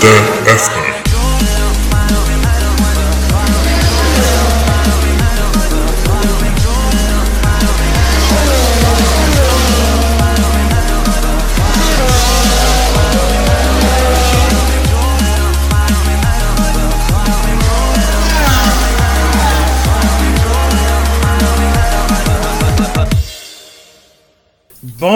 [0.00, 0.99] F1.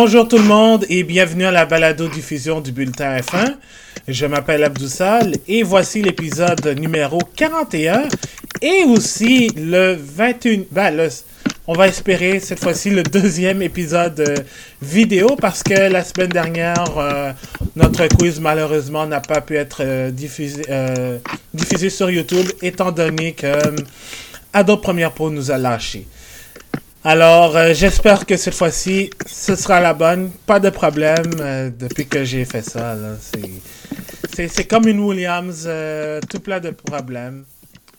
[0.07, 3.57] Bonjour tout le monde et bienvenue à la balado diffusion du bulletin F1.
[4.07, 8.03] Je m'appelle Abdoussal et voici l'épisode numéro 41
[8.61, 11.09] et aussi le 21 ben le,
[11.67, 14.37] on va espérer cette fois-ci le deuxième épisode euh,
[14.83, 17.33] vidéo parce que la semaine dernière euh,
[17.75, 20.65] notre quiz malheureusement n'a pas pu être euh, diffusé,
[21.55, 23.55] diffusé sur YouTube étant donné que
[24.53, 26.07] Adobe Premiere Pro nous a lâché.
[27.05, 30.31] Alors, euh, j'espère que cette fois-ci, ce sera la bonne.
[30.47, 32.97] Pas de problème euh, depuis que j'ai fait ça.
[33.21, 33.51] C'est-
[34.35, 37.45] C'est c'est comme une Williams, euh, tout plein de problèmes.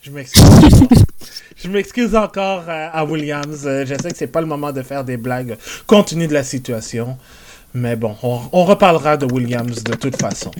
[0.02, 0.42] Je m'excuse.
[1.56, 3.60] Je m'excuse encore à Williams.
[3.64, 6.44] Je sais que c'est pas le moment de faire des blagues compte tenu de la
[6.44, 7.16] situation.
[7.72, 10.50] Mais bon, on, on reparlera de Williams de toute façon.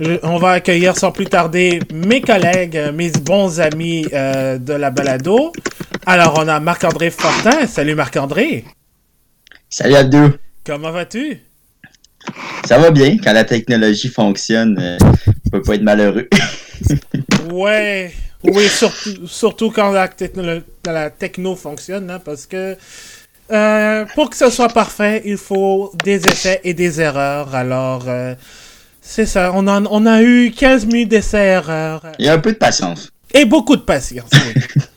[0.00, 4.72] Je- on va accueillir sans plus tarder mes collègues, euh, mes bons amis euh, de
[4.72, 5.52] la balado.
[6.06, 7.66] Alors, on a Marc-André Fortin.
[7.66, 8.64] Salut Marc-André.
[9.68, 10.30] Salut Abdou.
[10.64, 11.38] Comment vas-tu?
[12.66, 14.98] Ça va bien quand la technologie fonctionne, euh,
[15.46, 16.28] on peut pas être malheureux.
[17.52, 18.12] Ouais,
[18.42, 22.76] oui, surtout, surtout quand la, techno, la techno fonctionne, hein, parce que
[23.50, 27.54] euh, pour que ce soit parfait, il faut des essais et des erreurs.
[27.54, 28.04] Alors,
[29.00, 32.52] c'est ça, on, en- on a eu 15 minutes d'essais-erreurs Il y a un peu
[32.52, 33.10] de patience.
[33.34, 34.30] et beaucoup de patience.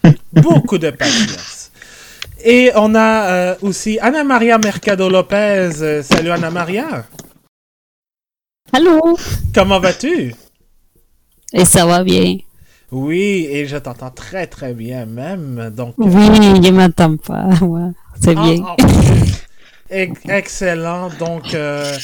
[0.04, 0.12] oui.
[0.34, 1.72] beaucoup de patience.
[2.46, 5.72] Et on a euh, aussi Ana Maria Mercado Lopez.
[5.82, 7.06] Euh, salut Ana Maria.
[8.74, 9.18] Allô?
[9.54, 10.34] Comment vas-tu?
[11.54, 12.38] Et ça va bien?
[12.92, 15.72] Oui, et je t'entends très très bien même.
[15.76, 16.12] Donc, Oui,
[16.64, 17.48] je m'entends pas.
[17.62, 17.92] Ouais,
[18.22, 18.64] c'est bien.
[18.66, 18.86] Ah, ah,
[19.90, 21.10] ex- excellent.
[21.18, 21.96] Donc, euh,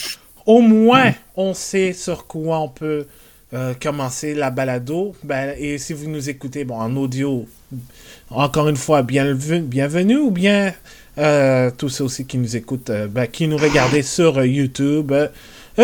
[0.50, 3.06] au moins, on sait sur quoi on peut
[3.54, 5.16] euh, commencer la balado.
[5.24, 7.48] Ben, et si vous nous écoutez bon, en audio,
[8.32, 10.74] encore une fois, bienvenue, bienvenue ou bien
[11.20, 15.14] euh, tous ceux aussi qui nous écoutent, euh, ben, qui nous regardez sur YouTube,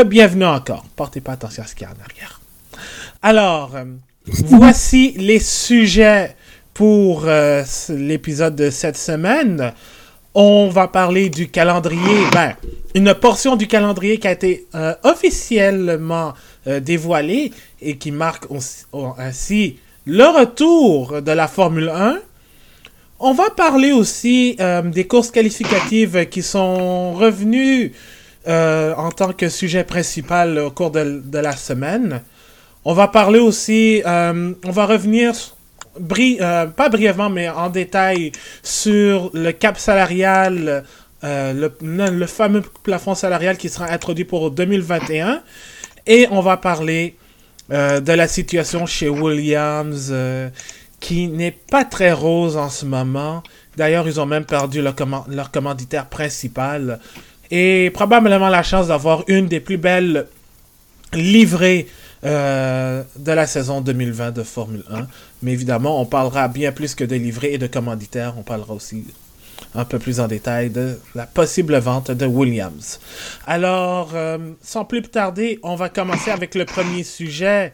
[0.08, 0.84] bienvenue encore.
[0.96, 2.42] Portez pas attention à ce qu'il y a en arrière.
[3.22, 3.76] Alors,
[4.26, 6.36] voici les sujets
[6.74, 7.28] pour
[7.90, 9.74] l'épisode de cette semaine.
[10.38, 12.56] On va parler du calendrier, ben,
[12.94, 16.34] une portion du calendrier qui a été euh, officiellement
[16.68, 18.44] euh, dévoilée et qui marque
[19.18, 22.20] ainsi le retour de la Formule 1.
[23.22, 27.94] On va parler aussi euh, des courses qualificatives qui sont revenues
[28.46, 32.22] en tant que sujet principal au cours de, de la semaine.
[32.84, 35.34] On va parler aussi, on va revenir,
[36.42, 38.32] euh, pas brièvement, mais en détail,
[38.64, 40.84] sur le cap salarial,
[41.24, 45.42] euh, le, fameux plafond salarial qui sera introduit pour 2021.
[46.08, 47.16] Et on va parler
[47.72, 50.14] euh, de la situation chez Williams,
[51.00, 53.42] qui n'est pas très rose en ce moment.
[53.78, 57.00] D'ailleurs, ils ont même perdu leur, comman- leur commanditaire principal.
[57.52, 60.28] Et probablement la chance d'avoir une des plus belles
[61.14, 61.88] livrées
[62.24, 65.06] de la saison 2020 de Formule 1.
[65.46, 68.34] Mais évidemment, on parlera bien plus que de livrées et de commanditaires.
[68.36, 69.04] On parlera aussi
[69.76, 73.00] un peu plus en détail de la possible vente de Williams.
[73.46, 77.74] Alors, euh, sans plus tarder, on va commencer avec le premier sujet.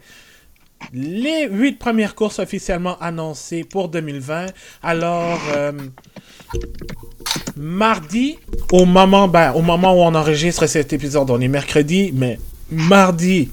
[0.92, 4.48] Les huit premières courses officiellement annoncées pour 2020.
[4.82, 5.72] Alors, euh,
[7.56, 8.38] mardi,
[8.70, 12.38] au moment, ben, au moment où on enregistre cet épisode, on est mercredi, mais
[12.70, 13.48] mardi,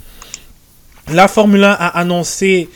[1.07, 2.67] la Formule 1 a annoncé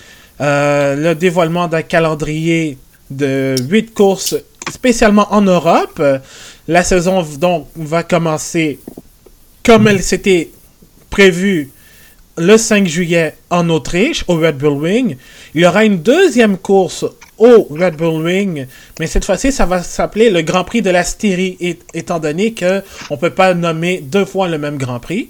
[0.43, 2.77] euh, le dévoilement d'un calendrier
[3.09, 4.35] de 8 courses
[4.71, 6.01] spécialement en Europe.
[6.67, 8.79] La saison donc va commencer
[9.63, 10.51] comme elle s'était
[11.09, 11.71] prévue
[12.37, 15.17] le 5 juillet en Autriche au Red Bull Ring.
[15.53, 17.05] Il y aura une deuxième course
[17.37, 18.67] au Red Bull Ring,
[18.99, 21.57] mais cette fois-ci ça va s'appeler le Grand Prix de la Styrie
[21.93, 25.29] étant donné que on peut pas nommer deux fois le même Grand Prix.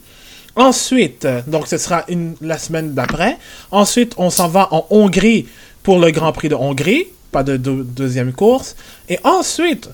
[0.56, 3.38] Ensuite, donc ce sera une, la semaine d'après.
[3.72, 5.48] Ensuite, on s'en va en Hongrie
[5.82, 7.08] pour le Grand Prix de Hongrie.
[7.32, 8.76] Pas de deux- deuxième course.
[9.10, 9.90] Et ensuite,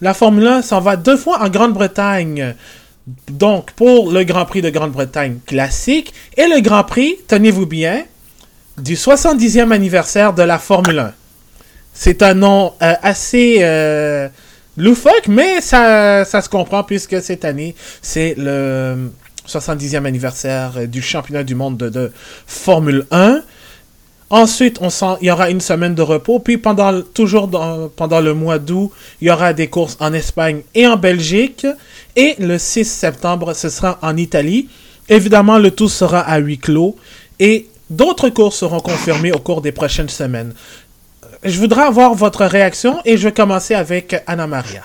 [0.00, 2.54] la Formule 1 s'en va deux fois en Grande-Bretagne.
[3.32, 8.04] Donc, pour le Grand Prix de Grande-Bretagne classique et le Grand Prix, tenez-vous bien,
[8.76, 11.12] du 70e anniversaire de la Formule 1.
[11.92, 14.28] C'est un nom euh, assez euh,
[14.76, 19.10] loufoque, mais ça, ça se comprend puisque cette année, c'est le
[19.48, 22.12] 70e anniversaire du championnat du monde de,
[22.46, 23.42] Formule 1.
[24.30, 24.78] Ensuite,
[25.22, 26.38] il y aura une semaine de repos.
[26.38, 27.48] Puis pendant toujours
[27.96, 31.66] pendant le mois d'août, il y aura des courses en Espagne et en Belgique.
[32.14, 34.68] Et le 6 septembre, ce sera en Italie.
[35.08, 36.96] Évidemment, le tout sera à huis clos.
[37.40, 40.52] Et d'autres courses seront confirmées au cours des prochaines semaines.
[41.42, 44.82] Je voudrais avoir votre réaction et je vais commencer avec Anna Maria.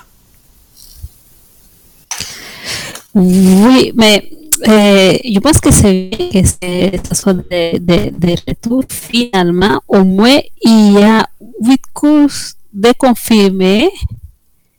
[3.16, 4.30] Oui, mais
[4.66, 8.84] eh, je pense que c'est bien que ce soit de, de, de, retour.
[8.90, 11.28] Finalement, au moins, il y a
[11.62, 13.90] huit courses de confirmés,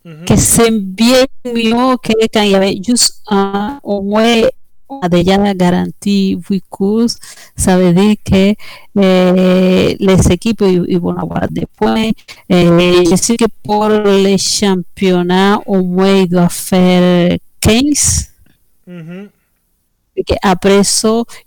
[0.03, 0.25] mm -hmm.
[0.27, 4.49] que c'est bien mieux que quand il y avait juste un, au moins,
[4.89, 7.17] on a déjà garanti huit courses.
[7.55, 8.53] Ça veut dire que
[9.01, 12.11] eh, les équipes ils vont avoir des points.
[12.49, 18.29] Eh, je sais que pour les championnats, au moins, ils doivent faire 15.
[18.87, 19.34] Mm -hmm.
[20.23, 20.33] Que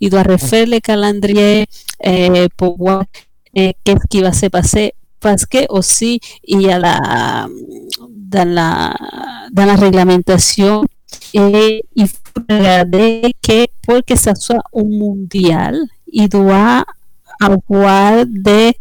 [0.00, 1.66] il doit refaire le calendrier
[2.02, 2.76] eh, pour
[3.54, 4.92] eh, se passer.
[5.20, 7.48] Parce que aussi, il y a la,
[8.14, 8.94] dans la,
[9.52, 10.84] dans la réglementation,
[11.34, 15.76] et il faut regarder que pour que ça soit un mondial,
[16.06, 16.84] il doit
[17.40, 18.74] avoir des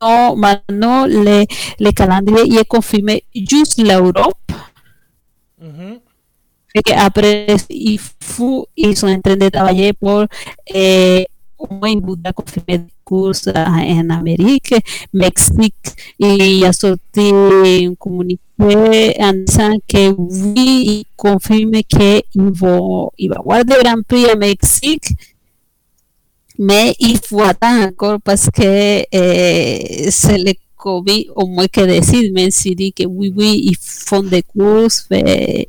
[0.00, 1.44] non, maintenant, le,
[1.80, 4.36] le calendrier il est confirmé juste l'Europe.
[5.60, 6.00] Mm -hmm.
[6.74, 10.26] Et après, il faut, ils sont en train de travailler pour
[10.66, 11.26] eh,
[11.58, 14.74] au moins Bouddha confirmer des courses en Amérique,
[15.12, 15.74] Mexique,
[16.18, 22.78] il a sorti un communiqué en disant que oui, il confirme qu'il va,
[23.18, 25.08] il va avoir des Grand Prix à Mexique,
[26.58, 32.76] mais il faut attendre encore parce que eh, c'est le COVID au moins que s'il
[32.76, 35.66] dit que oui, oui, font des courses, mais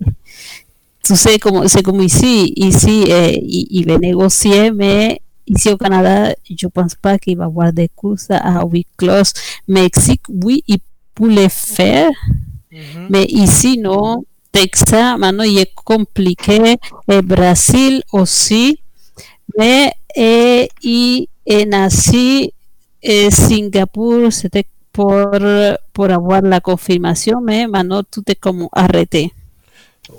[1.03, 5.77] tu sais, comme, c'est comme ici, ici, eh, il, il va négocier, mais ici au
[5.77, 9.33] Canada, je pense pas qu'il va y avoir des courses à huis clos.
[9.67, 10.77] Mexique, oui, il
[11.15, 12.12] peut le faire,
[12.71, 13.07] Mm -hmm.
[13.09, 14.23] mais ici, non.
[14.51, 16.77] Texas, maintenant, il est compliqué.
[17.12, 18.79] Et Brésil aussi.
[19.57, 22.51] Mais et, y, en Asie,
[23.01, 24.65] et Singapour, c'était
[25.94, 29.31] pour, avoir la confirmation, mais maintenant, tout est comme arrêté.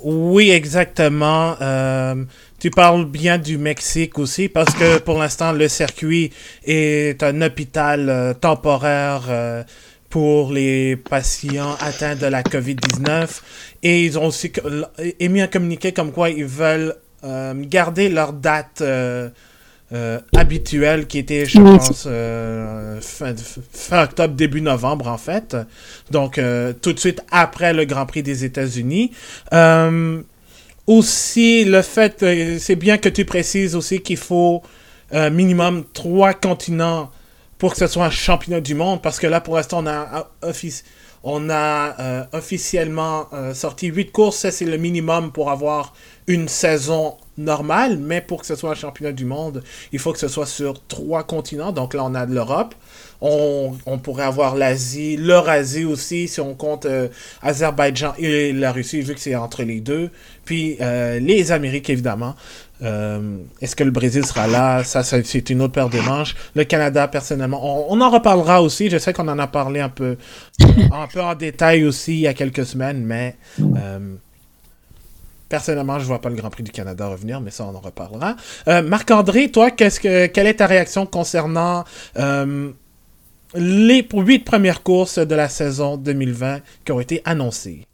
[0.03, 1.57] Oui, exactement.
[1.61, 2.15] Euh,
[2.59, 6.31] tu parles bien du Mexique aussi parce que pour l'instant, le circuit
[6.65, 9.63] est un hôpital euh, temporaire euh,
[10.09, 13.29] pour les patients atteints de la COVID-19
[13.83, 14.53] et ils ont aussi
[15.19, 18.83] émis un communiqué comme quoi ils veulent garder leur date
[19.93, 21.77] euh, habituelle qui était, je Oui.
[21.79, 23.35] pense, euh, fin,
[23.73, 25.57] fin octobre, début novembre, en fait.
[26.11, 29.11] Donc, euh, tout de suite après le Grand Prix des États-Unis.
[30.87, 32.25] Aussi, le fait,
[32.59, 34.63] c'est bien que tu précises aussi qu'il faut
[35.13, 37.11] minimum trois continents
[37.59, 40.31] pour que ce soit un championnat du monde, parce que là, pour l'instant, on a,
[40.43, 40.83] offici-
[41.23, 45.95] on a officiellement sorti huit courses, ça c'est le minimum pour avoir
[46.27, 50.19] une saison normale, mais pour que ce soit un championnat du monde, il faut que
[50.19, 51.73] ce soit sur trois continents.
[51.73, 52.75] Donc là, on a de l'Europe,
[53.21, 57.09] on, pourrait avoir l'Asie, l'Eurasie aussi, si on compte euh,
[57.43, 60.11] Azerbaïdjan et la Russie, vu que c'est entre les deux,
[60.45, 62.35] puis euh, les Amériques, évidemment.
[62.83, 64.85] Euh, Est-ce que le Brésil sera là?
[64.85, 66.35] Ça, c'est une autre paire de manches.
[66.55, 68.89] Le Canada, personnellement, on, on en reparlera aussi.
[68.89, 70.17] Je sais qu'on en a parlé un peu,
[70.93, 74.15] un peu en détail aussi il y a quelques semaines, mais euh,
[75.51, 78.37] personnellement, je vois pas le Grand Prix du Canada revenir, mais ça, on en reparlera.
[78.69, 81.85] Euh, Marc-André, toi, quelle est ta réaction concernant
[82.17, 82.71] euh,
[83.55, 87.85] les huit premières courses de la saison 2020 qui ont été annoncées?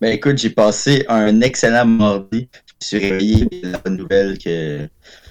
[0.00, 2.48] Ben écoute, j'ai passé un excellent mardi.
[2.80, 4.88] Je suis réveillé la bonne nouvelle que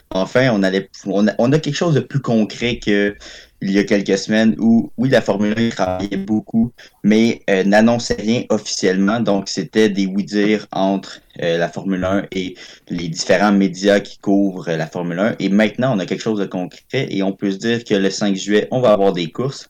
[0.09, 3.15] enfin on a quelque chose de plus concret que
[3.61, 6.71] il y a quelques semaines où oui la Formule 1 travaillait beaucoup,
[7.03, 9.19] mais euh, n'annonçait rien officiellement.
[9.19, 12.55] Donc c'était des oui-dire entre euh, la Formule 1 et
[12.89, 15.35] les différents médias qui couvrent la Formule 1.
[15.39, 18.09] Et maintenant on a quelque chose de concret et on peut se dire que le
[18.09, 19.69] 5 juillet on va avoir des courses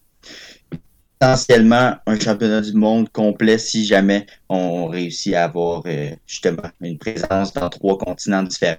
[1.19, 6.97] potentiellement un championnat du monde complet si jamais on réussit à avoir euh, justement une
[6.97, 8.77] présence dans trois continents différents.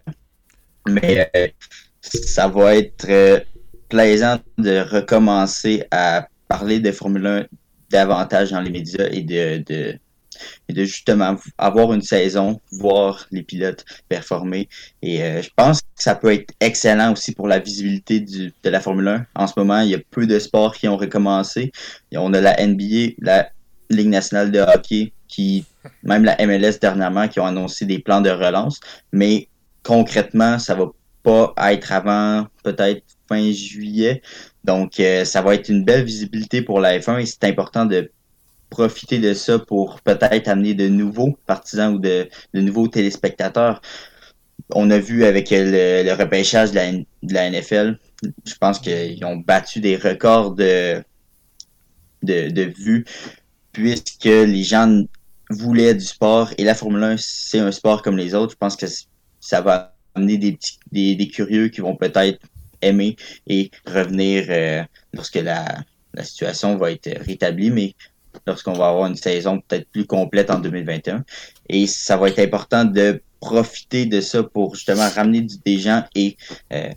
[0.88, 1.48] Mais euh,
[2.00, 3.40] ça va être euh,
[3.88, 7.46] plaisant de recommencer à parler de Formule 1
[7.90, 9.98] davantage dans les médias et de, de,
[10.68, 14.68] et de justement avoir une saison, voir les pilotes performer.
[15.02, 18.70] Et euh, je pense que ça peut être excellent aussi pour la visibilité du, de
[18.70, 19.26] la Formule 1.
[19.34, 21.72] En ce moment, il y a peu de sports qui ont recommencé.
[22.14, 23.48] On a la NBA, la
[23.90, 25.64] Ligue nationale de hockey, qui,
[26.02, 28.80] même la MLS dernièrement, qui ont annoncé des plans de relance,
[29.12, 29.48] mais
[29.82, 30.86] concrètement, ça va
[31.22, 34.22] pas être avant peut-être fin juillet.
[34.64, 38.10] Donc, euh, ça va être une belle visibilité pour la F1 et c'est important de
[38.70, 43.80] profiter de ça pour peut-être amener de nouveaux partisans ou de, nouveaux téléspectateurs.
[44.74, 47.98] On a vu avec le, repêchage de la, NFL,
[48.44, 51.02] je pense qu'ils ont battu des records de,
[52.22, 53.04] de, vues
[53.72, 55.04] puisque les gens
[55.50, 58.52] voulaient du sport et la Formule 1, c'est un sport comme les autres.
[58.52, 58.86] Je pense que
[59.40, 60.58] ça va amener des,
[60.92, 62.40] des, des curieux qui vont peut-être
[62.82, 63.16] aimer
[63.46, 64.82] et revenir euh,
[65.12, 65.64] lorsque la,
[66.14, 67.94] la situation va être rétablie, mais
[68.46, 71.24] lorsqu'on va avoir une saison peut-être plus complète en 2021.
[71.68, 76.36] Et ça va être important de profiter de ça pour justement ramener des gens et
[76.72, 76.90] euh,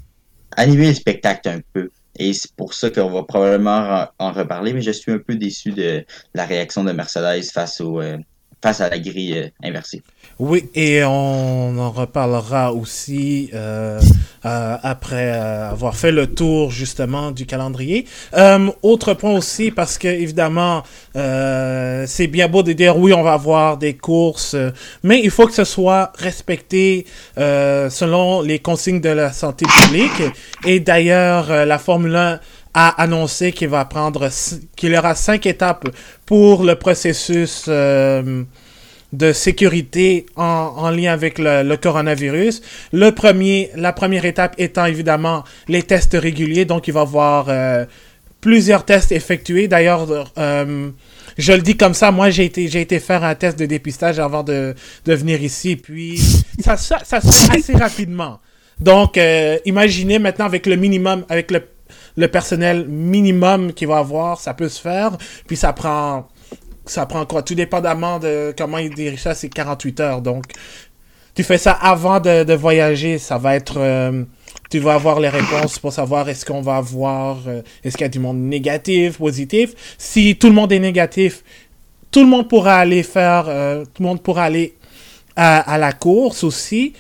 [0.58, 1.90] animer le spectacle un peu.
[2.18, 5.72] Et c'est pour ça qu'on va probablement en reparler, mais je suis un peu déçu
[5.72, 8.18] de la réaction de Mercedes face au, euh,
[8.62, 10.04] face à la grille euh, inversée.
[10.40, 14.00] Oui, et on en reparlera aussi euh,
[14.46, 18.06] euh, après avoir fait le tour justement du calendrier.
[18.82, 23.78] autre point aussi, parce que évidemment, c'est bien beau de dire oui, on va avoir
[23.78, 24.56] des courses,
[25.04, 30.24] mais il faut que ce soit respecté selon les consignes de la santé publique.
[30.66, 32.40] Et d'ailleurs, la Formule 1
[32.74, 34.30] a annoncé qu'il va prendre
[34.76, 35.88] qu'il y aura cinq étapes
[36.26, 38.44] pour le processus euh,
[39.12, 42.62] de sécurité en, en, lien avec le, coronavirus.
[42.94, 47.48] Le premier, la première étape étant évidemment les tests réguliers, donc il va y avoir
[47.50, 47.86] euh,
[48.40, 49.68] plusieurs tests effectués.
[49.68, 50.90] D'ailleurs, euh,
[51.38, 54.44] je le dis comme ça, moi j'ai été été faire un test de dépistage avant
[54.44, 54.76] de,
[55.06, 56.22] de venir ici, puis
[56.62, 58.40] ça, ça se fait assez rapidement.
[58.80, 59.20] Donc,
[59.66, 61.62] imaginez maintenant avec le minimum, avec le
[62.18, 65.18] le personnel minimum qu'il va avoir, ça peut se faire.
[65.48, 66.28] Puis ça prend,
[66.86, 67.42] ça prend quoi?
[67.42, 70.22] Tout dépendamment de comment il dirige ça, c'est 48 heures.
[70.22, 70.46] Donc,
[71.34, 73.76] tu fais ça avant de, voyager, ça va être.
[73.78, 74.24] Euh,
[74.70, 77.40] tu vas avoir les réponses pour savoir est-ce qu'on va avoir.
[77.48, 79.74] Euh, est-ce qu'il y a du monde négatif, positif.
[79.98, 81.44] Si tout le monde est négatif,
[82.12, 83.46] tout le monde pourra aller faire.
[83.48, 84.76] Euh, tout le monde pourra aller
[85.38, 86.94] à, à la course aussi.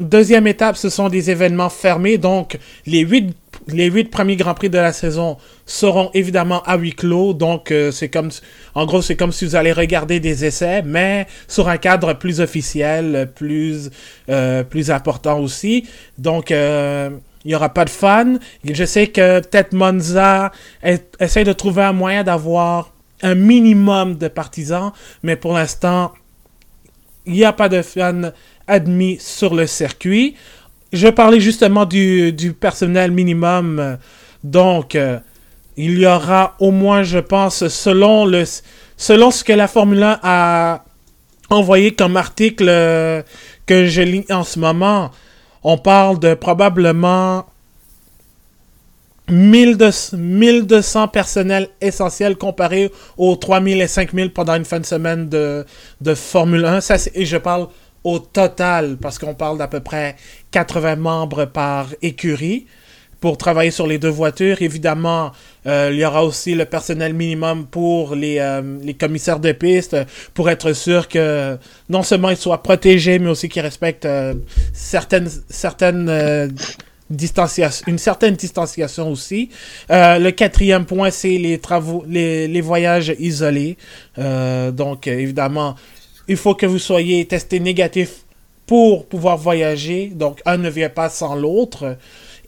[0.00, 2.16] deuxième étape, ce sont des événements fermés.
[2.16, 3.34] Donc, les huit
[3.68, 7.34] les huit premiers Grands Prix de la saison seront évidemment à huis clos.
[7.34, 8.30] Donc, euh, c'est comme,
[8.74, 12.40] en gros, c'est comme si vous allez regarder des essais, mais sur un cadre plus
[12.40, 13.90] officiel, plus,
[14.28, 15.86] euh, important aussi.
[16.18, 17.10] Donc, euh,
[17.44, 18.36] il n'y aura pas de fans.
[18.64, 20.52] Je sais que peut-être Monza
[21.18, 22.92] essaie de trouver un moyen d'avoir
[23.22, 24.92] un minimum de partisans,
[25.22, 26.12] mais pour l'instant,
[27.26, 28.32] il n'y a pas de fans
[28.66, 30.34] admis sur le circuit
[30.92, 33.98] je parlais justement du, personnel minimum.
[34.44, 35.18] Donc, euh,
[35.76, 40.84] il y aura au moins, je pense, selon, ce que la Formule 1 a
[41.50, 43.22] envoyé comme article euh,
[43.66, 45.10] que je lis en ce moment,
[45.62, 47.46] on parle de probablement
[49.28, 55.64] 1200, 1200 personnels essentiels comparés aux 3000 et 5000 pendant une fin de semaine de,
[56.14, 56.80] Formule 1.
[56.80, 57.68] Ça, et je parle
[58.04, 60.16] au total, parce qu'on parle d'à peu près
[60.52, 62.66] 80 membres par écurie
[63.22, 64.60] pour travailler sur les deux voitures.
[64.62, 65.30] Évidemment,
[65.66, 69.96] euh, il y aura aussi le personnel minimum pour les, euh, les commissaires de piste
[70.34, 71.56] pour être sûr que
[71.88, 74.34] non seulement ils soient protégés, mais aussi qu'ils respectent euh,
[74.74, 76.52] certaines, certaines
[77.86, 79.50] une certaine distanciation aussi.
[79.90, 81.60] le quatrième point, c'est les
[82.08, 83.76] les, les voyages isolés.
[84.16, 85.76] donc, évidemment,
[86.26, 88.21] il faut que vous soyez testé négatif
[88.72, 90.06] pour pouvoir voyager.
[90.06, 91.98] Donc, un ne vient pas sans l'autre.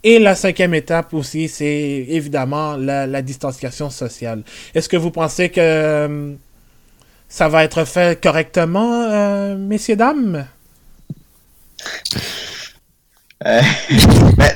[0.02, 4.42] Et la cinquième étape aussi, c'est évidemment la, distanciation sociale.
[4.74, 6.32] Est-ce que vous pensez que euh,
[7.28, 10.46] ça va être fait correctement, euh, messieurs, dames?
[13.44, 13.60] Euh,
[14.38, 14.52] ben,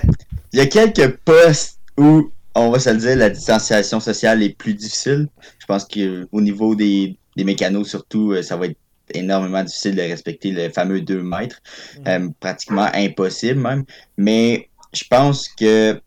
[0.54, 4.56] il y a quelques postes où, on va se le dire, la distanciation sociale est
[4.56, 5.28] plus difficile.
[5.58, 8.78] Je pense qu'au niveau des, des mécanos, surtout, ça va être
[9.14, 11.60] énormément difficile de respecter le fameux 2 mètres,
[11.98, 12.08] mm.
[12.08, 13.84] euh, pratiquement impossible même.
[14.16, 16.00] Mais je pense que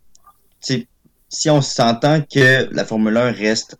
[1.32, 3.76] si on s'entend que la Formule 1 reste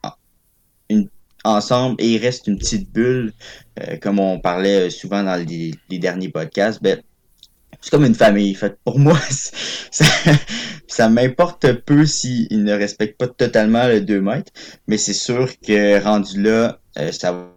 [0.88, 1.08] une,
[1.44, 3.32] ensemble et reste une petite bulle,
[3.80, 7.00] euh, comme on parlait souvent dans les, derniers podcasts, ben,
[7.80, 8.54] c'est comme une famille.
[8.54, 9.18] Fait, pour moi,
[9.90, 10.04] ça,
[10.86, 14.52] ça m'importe peu s'ils ne respectent pas totalement le 2 mètres,
[14.86, 17.48] mais c'est sûr que rendu là, euh, ça va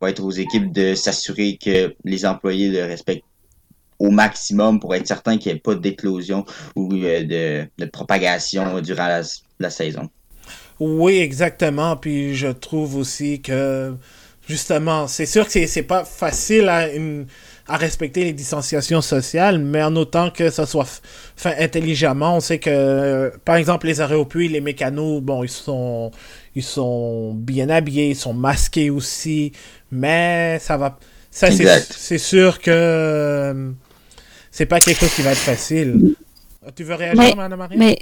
[0.00, 3.24] va être aux équipes de s'assurer que les employés le respectent
[3.98, 6.44] au maximum pour être certain qu'il n'y ait pas d'éclosion
[6.76, 9.08] ou euh, de, propagation durant
[9.58, 10.08] la, saison.
[10.78, 11.96] Oui, exactement.
[11.96, 13.94] Puis je trouve aussi que
[14.48, 20.30] justement, c'est sûr que c'est pas facile à, respecter les distanciations sociales, mais en autant
[20.30, 21.02] que ça soit
[21.36, 22.36] fait intelligemment.
[22.36, 26.10] On sait que, par exemple, les arrêts les mécanos, bon, ils sont,
[26.54, 29.52] ils sont bien habillés, ils sont masqués aussi,
[29.90, 30.98] mais ça va.
[31.30, 33.72] Ça, c'est sûr que
[34.50, 36.14] c'est pas quelque chose qui va être facile.
[36.74, 37.76] Tu veux réagir, Madame Marie?
[37.76, 37.98] Mais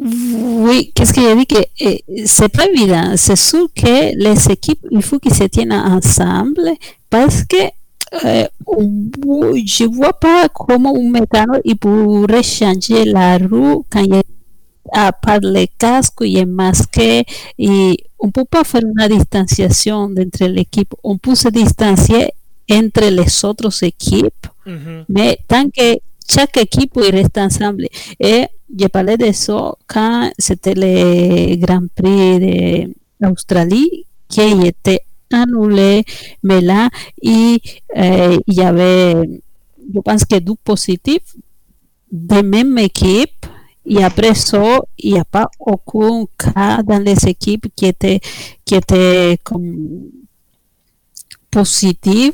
[0.00, 3.14] oui, qu'est-ce que j'ai dit que c'est pas évident.
[3.16, 6.68] C'est sûr que les équipes, il faut qu'ils se tiennent ensemble
[7.08, 7.56] parce que
[8.24, 14.22] euh, je vois pas comment un mécano il pourrait changer la roue quand il a
[14.92, 17.24] pas les casques, il est masqué
[17.58, 20.94] et on peut pas faire une distanciation entre l'équipe.
[21.02, 22.30] On peut se distancier
[22.70, 24.46] entre les autres équipes,
[25.08, 25.98] mais tant que
[26.28, 27.86] chaque équipe reste ensemble.
[28.18, 28.46] Et
[28.78, 35.00] je parlais de ça quand c'était le Grand Prix d'Australie qui était
[35.32, 36.04] annulé,
[36.42, 36.88] mais là,
[37.20, 37.58] il,
[37.96, 39.14] euh, y avait,
[39.94, 41.34] je pense que deux positifs
[42.10, 43.46] de même équipe.
[43.86, 48.20] Et après ça, il n'y a pas aucun cas dans les équipes qui était,
[48.64, 50.10] qui était comme
[51.50, 52.32] positif.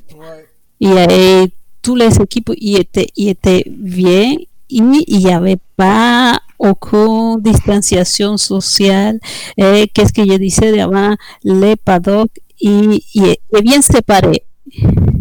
[0.81, 1.45] Et,
[1.83, 8.37] toutes les équipes y étaient, y étaient bien et il n'y avait pas aucune distanciation
[8.37, 9.19] sociale.
[9.57, 14.45] Qu'est-ce que je disais avant, les paddocks y, y, y bien séparés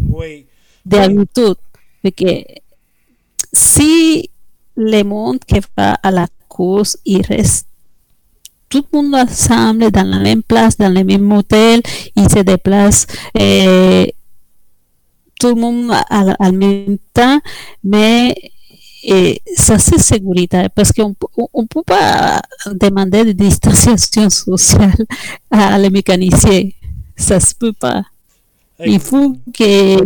[0.09, 0.45] oui.
[0.85, 1.55] d'habitude.
[2.03, 2.43] Parce que
[3.53, 4.29] si
[4.79, 7.67] le monde qui va à la course, il reste
[8.69, 11.81] tout le monde ensemble dans la même place, dans le même hôtel,
[12.15, 13.07] il se déplace
[13.37, 14.13] eh,
[15.39, 17.39] tout le monde en même temps,
[17.83, 18.35] mais
[19.03, 25.05] eh, ça c'est sécurité parce qu'on ne peut pas demander de distanciation sociale
[25.51, 26.69] à les mécaniciens
[27.19, 28.03] ça se peut pas.
[28.85, 29.97] Il faut que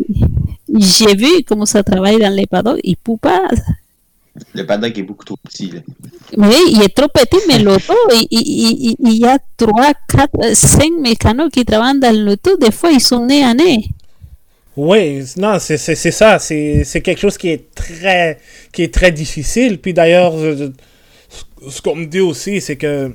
[0.79, 3.47] j'ai vu comment ça travaille dans les paddocks, il peut pas.
[4.56, 5.72] Le paddock est beaucoup trop petit.
[5.72, 5.82] Là.
[6.38, 10.91] Oui, il est trop petit, mais l'auto, il, il, il, y a 3, 4, 5
[11.00, 13.89] mécanos qui travaillent dans l'auto, des fois ils sont nés à nez.
[14.76, 18.39] Oui, non, c'est ça, c'est quelque chose qui est très
[18.72, 19.80] qui est très difficile.
[19.80, 20.34] Puis d'ailleurs,
[21.69, 23.13] ce qu'on me dit aussi, c'est que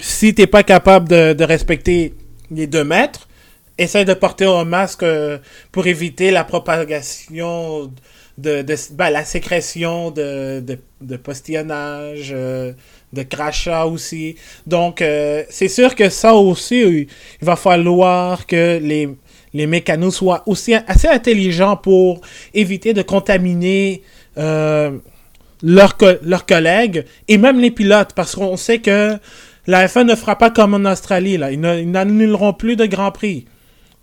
[0.00, 2.14] si tu n'es pas capable de, de respecter
[2.50, 3.28] les deux mètres,
[3.76, 5.38] essaye de porter un masque euh,
[5.70, 7.92] pour éviter la propagation
[8.38, 12.72] de, de ben, la sécrétion de, de, de postillonnage, euh,
[13.12, 14.36] de crachat aussi.
[14.66, 19.08] Donc, euh, c'est sûr que ça aussi, il va falloir que les,
[19.52, 22.20] les mécanos soient aussi assez intelligents pour
[22.54, 24.02] éviter de contaminer
[24.36, 29.18] leurs, leurs collègues et même les pilotes, parce qu'on sait que
[29.66, 31.36] la F1 ne fera pas comme en Australie.
[31.36, 31.52] Là.
[31.52, 33.46] Ils n'annuleront plus de Grand Prix.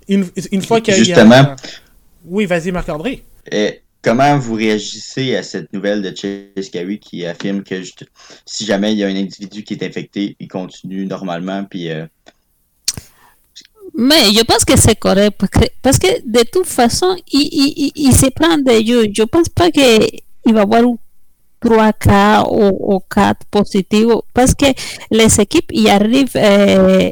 [0.08, 0.26] Une,
[0.62, 1.04] fois qu'il y a...
[1.04, 1.56] Justement...
[2.26, 3.24] Oui, vas-y, Marc-André.
[3.52, 6.70] Et comment vous réagissez à cette nouvelle de Chase
[7.02, 7.82] qui affirme que
[8.46, 11.90] si jamais il y a un individu qui est infecté, il continue normalement, puis...
[11.90, 12.06] Euh,
[13.98, 15.36] Mais je pense que c'est correct
[15.82, 19.08] parce que, de toute façon, il, il, se prend de eux.
[19.12, 20.98] Je pense pas qu'il va y avoir un
[21.64, 24.68] 3K ou, 4 positifs parce que
[25.10, 27.10] les équipes y arrivent, euh,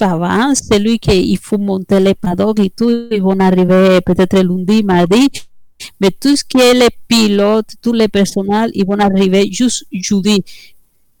[0.00, 5.30] avant, celui qui faut monter les paddocks et tout, ils vont arriver peut-être lundi, mardi,
[6.00, 10.44] mais tout ce qui est les pilotes, tout le personnel, ils vont arriver juste jeudi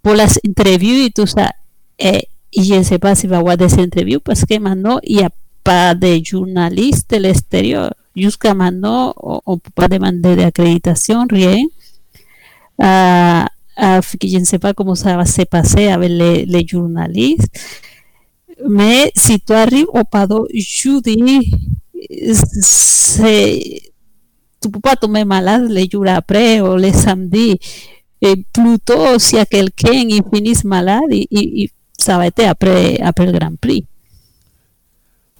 [0.02, 1.50] pour las interviews et tout ça.
[1.98, 5.22] Et, je ne sais si va y avoir des interviews parce que maintenant, il n'y
[5.22, 5.30] a
[5.62, 7.94] pas de journalistes de l'extérieur.
[8.16, 11.62] Jusqu'à maintenant, on ne peut pas demander d'accréditation, rien.
[12.82, 13.44] Uh,
[13.78, 17.46] uh, je ne sais pas comment ça va se passer avec les, les journalistes.
[18.68, 21.52] Mais si tu arrives au paddock jeudi,
[24.60, 27.58] tu ne peux pas tomber malade les jours après ou les samedis.
[28.22, 32.98] Et plutôt, si y a quelqu'un qui finit malade, et, et, ça va être après,
[33.00, 33.84] après le Grand Prix.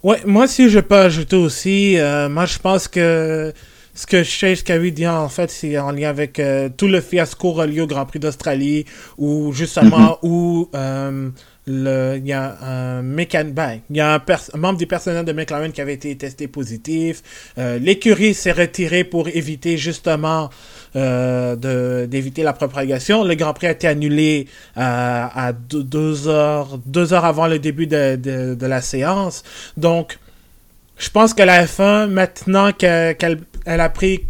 [0.03, 3.53] Ouais, moi, si je peux ajouter aussi, euh, moi, je pense que
[3.93, 7.51] ce que Chase Carey dit en fait, c'est en lien avec euh, tout le fiasco
[7.51, 8.85] relié au Grand Prix d'Australie,
[9.17, 10.29] où justement, mhm.
[10.29, 11.29] où euh,
[11.67, 13.45] il y a un mécan...
[13.53, 17.21] Ben, il y a un, membre du personnel de McLaren qui avait été testé positif.
[17.57, 20.49] Euh, l'écurie s'est retirée pour éviter justement
[20.93, 23.23] d'éviter la propagation.
[23.23, 28.65] Le Grand Prix a été annulé à deux, heures, deux heures avant le début de,
[28.65, 29.43] la séance.
[29.77, 30.19] Donc,
[30.97, 33.15] je pense que la F1, maintenant qu'elle
[33.65, 34.25] elle a pris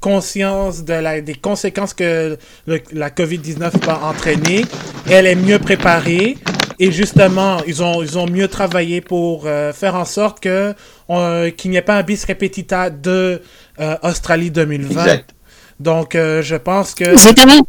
[0.00, 4.64] conscience de la, des conséquences que la COVID-19 va entraîner,
[5.10, 6.36] elle est mieux préparée.
[6.80, 10.74] Et justement, ils ont, ils ont mieux travaillé pour euh, faire en sorte que
[11.56, 13.42] qu'il n'y ait pas un bis repetita de
[13.80, 15.00] euh, Australie 2020.
[15.02, 15.34] Exact.
[15.80, 17.04] Donc, euh, je pense que
[17.46, 17.62] même.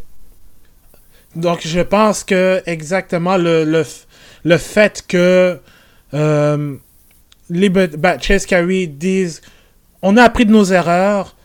[1.36, 3.86] donc je pense que exactement le, le,
[4.44, 5.60] le fait que
[6.14, 6.76] euh,
[7.50, 9.42] les bah, Chase Carey disent
[10.02, 11.36] on a appris de nos erreurs.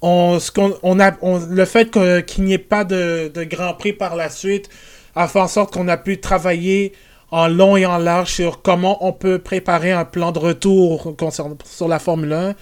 [0.00, 3.44] On, ce qu'on- on a, on- le fait que- qu'il n'y ait pas de, de
[3.44, 4.68] Grand Prix par la suite
[5.16, 6.92] a fait en sorte qu'on a pu travailler
[7.30, 11.56] en long et en large sur comment on peut préparer un plan de retour concernant,
[11.64, 12.54] sur la Formule 1.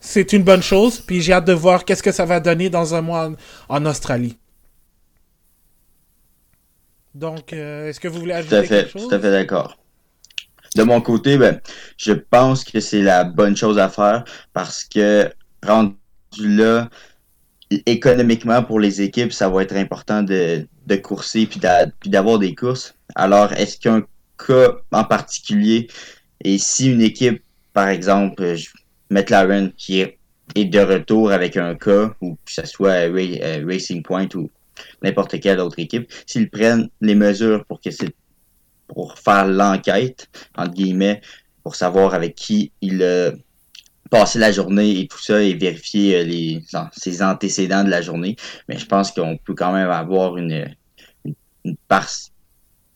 [0.00, 2.94] C'est une bonne chose, puis j'ai hâte de voir qu'est-ce que ça va donner dans
[2.94, 3.30] un mois
[3.68, 4.36] en, en Australie.
[7.14, 9.08] Donc, euh, est-ce que vous voulez Tout à ajouter fait, quelque chose?
[9.08, 9.78] tout à fait d'accord.
[10.76, 11.60] De mon côté, ben,
[11.98, 15.32] je pense que c'est la bonne chose à faire parce que
[16.40, 16.88] là,
[17.86, 22.38] économiquement pour les équipes, ça va être important de, de courser puis d'a- puis d'avoir
[22.38, 22.94] des courses.
[23.14, 24.02] Alors, est-ce qu'un
[24.46, 25.88] cas en particulier,
[26.44, 27.42] et si une équipe,
[27.72, 28.56] par exemple, euh,
[29.10, 30.18] McLaren qui est,
[30.54, 34.50] est de retour avec un cas, ou que ce soit euh, euh, Racing Point ou
[35.02, 37.90] n'importe quelle autre équipe, s'ils prennent les mesures pour que
[38.88, 41.22] pour faire l'enquête, entre guillemets,
[41.62, 43.32] pour savoir avec qui il a
[44.12, 48.36] passé la journée et tout ça et vérifier euh, les, ses antécédents de la journée.
[48.68, 50.66] Mais je pense qu'on peut quand même avoir une,
[51.24, 52.10] une, une, par-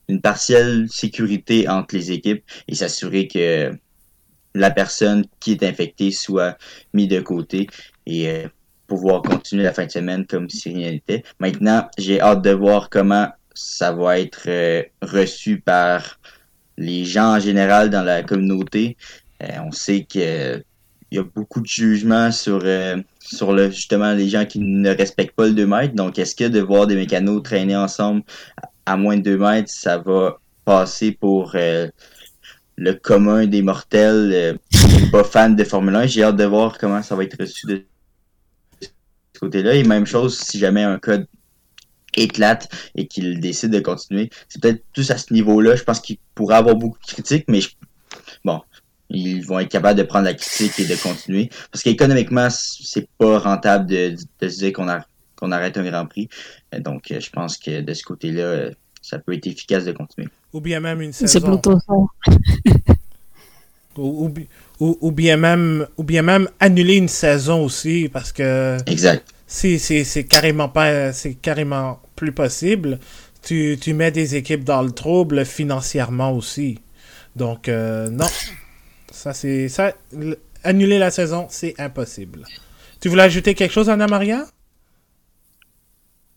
[0.09, 3.73] une partielle sécurité entre les équipes et s'assurer que
[4.55, 6.59] la personne qui est infectée soit
[6.93, 7.67] mise de côté
[8.05, 8.49] et euh,
[8.87, 11.23] pouvoir continuer la fin de semaine comme si rien n'était.
[11.41, 16.21] Maintenant, j'ai hâte de voir comment ça va être euh, reçu par
[16.77, 18.99] les gens en général dans la communauté.
[19.41, 20.63] On sait que
[21.17, 24.91] il y a beaucoup de jugements sur euh, sur le justement les gens qui ne
[24.91, 25.95] respectent pas le 2 mètres.
[25.95, 28.23] Donc, est-ce que de voir des mécanos traîner ensemble
[28.85, 31.89] à, moins de 2 mètres, ça va passer pour euh,
[32.77, 34.55] le commun des mortels euh,
[35.11, 36.07] pas fans de Formule 1?
[36.07, 37.83] J'ai hâte de voir comment ça va être reçu de
[38.83, 39.75] ce côté-là.
[39.75, 41.27] Et même chose, si jamais un code
[42.15, 45.77] éclate et qu'il décide de continuer, c'est peut-être plus à ce niveau-là.
[45.77, 47.71] Je pense qu'il pourrait avoir beaucoup de critiques, mais je-
[48.45, 48.61] bon,
[49.17, 51.51] ils vont être capables de prendre la critique et de continuer.
[51.73, 55.05] Parce qu'économiquement, c'est pas rentable de, de se dire qu'on a-
[55.37, 56.29] qu'on arrête un Grand Prix.
[56.79, 58.71] Donc, euh, je pense que de ce côté-là, euh,
[59.03, 60.29] ça peut être efficace de continuer.
[60.53, 61.53] Ou bien même une C'est saison.
[61.59, 61.93] plutôt ça.
[63.99, 64.47] Ou, ou bi-
[64.79, 69.27] ou- ou bien même, ou bien même annuler une saison aussi, parce que Exact.
[69.47, 72.99] si c'est c'est carrément pas, c'est carrément plus possible.
[73.43, 76.79] Tu, tu mets des équipes dans le trouble financièrement aussi.
[77.37, 78.27] Donc euh, non,
[79.17, 79.93] ça c'est ça.
[80.63, 82.45] Annuler la saison, c'est impossible.
[83.01, 84.47] Tu voulais ajouter quelque chose, Anna Maria?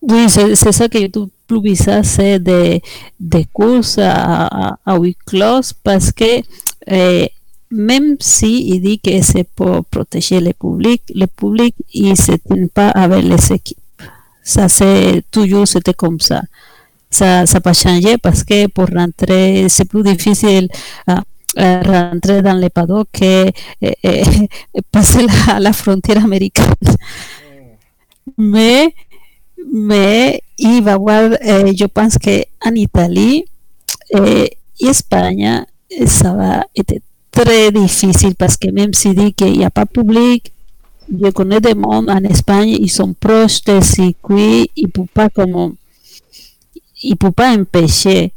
[0.01, 2.81] Oui, c'est ça que tu plus c'est des
[3.19, 6.41] des courses à, à, huis clos parce que
[6.87, 7.29] eh,
[7.71, 12.89] même si dit que c'est pour protéger le public, le public il se tient pas
[12.91, 13.77] avec les équipes.
[14.43, 16.43] Ça c'est toujours c'était comme ça.
[17.09, 20.69] Ça ça pas changé parce que pour rentrer c'est plus difficile
[21.07, 21.23] ah,
[21.57, 23.49] euh, rentrer dans les paddocks que
[23.81, 24.23] eh, eh,
[24.91, 26.73] passer la, la frontière américaine.
[28.37, 28.93] Mais
[29.71, 33.45] mais il va a avoir, eh, je pense qu'en Italie
[34.11, 39.57] eh, et Espagne, eh, ça va être très difficile parce que même s'il dit qu'il
[39.57, 40.51] n'y a pas public,
[41.11, 45.29] je connais des mondes en Espagne, ils sont proches des circuits, ils ne peuvent pas
[45.29, 45.75] comme,
[47.03, 48.31] ils peuvent pas empêcher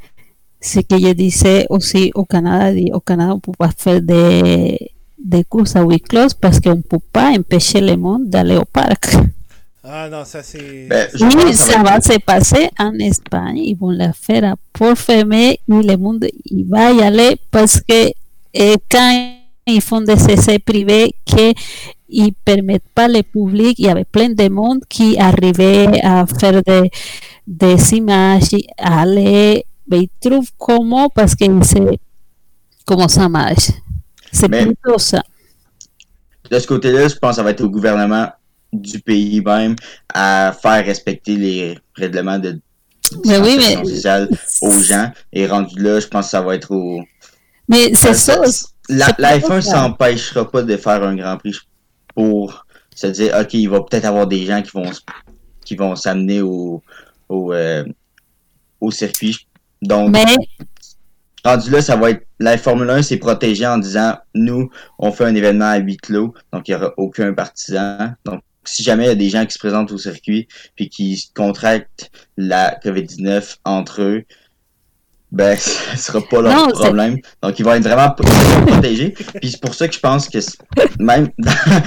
[0.62, 5.44] ce que je disais aussi au Canada, au Canada on peut pas faire des, des
[5.44, 9.16] courses à huis clos parce qu'on peut pas empêcher le monde d'aller au parc.
[9.84, 10.86] Ah non, ça c'est.
[10.88, 13.58] Ben, Oui, ça va se passer en Espagne.
[13.58, 17.80] Ils vont la faire à Port Fermé et le monde il va y aller parce
[17.80, 18.12] que
[18.54, 19.32] eh, quand
[19.66, 21.52] ils font des essais privés que
[22.08, 26.62] ils permettent pas le public, il y avait plein de monde qui arrivait à faire
[26.62, 26.90] des,
[27.46, 31.98] des images, à aller, mais ils trouvent comment parce que c'est
[32.86, 33.70] comment ça marche.
[34.32, 35.22] C'est plutôt ça.
[36.50, 38.28] de ce côté-là, je pense que ça va être au gouvernement
[38.72, 39.76] du pays même
[40.12, 42.58] à faire respecter les règlements de
[43.26, 44.28] Mais oui, mais- sociale
[44.62, 45.10] aux gens.
[45.32, 47.02] Et rendu là, je pense que ça va être au.
[47.68, 48.40] Mais c'est ça.
[48.88, 49.70] La, la plutôt F1 ça.
[49.72, 51.56] s'empêchera pas de faire un Grand Prix
[52.14, 54.90] pour se dire, OK, il va peut-être avoir des gens qui vont,
[55.64, 56.82] qui vont s'amener au,
[57.28, 57.84] au, euh,
[58.80, 59.46] au circuit.
[59.82, 60.24] Donc, Mais
[61.44, 62.26] rendu là, ça va être.
[62.38, 66.34] La Formule 1 s'est protégée en disant nous, on fait un événement à huis clos,
[66.52, 68.14] donc il n'y aura aucun partisan.
[68.24, 71.30] Donc, si jamais il y a des gens qui se présentent au circuit puis qui
[71.34, 74.24] contractent la COVID-19 entre eux,
[75.32, 77.18] ben, ce sera pas leur Non, problème.
[77.42, 79.10] Donc, ils vont être vraiment protégés.
[79.40, 80.38] Puis c'est pour ça que je pense que
[81.00, 81.82] même dans,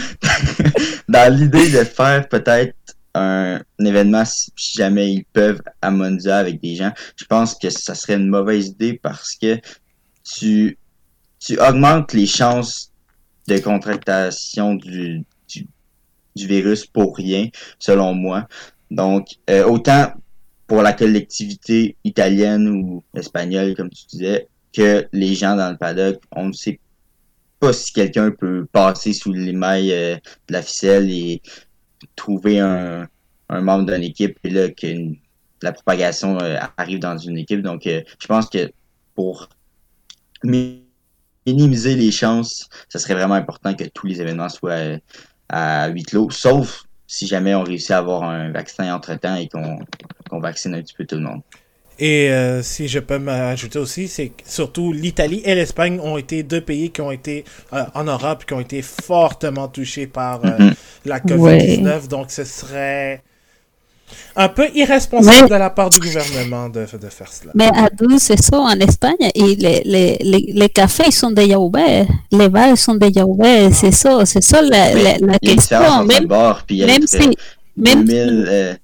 [1.07, 2.73] dans l'idée de faire peut-être
[3.15, 8.15] un, événement, si jamais ils peuvent, à avec des gens, je pense que ça serait
[8.15, 9.59] une mauvaise idée parce que
[10.23, 10.77] tu,
[11.39, 12.91] tu augmentes les chances
[13.47, 15.67] de contractation du, du,
[16.35, 17.47] du virus pour rien,
[17.79, 18.47] selon moi.
[18.91, 20.11] Donc, euh, autant
[20.67, 26.21] pour la collectivité italienne ou espagnole, comme tu disais, que les gens dans le paddock,
[26.31, 26.79] on ne sait
[27.59, 30.15] pas si quelqu'un peut passer sous les mailles euh,
[30.47, 31.41] de la ficelle et
[32.15, 33.07] trouver un,
[33.49, 34.87] un membre d'une équipe et là que
[35.61, 37.61] la propagation euh, arrive dans une équipe.
[37.61, 38.71] Donc, euh, je pense que
[39.15, 39.49] pour
[40.43, 40.83] mi-
[41.45, 44.99] minimiser les chances, ce serait vraiment important que tous les événements soient euh,
[45.49, 50.39] à huis clos, sauf si jamais on réussit à avoir un vaccin entre-temps et qu'on
[50.39, 51.41] vaccine un petit peu tout le monde.
[51.97, 56.43] Et euh, si je peux m'ajouter aussi, c'est que surtout l'Italie et l'Espagne ont été
[56.43, 60.71] deux pays qui ont été euh, en Europe qui ont été fortement touchés par euh,
[61.05, 62.07] la COVID-19.
[62.09, 63.23] Donc ce serait
[64.35, 67.51] un peu irresponsable Mais- de la part du gouvernement de, de faire cela.
[67.55, 71.57] Mais à 12, c'est ça, en Espagne, et les, les, les, les cafés sont déjà
[71.57, 75.49] ouverts, les bars sont déjà ouverts, c'est ça, c'est ça la, la, la il y
[75.49, 76.05] a une différence question.
[76.05, 77.35] Même, bar puis il y a même si,
[77.77, 78.75] même 2000 euh,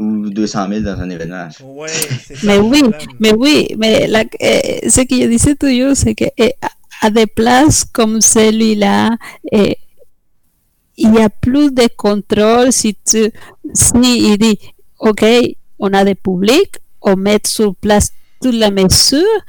[0.00, 1.48] ou 200 000 dans un événement.
[1.62, 1.88] Ouais,
[2.26, 3.00] c'est ça Mais oui, problème.
[3.20, 7.10] mais oui, mais la, eh, ce que je disais toujours, c'est que eh, à, à
[7.10, 9.10] des places comme celui-là,
[9.52, 9.76] eh,
[10.96, 13.30] il y a plus de contrôle si tu,
[13.74, 14.58] si il dit,
[14.98, 15.24] OK,
[15.78, 18.10] on a des publics, on met sur place
[18.42, 19.40] toutes les mesures,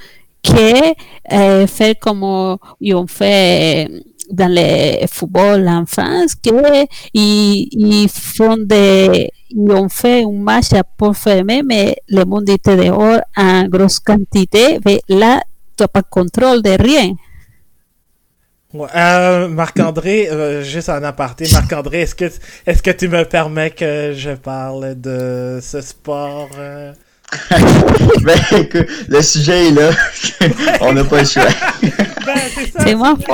[0.43, 0.93] que
[1.29, 3.89] eh, faire comme ils ont fait
[4.31, 10.73] dans le football en France, que ils, ils font des, ils ont fait un match
[10.73, 14.79] à port fermé, mais le monde était dehors en grosse quantité.
[14.85, 15.41] Mais là,
[15.77, 17.13] tu n'as pas de contrôle de rien.
[18.73, 22.31] Ouais, euh, Marc-André, euh, juste en aparté, Marc-André, est-ce que,
[22.65, 26.93] est-ce que tu me permets que je parle de ce sport euh?
[28.21, 29.91] ben, écoute, le sujet est là.
[30.81, 31.47] on n'a pas le choix.
[32.25, 32.79] Ben, c'est ça.
[32.85, 33.15] C'est moi.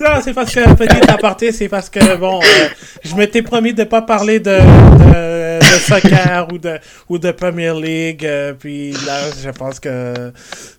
[0.00, 2.68] Non, c'est parce que, petit aparté, c'est parce que, bon, euh,
[3.04, 7.72] je m'étais promis de pas parler de, de, de soccer ou de, ou de Premier
[7.74, 10.32] League, euh, puis là, je pense que,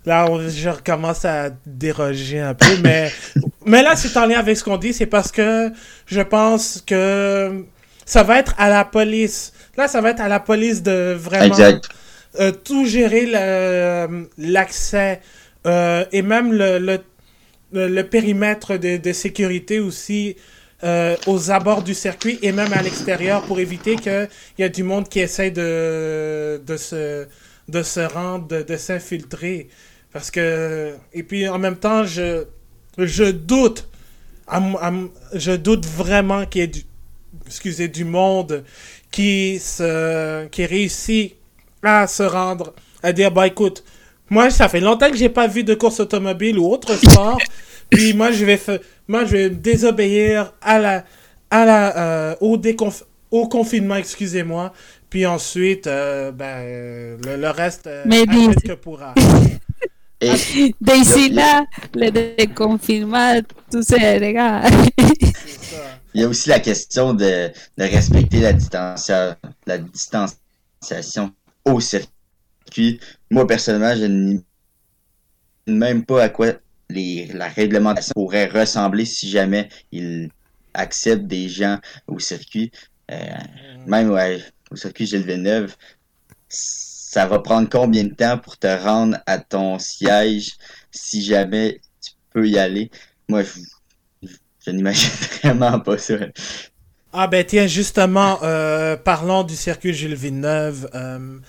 [0.06, 3.12] là, on- je recommence à déroger un peu, mais,
[3.66, 5.72] mais là, c'est en lien avec ce qu'on dit, c'est parce que
[6.08, 7.64] je pense que
[8.06, 9.54] ça va être à la police.
[9.78, 11.88] Là, ça va être à la police de vraiment Exact.
[12.40, 13.26] euh, tout gérer
[14.38, 15.22] l'accès
[15.68, 20.36] euh, et même le, le, le, périmètre de, de sécurité aussi
[20.84, 24.84] euh, aux abords du circuit et même à l'extérieur pour éviter qu'il y a du
[24.84, 27.28] monde qui essaie de, de, se,
[27.70, 29.70] de se rendre, de, s'infiltrer.
[30.12, 30.96] Parce que.
[31.14, 32.46] Et puis en même temps, je,
[32.98, 33.88] je doute.
[35.34, 36.82] je doute vraiment qu'il y ait du,
[37.46, 38.64] excusez, du monde
[39.12, 41.36] qui, se, qui réussit
[41.84, 43.84] à se rendre, à dire, bah écoute,
[44.32, 47.38] moi, ça fait longtemps que j'ai pas vu de course automobile ou autre sport,
[47.92, 48.60] puis moi, je vais,
[49.08, 51.04] moi, je vais désobéir à la,
[51.52, 54.74] à la, euh, au, déconf- au confinement, excusez-moi,
[55.10, 59.14] puis ensuite, euh, ben, le, le reste, euh, Mais que pourra.
[60.22, 60.30] Et
[60.82, 61.66] D'ici là,
[61.96, 63.42] le déconfinement,
[63.72, 64.62] tout ça, les gars.
[65.00, 66.00] C'est ça.
[66.14, 71.32] il y a aussi la question de, de respecter la, distancia- la distanciation
[71.66, 72.11] au circuit.
[73.30, 74.38] Moi, personnellement, je ne
[75.68, 76.54] même pas à quoi
[76.90, 80.30] les, la réglementation pourrait ressembler si jamais il
[80.74, 82.72] accepte des gens au circuit.
[83.12, 83.18] Euh,
[83.86, 85.76] même ouais, au circuit Gilles Villeneuve,
[86.50, 90.54] ça va prendre combien de temps pour te rendre à ton siège
[90.92, 92.90] si jamais tu peux y aller?
[93.28, 94.30] Moi, je,
[94.66, 95.10] je n'imagine
[95.44, 96.16] vraiment pas ça.
[97.14, 100.90] Ah ben tiens, justement, euh, parlons du circuit Gilles Villeneuve.
[100.96, 101.40] Euh,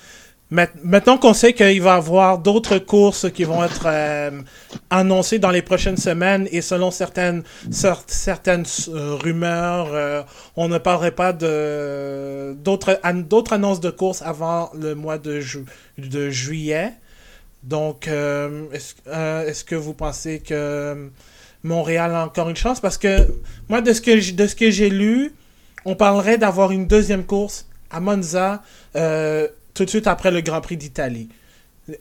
[0.84, 4.42] Maintenant qu'on sait qu'il va y avoir d'autres courses qui vont être euh,
[4.90, 10.22] annoncées dans les prochaines semaines et selon certaines, cer- certaines euh, rumeurs, euh,
[10.56, 15.64] on ne parlerait pas d'autres an- d'autres annonces de courses avant le mois de, ju-
[15.96, 16.92] de juillet.
[17.62, 21.08] Donc, est-ce que vous pensez que
[21.62, 22.78] Montréal a encore une chance?
[22.80, 23.16] Parce que
[23.70, 24.02] moi, de ce
[24.54, 25.32] que j'ai lu,
[25.86, 28.62] on parlerait d'avoir une deuxième course à Monza
[29.74, 31.28] tout de suite après le Grand Prix d'Italie.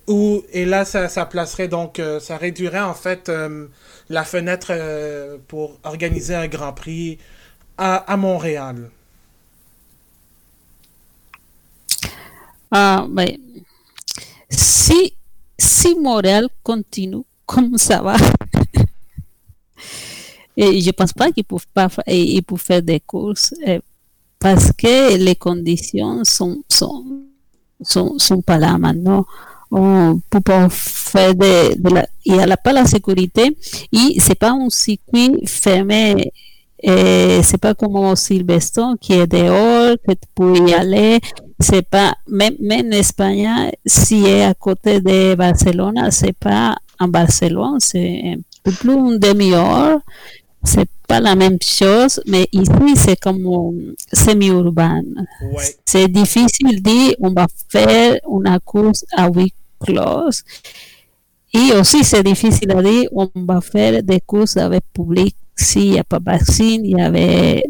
[0.07, 3.67] Où, et là, ça, ça placerait donc, euh, ça réduirait en fait euh,
[4.09, 7.17] la fenêtre euh, pour organiser un Grand Prix
[7.77, 8.89] à, à Montréal.
[12.69, 13.37] Ah, ben,
[14.49, 15.13] si,
[15.57, 18.15] si Montréal continue comme ça va,
[20.55, 21.97] et je pense pas qu'ils peuvent
[22.57, 23.53] faire des courses
[24.39, 26.63] parce que les conditions sont
[27.81, 29.25] sont, sont pas là maintenant.
[29.71, 31.73] On peut pas faire de,
[32.25, 33.55] il n'y a pas la sécurité
[33.93, 36.31] et c'est pas un circuit fermé.
[36.83, 41.19] Et c'est pas comme Silveston qui est dehors que tu peux y aller.
[41.59, 47.07] C'est pas même, même en Espagne si est à côté de Barcelone c'est pas en
[47.07, 48.39] Barcelone c'est
[48.79, 49.99] plus une demi-heure
[50.63, 55.01] c'est pas la même chose, mais ici c'est comme semi-urbain.
[55.53, 55.75] Ouais.
[55.85, 60.43] C'est difficile de dire on va faire une course à huit clos.
[61.53, 65.99] Et aussi c'est difficile à dire on va faire des courses avec public s'il n'y
[65.99, 67.63] a pas de vaccin, il y avait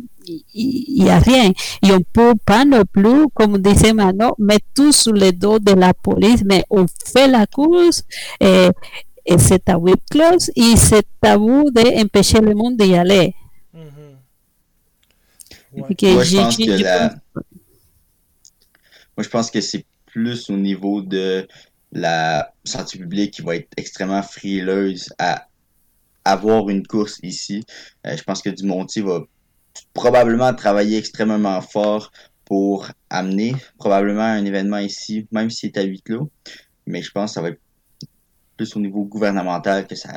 [0.53, 1.51] il n'y a rien.
[1.83, 5.59] Et on ne peut pas non plus, comme disait Mano, mettre tout sous le dos
[5.59, 8.03] de la police, mais on fait la course
[8.39, 8.69] et,
[9.31, 13.33] et c'est à huit clos et c'est tabou d'empêcher le monde d'y aller.
[15.73, 15.85] Ouais.
[16.13, 17.15] Moi, je pense que j'ai- la-
[19.17, 21.47] Moi, je pense que c'est plus au niveau de
[21.91, 25.47] la santé publique qui va être extrêmement frileuse à
[26.25, 27.63] avoir une course ici.
[28.05, 29.21] Euh, je pense que Dumontier va
[29.93, 32.11] probablement travailler extrêmement fort
[32.45, 36.29] pour amener probablement un événement ici, même s'il est à huis clos.
[36.85, 37.61] Mais je pense que ça va être
[38.75, 40.09] au niveau gouvernemental que ça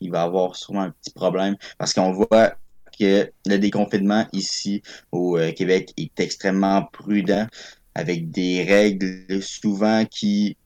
[0.00, 1.56] il va avoir sûrement un petit problème.
[1.78, 2.54] Parce qu'on voit
[2.98, 7.46] que le déconfinement ici au euh, Québec est extrêmement prudent
[7.94, 10.56] avec des règles souvent qui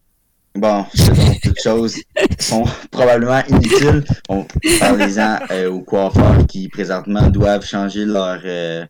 [0.54, 1.96] bon selon toutes choses
[2.38, 4.04] sont probablement inutiles.
[4.28, 4.46] On
[4.78, 8.84] parlez-en euh, aux coiffeurs qui présentement doivent changer leur euh,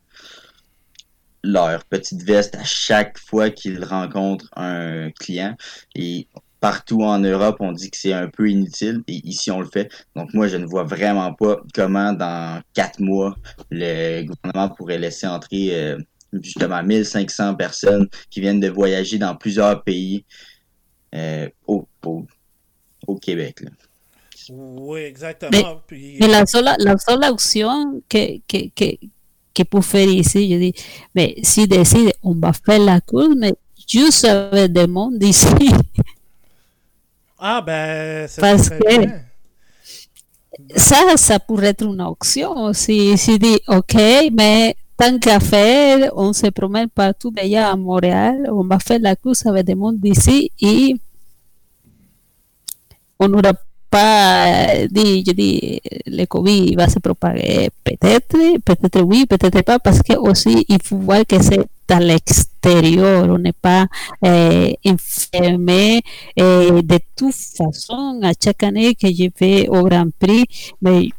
[1.43, 5.55] leur petite veste à chaque fois qu'ils rencontrent un client.
[5.95, 6.27] Et
[6.67, 9.87] partout en Europe on dit que c'est un peu inutile et ici on le fait
[10.15, 13.35] donc moi je ne vois vraiment pas comment dans quatre mois
[13.69, 15.97] le gouvernement pourrait laisser entrer euh,
[16.33, 20.25] justement 1500 personnes qui viennent de voyager dans plusieurs pays
[21.13, 22.25] euh, au, au,
[23.07, 23.61] au Québec.
[23.61, 23.69] là.
[24.49, 25.51] Oui, exactement.
[25.53, 28.89] Mais- Puis, Mais la seule, la seule option que, que, que,
[29.53, 30.73] que peut faire ici, je dis,
[31.15, 33.53] mais si décide, on va faire la course, mais
[33.87, 35.47] juste avec des mondes ici.
[37.39, 39.21] Ah, ben, c'est Parce très que- bien.
[40.75, 42.71] Ça, ça pourrait être une option.
[42.73, 43.95] Si, si dit, OK,
[44.33, 49.15] mais tant qu'à faire, on se promène partout déjà à Montréal, on va faire la
[49.17, 50.95] course avec des mondes d'ici et
[53.19, 53.51] on n'aura
[53.89, 60.01] pas dit, je dis, le Covid va se propager peut-être, peut-être oui, peut-être pas, parce
[60.01, 63.87] que aussi il faut voir que c'est à l'extérieur, on n'est pas
[64.25, 66.01] euh, enfermé.
[66.35, 70.45] Et de toute façon, à chaque année que je vais au Grand Prix,
[70.81, 71.09] mais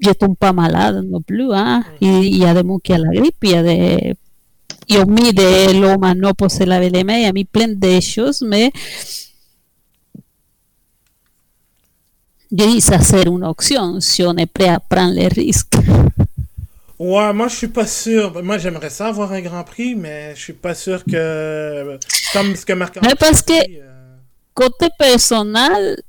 [0.00, 1.52] je tombe pas malade non plus.
[1.52, 1.82] Hein?
[2.00, 4.14] Il, y a des qui ont la grippe, il y a des.
[4.90, 7.44] Ils ont mis de l'eau maintenant pour se laver les mains, il y a mis
[7.44, 8.70] plein de choses, mais
[12.50, 15.76] dis ça c'est une option si on est prêt à prendre les risques.
[16.98, 18.42] Ouais, moi, je suis pas sûr.
[18.42, 21.98] Moi, j'aimerais ça avoir un Grand Prix, mais je suis pas sûr que.
[22.32, 24.16] Comme ce que marc Mais parce que- euh,
[24.52, 26.02] Côté personnel,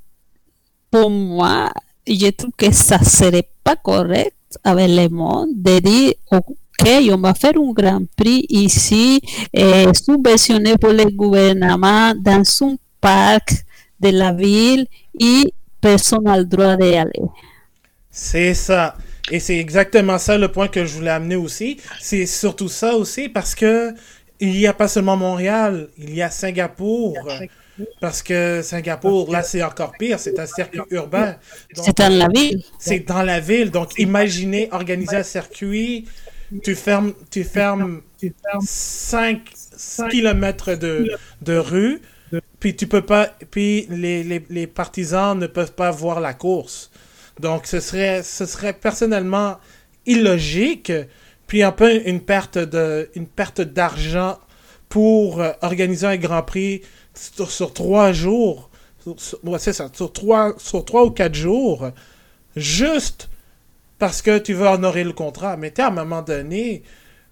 [0.90, 1.70] pour moi,
[2.08, 7.36] je trouve que ça serait pas correct avec le monde de dire ok, on va
[7.36, 9.22] faire un Grand Prix ici,
[9.54, 13.54] eh, subventionné pour le gouvernement dans un parc
[14.00, 14.88] de la ville
[15.20, 17.22] et personne n'a le droit d'y aller.
[18.10, 18.96] C'est ça.
[19.32, 21.80] Et c'est exactement ça le point que je voulais amener aussi.
[22.00, 23.94] C'est surtout ça aussi parce que
[24.40, 27.16] il n'y a pas seulement Montréal, il y a Singapour.
[28.02, 31.36] Parce que Singapour, là, c'est encore pire, c'est un circuit urbain.
[31.74, 32.62] C'est dans la ville.
[32.78, 33.72] C'est dans la ville.
[33.72, 36.06] Donc, imaginez organiser un circuit,
[36.64, 38.02] tu fermes, tu fermes
[38.60, 39.42] 5,
[40.10, 41.12] kilomètres de,
[41.42, 42.02] de rue,
[42.60, 46.92] puis tu peux pas, puis les, les, les partisans ne peuvent pas voir la course.
[47.40, 49.58] Donc, ce serait, ce serait personnellement
[50.06, 50.92] illogique,
[51.48, 54.38] puis un peu une perte de, une perte d'argent
[54.90, 56.82] pour euh, organiser un Grand Prix
[57.14, 58.70] sur, trois jours.
[59.18, 61.90] Sur- ça, sur trois, sur trois ou quatre jours,
[62.56, 63.30] juste
[63.98, 65.56] parce que tu veux honorer le contrat.
[65.58, 66.84] Mais t'es à un moment donné,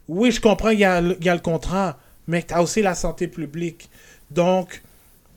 [0.08, 1.97] oui, je comprends, il y y a le contrat,
[2.28, 3.89] mais tu as aussi la santé publique.
[4.32, 4.82] Donc,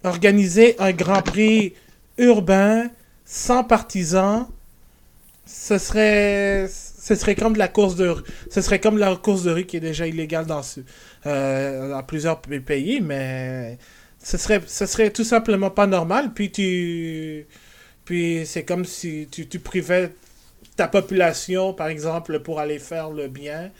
[0.05, 1.75] organiser un Grand Prix
[2.19, 2.89] urbain,
[3.25, 4.47] sans partisans,
[5.53, 8.23] ce serait, ce serait comme de la course de rue.
[8.51, 10.63] Ce serait comme la course de rue qui est déjà illégale dans,
[11.27, 13.79] euh, dans plusieurs pays, mais
[14.23, 16.33] ce serait, ce serait tout simplement pas normal.
[16.35, 17.47] Puis tu,
[18.05, 20.13] puis c'est comme si tu, tu privais
[20.77, 23.71] ta population, par exemple, pour aller faire le bien.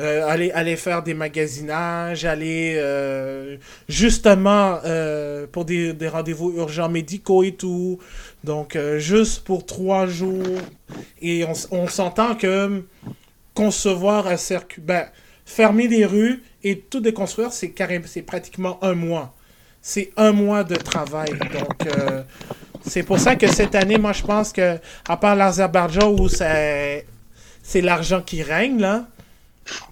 [0.00, 7.52] Euh, aller, faire des magasinages, aller euh, justement euh, pour des, rendez-vous urgents médicaux et
[7.52, 7.98] tout.
[8.42, 10.58] Donc, juste pour trois jours.
[11.20, 12.82] Et on, on s'entend que
[13.52, 15.04] concevoir un circuit, ben,
[15.44, 17.74] fermer les rues et tout déconstruire, c'est
[18.06, 19.34] c'est pratiquement un mois.
[19.82, 21.30] C'est un mois de travail.
[21.30, 21.92] Donc,
[22.86, 27.04] c'est pour ça que cette année, moi, je pense que, à part l'Azerbaïdjan où c'est
[27.74, 29.06] l'argent qui règne, là,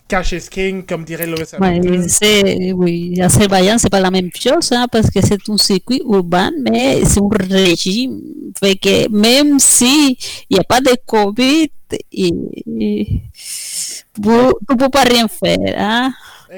[0.09, 4.87] Cash is King, comme dirait Louis ouais, Oui, l'Azerbaïdjan, c'est pas la même chose, hein,
[4.91, 8.21] parce que c'est un circuit urbain, mais c'est un régime.
[8.59, 10.17] Fait que même si
[10.49, 11.69] il n'y a pas de Covid,
[12.13, 12.31] et,
[12.65, 15.59] tu ne peux pas rien faire.
[15.77, 16.13] Hein?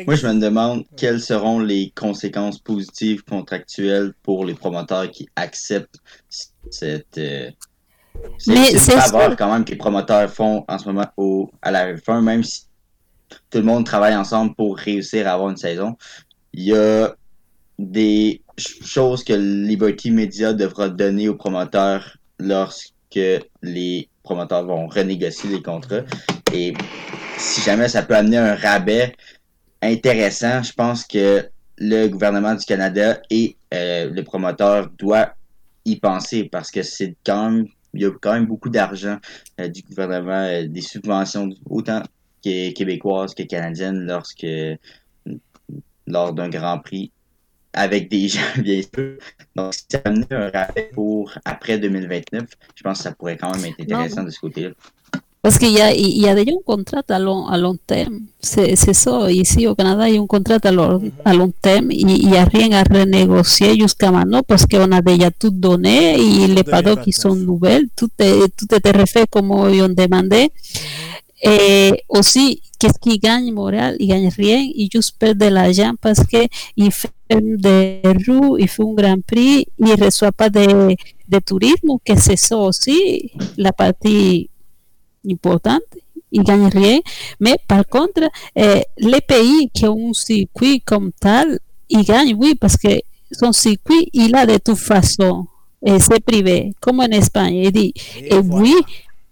[0.06, 5.98] Moi, je me demande quelles seront les conséquences positives contractuelles pour les promoteurs qui acceptent
[6.28, 7.50] cette, euh,
[8.38, 12.20] cette, faveur quand même que les promoteurs font en ce moment au, à la fin,
[12.20, 12.62] même si
[13.50, 15.96] tout le monde travaille ensemble pour réussir à avoir une saison.
[16.52, 17.14] Il y a
[17.78, 22.92] des choses que Liberty Media devra donner aux promoteurs lorsque
[23.62, 26.02] les promoteurs vont renégocier les contrats.
[26.52, 26.74] Et
[27.38, 29.14] si jamais ça peut amener un rabais
[29.82, 35.32] intéressant, je pense que le gouvernement du Canada et euh, le promoteur doivent
[35.86, 39.18] y penser parce que c'est quand même il y a quand même beaucoup d'argent
[39.60, 42.02] euh, du gouvernement, euh, des subventions autant
[42.42, 44.46] québécoise que canadienne lorsque
[46.06, 47.12] lors d'un Grand Prix
[47.72, 49.16] avec des gens, bien sûr.
[49.54, 53.54] Donc, si ça amenait un rappel pour après 2029, je pense que ça pourrait quand
[53.54, 54.70] même être intéressant de ce côté-là.
[55.42, 58.20] Parce qu'il y a, il y a déjà un contrat à long, à long terme.
[58.40, 59.32] C'est ça.
[59.32, 62.36] Ici au Canada, il y a un contrat à long, à long terme il n'y
[62.36, 67.00] a rien à renégocier jusqu'à maintenant parce qu'on a déjà tout donné et les paddocks
[67.00, 69.82] qui sont nouvelles, tout, est, tout était refait comme ils
[71.44, 71.92] ont demandé.
[71.92, 76.20] Et aussi, qu'est-ce qu'il gagne Montréal Il gagne rien, il juste perd de l'argent parce
[76.24, 80.94] qu'il fait des roues, il fait un grand prix, il ne reçoit pas de,
[81.28, 84.50] de tourisme, que c'est ça aussi la partie
[85.30, 85.82] importante.
[86.32, 87.00] Il gagne rien.
[87.40, 88.22] Mais par contre,
[88.54, 93.00] eh, les pays qui ont un circuit comme tel, ils gagnent, oui, parce que
[93.32, 95.46] son circuit, il a de toute façon.
[95.84, 97.56] Et c'est privé, comme en Espagne.
[97.56, 98.74] Il dit, et, oui,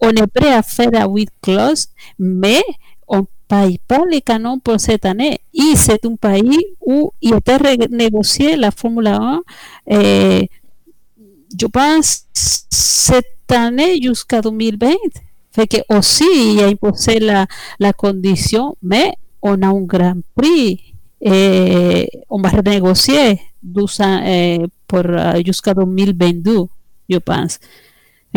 [0.01, 1.89] on est prêt à faire la 8 clause,
[2.19, 2.63] mais
[3.07, 5.05] on ne paye pas les canons pour cette
[6.05, 7.35] un pays où il
[8.57, 9.41] la Formule 1,
[9.91, 10.51] et
[11.59, 14.93] je pense, cette année jusqu'à 2020.
[15.51, 17.47] Fait que aussi, il a imposé la,
[17.81, 20.95] la condition, mais on a un grand prix.
[21.21, 26.67] Et on va renégocier 12 ans, eh, pour, uh, jusqu'à 2022,
[27.09, 27.59] je pense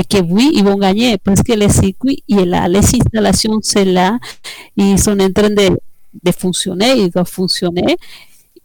[0.09, 4.17] que oui, ils vont gagner parce que les circuits et la, les installations sont là,
[4.75, 5.77] ils sont en train de,
[6.23, 7.97] de fonctionner, ils doivent fonctionner.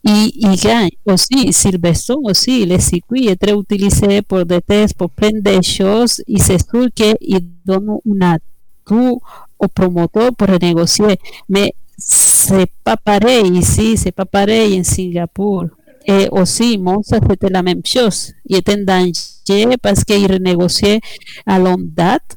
[0.09, 5.11] Et ils gagnent aussi, Silverstone aussi, les circuits est très utilisé pour des tests, pour
[5.11, 9.21] plein de choses, et c'est sûr qu'ils donnent un atout
[9.59, 11.17] au promoteur pour renégocier.
[11.49, 15.65] Mais c'est pas pareil ici, c'est pas pareil en Singapour.
[16.07, 18.33] Et aussi, Monza, c'était la même chose.
[18.49, 19.36] Il était en danger
[19.81, 21.01] parce qu'il renégociait
[21.47, 22.37] à longue date.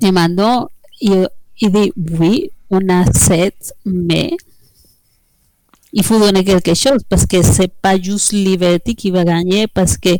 [0.00, 0.68] Et maintenant,
[1.00, 1.28] il,
[1.60, 4.30] il dit oui, on accepte, mais
[5.92, 9.96] il faut donner quelque chose parce que c'est pas juste Liberty qui va gagner parce
[9.96, 10.10] que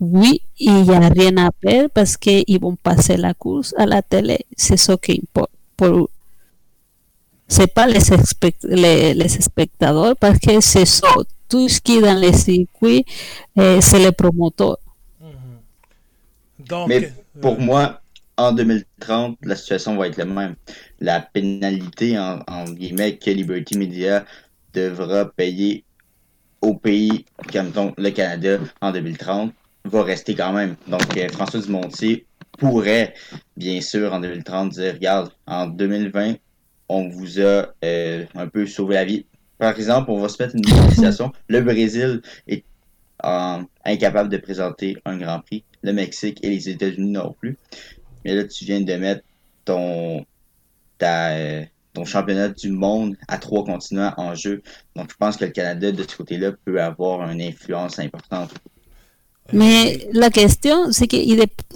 [0.00, 4.02] oui, il n'y a rien à perdre parce qu'ils vont passer la course à la
[4.02, 4.38] télé.
[4.56, 6.08] C'est ce qui importe pour
[7.50, 8.00] c'est pas les,
[8.64, 11.08] les, les spectateurs parce que c'est ça
[11.48, 13.04] tout ce qui est dans les circuits,
[13.58, 14.78] euh, c'est les promoteurs.
[16.68, 18.00] Donc, Mais pour euh, moi,
[18.36, 20.54] en 2030, la situation va être la même.
[21.00, 24.24] La pénalité, en, guillemets, que Liberty Media
[24.72, 25.84] devra payer
[26.60, 29.52] au pays comme le Canada en 2030
[29.84, 30.76] va rester quand même.
[30.88, 32.26] Donc, euh, François Dumontier
[32.58, 33.14] pourrait,
[33.56, 36.34] bien sûr, en 2030, dire, regarde, en 2020,
[36.88, 39.24] on vous a un peu sauvé la vie
[39.58, 41.32] par exemple, on va se mettre une négociation.
[41.48, 42.64] Le Brésil est
[43.24, 43.58] euh,
[43.88, 45.64] incapable de présenter un Grand Prix.
[45.82, 47.56] Le Mexique et les États-Unis non plus.
[48.24, 49.22] Mais là, tu viens de mettre
[49.64, 50.24] ton,
[50.98, 54.62] ton championnat du monde à trois continents en jeu.
[54.96, 58.52] Donc, je pense que le Canada, de ce côté-là, peut avoir une influence importante.
[59.52, 61.16] Mais la question, c'est que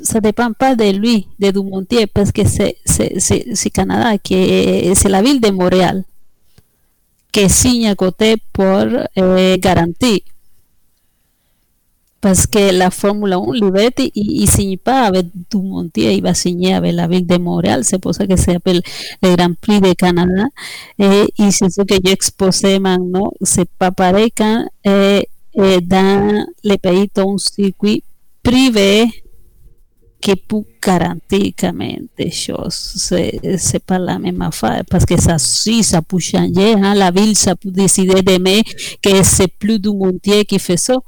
[0.03, 5.41] ça ne dépend pas de lui, de Dumontier, parce que c'est Canada, c'est la ville
[5.41, 6.05] de Montréal
[7.33, 10.21] que signe à côté pour eh, garantir.
[12.23, 16.73] Parce que la Formule 1, Liberty, il ne signe pas avec Dumontier, il va signer
[16.73, 18.81] avec la ville de Montréal, c'est pour ça que s'appelle
[19.23, 20.45] le Grand Prix de Canada.
[21.01, 27.11] Et, c'est ce que j'exposais maintenant, c'est pas pareil quand eh, eh, dans les pays,
[27.17, 28.05] un circuit
[28.41, 29.07] privé
[30.21, 31.53] qui peut garantir
[32.17, 32.93] des choses.
[32.99, 33.41] C'est,
[33.91, 36.19] la même affaire parce que ça, si, ça peut?
[36.95, 38.61] La ville, ça peut décider demain
[39.03, 40.99] que c'est plus Dumontier qui fait ça.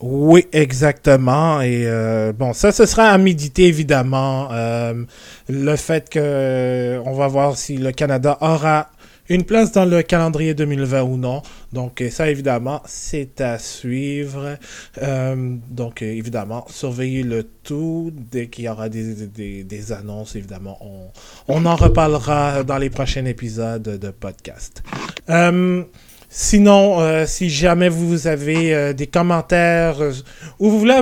[0.00, 1.60] Oui, exactement.
[1.60, 4.48] Et euh, bon, ça, ce sera à méditer, évidemment.
[4.52, 5.04] Euh,
[5.48, 8.90] le fait que on va voir si le Canada aura
[9.28, 11.42] une place dans le calendrier 2020 ou non.
[11.72, 14.56] Donc ça, évidemment, c'est à suivre.
[15.02, 18.12] Euh, donc évidemment, surveillez le tout.
[18.14, 21.10] Dès qu'il y aura des, des, des annonces, évidemment, on,
[21.48, 24.82] on, en reparlera dans les prochains épisodes de podcast.
[25.28, 25.82] Euh,
[26.30, 30.12] Sinon, euh, si jamais vous avez euh, des commentaires euh,
[30.58, 31.00] ou vous voulez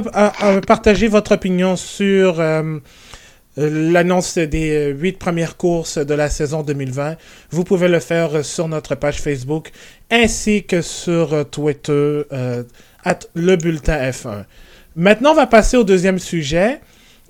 [0.67, 2.41] partager votre opinion sur
[3.57, 7.17] l'annonce des huit premières courses de la saison 2020,
[7.51, 9.73] vous pouvez le faire sur notre page Facebook
[10.11, 12.23] ainsi que sur Twitter,
[13.05, 14.45] at le bulletin F1.
[14.95, 16.81] Maintenant, on va passer au deuxième sujet.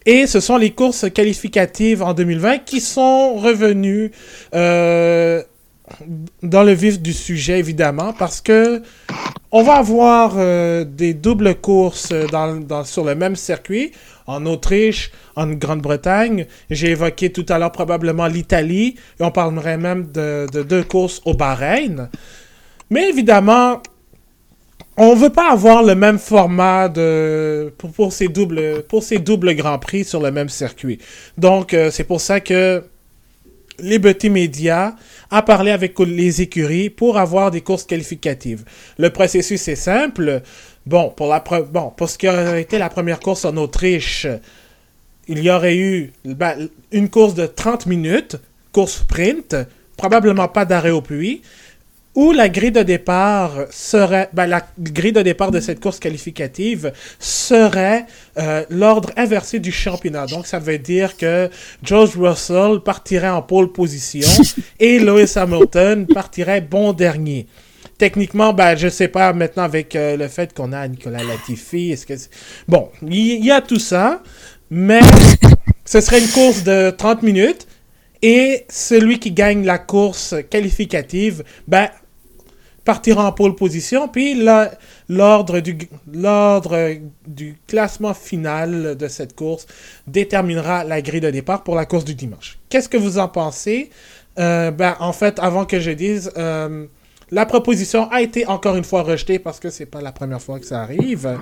[0.08, 4.12] Et ce sont les courses qualificatives en 2020 qui sont revenues
[6.42, 8.82] dans le vif du sujet, évidemment, parce que
[9.52, 13.92] on va avoir euh, des doubles courses dans, sur le même circuit,
[14.26, 16.46] en Autriche, en Grande-Bretagne.
[16.68, 21.34] J'ai évoqué tout à l'heure probablement l'Italie, et on parlerait même de, deux courses au
[21.34, 22.10] Bahreïn.
[22.90, 23.80] Mais évidemment,
[24.96, 26.92] on ne veut pas avoir le même format
[27.78, 30.98] pour, ces doubles, pour ces doubles Grands Prix sur le même circuit.
[31.38, 32.82] Donc, euh, c'est pour ça que
[33.80, 34.96] Liberty Media
[35.30, 38.64] a parlé avec les écuries pour avoir des courses qualificatives.
[38.98, 40.42] Le processus est simple.
[40.86, 44.26] Bon, pour, la bon, pour ce qui aurait été la première course en Autriche,
[45.28, 48.36] il y aurait eu ben, une course de 30 minutes,
[48.72, 49.56] course sprint,
[49.96, 51.42] probablement pas d'arrêt au puits
[52.16, 56.92] où la grille de départ serait, ben, la grille de départ de cette course qualificative
[57.20, 58.06] serait
[58.38, 60.26] euh, l'ordre inversé du championnat.
[60.26, 61.50] Donc, ça veut dire que
[61.82, 64.26] George Russell partirait en pole position
[64.80, 67.46] et Lewis Hamilton partirait bon dernier.
[67.98, 72.06] Techniquement, ben, je sais pas maintenant avec euh, le fait qu'on a Nicolas Latifi, est-ce
[72.06, 72.14] que
[72.66, 74.22] bon, il y, a tout ça,
[74.70, 75.00] mais
[75.84, 77.66] ce serait une course de 30 minutes
[78.22, 81.88] et celui qui gagne la course qualificative, ben,
[82.86, 84.42] partira en pole position, puis
[85.08, 85.76] l'ordre du,
[87.26, 89.66] du classement final de cette course
[90.06, 92.58] déterminera la grille de départ pour la course du dimanche.
[92.70, 93.90] Qu'est-ce que vous en pensez?
[94.38, 96.86] Euh, ben, en fait, avant que je dise, euh,
[97.32, 100.60] la proposition a été encore une fois rejetée parce que c'est pas la première fois
[100.60, 101.36] que ça arrive,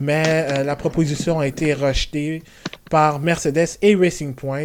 [0.00, 2.42] mais euh, la proposition a été rejetée
[2.90, 4.64] par Mercedes et Racing Point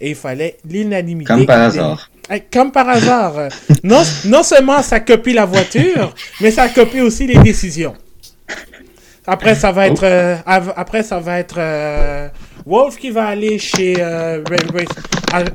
[0.00, 1.26] et il fallait l'unanimité.
[1.26, 2.10] Comme par hasard.
[2.52, 3.48] Comme par hasard.
[3.84, 7.94] non, non seulement ça copie la voiture, mais ça copie aussi les décisions.
[9.26, 12.28] Après, ça va être, euh, après, ça va être euh,
[12.64, 14.42] Wolf qui va aller chez euh,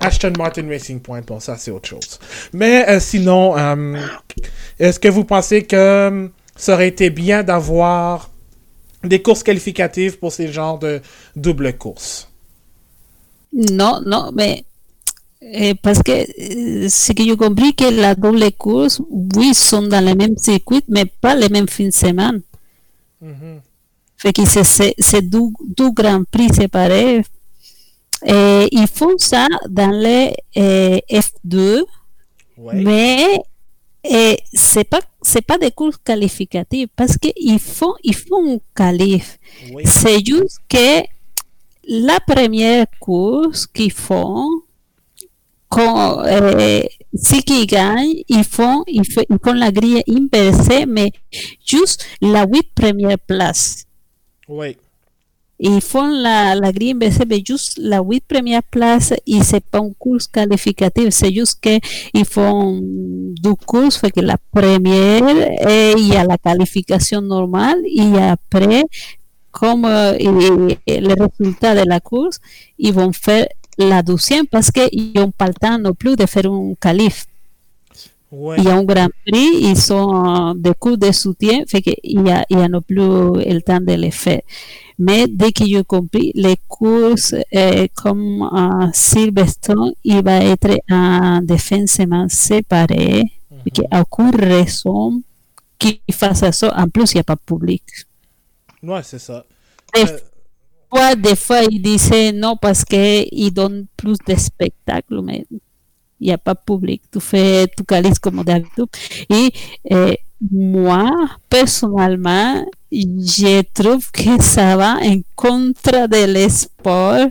[0.01, 1.21] Ashton Martin Racing Point.
[1.21, 2.19] Bon, ça, c'est autre chose.
[2.51, 3.55] Mais sinon,
[4.77, 8.29] est-ce que vous pensez que ça aurait été bien d'avoir
[9.03, 11.01] des courses qualificatives pour ces genres de
[11.35, 12.29] double courses?
[13.53, 14.63] Non, non, mais
[15.81, 16.11] parce que
[16.87, 19.01] ce que j'ai compris que la double course,
[19.35, 22.41] oui, sont dans le même circuit, mais pas les mêmes fins de semaine.
[23.21, 23.57] Mm
[24.17, 27.23] Fait que c'est deux, deux grands prix séparés.
[28.23, 31.83] Et ils font ça dans les F2,
[32.73, 33.41] mais
[34.53, 39.39] c'est pas c'est pas des courses qualificatives parce qu'ils font ils font un qualif.
[39.85, 41.01] C'est juste que
[41.87, 44.47] la première course qu'ils font
[45.71, 46.81] quand, euh,
[47.13, 51.11] si qui gagnent, ils font, ils, font, la grille inversée, mais
[51.65, 53.85] juste la huit première place.
[54.49, 54.75] Oui.
[55.59, 59.79] Ils font la, la grille inversée, mais juste la huit première place, et c'est pas
[59.79, 65.23] un cours qualificatif, c'est juste qu'ils font deux courses, fait que la première,
[65.69, 68.83] et il y a la qualification normale, et après,
[69.51, 72.39] comme euh, le résultat de la course,
[72.77, 73.47] ils vont faire
[73.89, 77.25] la deuxième parce qu'ils n'ont pas le temps non plus de faire un calife.
[78.33, 82.31] Il y a un Grand Prix, ils sont des cours de soutien, fait qu'il n'y
[82.31, 84.41] a, il y a non plus le temps de les faire.
[84.97, 91.41] Mais dès que j'ai compris, les courses euh, comme en Silverstone, il va être en
[91.41, 93.87] défensement séparé, mm -hmm.
[93.91, 95.21] a aucune raison
[95.77, 96.73] qu'il fasse ça.
[96.77, 97.83] En plus, il n'y a pas de public.
[98.83, 99.43] Ouais, c'est ça.
[99.97, 100.05] Euh,
[101.15, 105.45] des fois, ils disaient non parce qu'ils donnent plus de spectacles, mais
[106.19, 107.01] il n'y a pas de public.
[107.11, 108.87] Tu fais tu calices comme d'habitude.
[109.29, 109.51] Et
[109.91, 110.13] euh,
[110.51, 111.09] moi,
[111.49, 117.27] personnellement, je trouve que ça va en contre de sport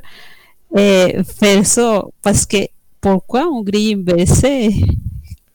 [1.38, 2.04] faire ça.
[2.22, 2.58] Parce que
[3.00, 4.70] pourquoi on grille inversé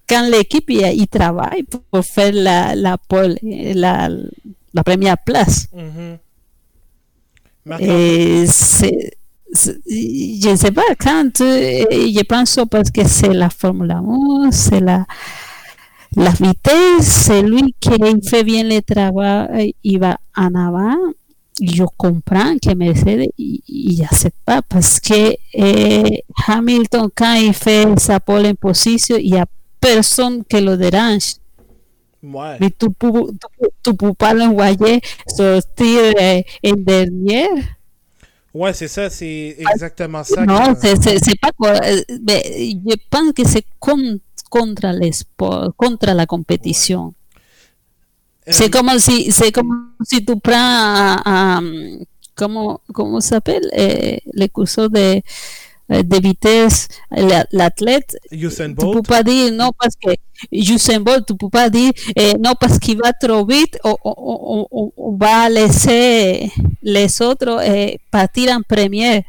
[0.07, 4.09] quand l'équipe il, il travaille pour, faire la, la, pole, la,
[4.73, 5.67] la première place?
[5.73, 6.17] mhm.
[6.17, 6.24] Marc-
[7.79, 9.11] Et c'est,
[9.51, 14.81] c'est- je ne sais pas, quand je pense parce que c'est la Formule 1, c'est
[14.81, 15.05] la,
[16.15, 17.89] la vitesse, c'est lui qui
[18.27, 20.95] fait bien le travail, il va en avant.
[21.61, 28.19] Je comprends que Mercedes, il n'accepte pas parce que eh, Hamilton, quand il fait sa
[28.19, 29.45] pole en position, il n'y a
[29.79, 31.35] personne qui le dérange.
[32.33, 32.57] Ouais.
[32.59, 36.13] Mais tu peux, tu, peux- tu peux pas l'envoyer sortir
[36.65, 37.47] en dernier.
[38.53, 40.45] Ouais, c'est ça, c'est exactement ça.
[40.45, 41.73] Non, que- c'est, c'est, c'est pas quoi.
[42.27, 44.19] mais je pense que c'est con-
[44.49, 47.13] contre le sport, contre la compétition.
[48.47, 51.17] Euh, C'est comme si, c'est comme si tu prends,
[52.35, 55.23] comment, comment ça s'appelle, eh, le curseur de, eh,
[55.89, 60.11] de vitesse, la- l'athlète, Usain tu peux pas dire non parce que
[60.51, 64.15] Usain Bolt, tu peux pas dire eh, non parce qu'il va trop vite, on, on-
[64.15, 66.51] on- on- on va laisser
[66.83, 69.21] les autres eh, partir en première.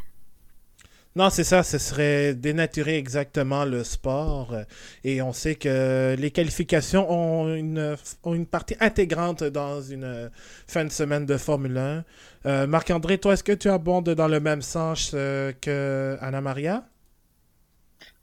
[1.15, 4.53] Non, c'est ça, ce serait dénaturer exactement le sport.
[4.53, 4.65] euh,
[5.03, 10.29] Et on sait que les qualifications ont une, ont une partie intégrante dans une euh,
[10.67, 12.05] fin de semaine de Formule 1.
[12.47, 16.87] Euh, Marc-André, toi, est-ce que tu abondes dans le même sens euh, que Anna Maria?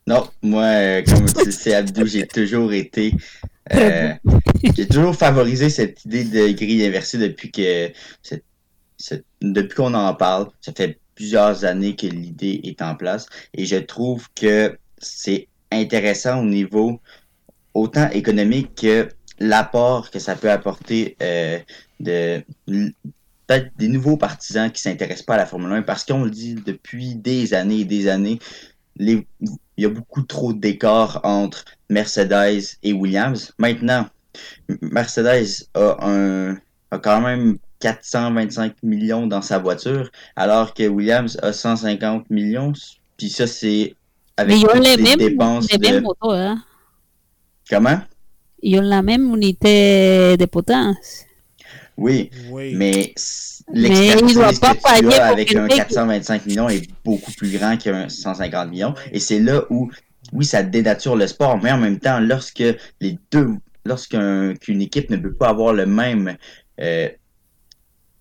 [0.08, 3.14] Non, moi, euh, comme tu le sais, Abdou, j'ai toujours été.
[3.72, 7.92] j'ai toujours favorisé cette idée de grille inversée depuis que
[9.42, 10.48] depuis qu'on en parle.
[10.62, 13.26] Ça fait plusieurs années que l'idée est en place.
[13.54, 17.02] Et je trouve que c'est intéressant au niveau
[17.74, 19.10] autant économique que
[19.40, 21.18] l'apport que ça peut apporter
[22.00, 22.44] de
[23.54, 26.56] peut-être des nouveaux partisans qui s'intéressent pas à la Formule 1 parce qu'on le dit
[26.56, 28.40] depuis des années et des années,
[28.98, 33.54] les, il y a beaucoup trop d'écart entre Mercedes et Williams.
[33.58, 34.08] Maintenant,
[34.82, 36.58] Mercedes a un
[36.92, 42.74] a quand même 425 millions dans sa voiture, alors que Williams a 150 millions.
[43.18, 43.96] Puis ça, c'est
[44.38, 45.88] avec Mais toutes les mêmes, dépenses les de...
[45.88, 46.64] mêmes motos, hein.
[47.70, 48.00] Comment?
[48.62, 51.26] Ils ont la même unité de potence.
[51.98, 52.74] Oui, Oui.
[52.76, 53.14] mais
[53.72, 57.78] l'expertise que pas tu as avec un quelqu'un qui- 425 millions est beaucoup plus grand
[57.78, 58.94] qu'un 150 millions.
[59.12, 59.92] Et c'est là où,
[60.32, 62.64] oui, ça dénature le sport, mais en même temps, lorsque
[63.00, 63.52] les deux,
[63.86, 66.36] lorsqu'un qu'une équipe ne peut pas avoir le même
[66.82, 67.10] euh,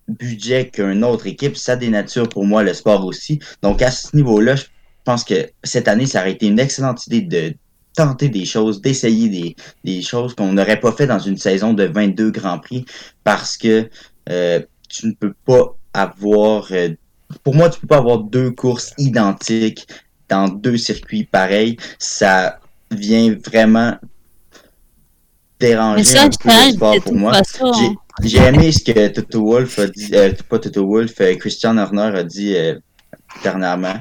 [0.07, 3.39] budget qu'une autre équipe, ça dénature pour moi le sport aussi.
[3.61, 4.65] Donc à ce niveau-là, je
[5.05, 7.53] pense que cette année, ça aurait été une excellente idée de
[7.95, 11.83] tenter des choses, d'essayer des, des choses qu'on n'aurait pas fait dans une saison de
[11.85, 12.85] 22 Grands Prix
[13.23, 13.89] parce que
[14.29, 16.89] euh, tu ne peux pas avoir euh,
[17.43, 19.87] pour moi tu peux pas avoir deux courses identiques
[20.29, 21.77] dans deux circuits pareils.
[21.99, 22.59] Ça
[22.91, 23.95] vient vraiment
[25.59, 27.31] déranger ça un peu le sport pour moi.
[28.23, 32.11] j'ai aimé ce que Toto Wolff a dit, euh, pas Toto Wolff, euh, Christian Horner
[32.15, 32.77] a dit euh,
[33.43, 33.95] dernièrement.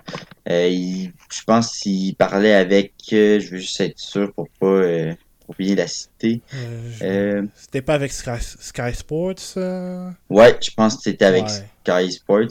[0.49, 4.67] Euh, il- je pense qu'il parlait avec, euh, je veux juste être sûr pour pas
[4.67, 5.15] euh,
[5.49, 6.41] oublier la cité.
[6.55, 9.35] Euh, je- Euh, C'était pas avec Sky, Sky Sports?
[9.57, 10.11] euh?
[10.31, 11.69] ouais, je pense que c'était avec Ouais.
[12.05, 12.49] Sky Sports.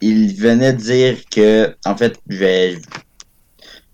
[0.00, 2.76] Il venait dire que, en fait, je vais,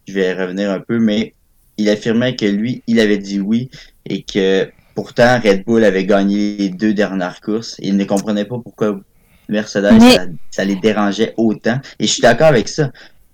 [0.08, 1.34] je vais revenir un peu, mais
[1.76, 3.70] il affirmait que lui, il avait dit oui
[4.06, 7.76] et que pourtant Red Bull avait gagné les deux dernières courses.
[7.78, 9.00] Il ne comprenait pas pourquoi
[9.48, 11.80] Mercedes, Mais- ça, ça les dérangeait autant.
[11.98, 12.90] Et je suis d'accord avec ça.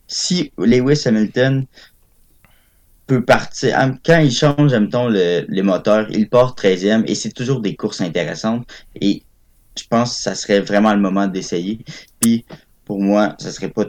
[0.08, 1.66] Si Lewis Hamilton
[3.06, 7.60] peut partir, quand il change, mettons, le, les moteurs, il part 13e et c'est toujours
[7.60, 8.66] des courses intéressantes.
[9.00, 9.22] Et
[9.78, 11.78] je pense que ça serait vraiment le moment d'essayer.
[12.20, 12.44] Puis,
[12.84, 13.84] pour moi, ça serait pas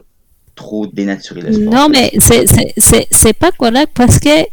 [0.55, 1.73] trop dénaturé le sport.
[1.73, 4.45] Non, mais c'est- pas correct parce que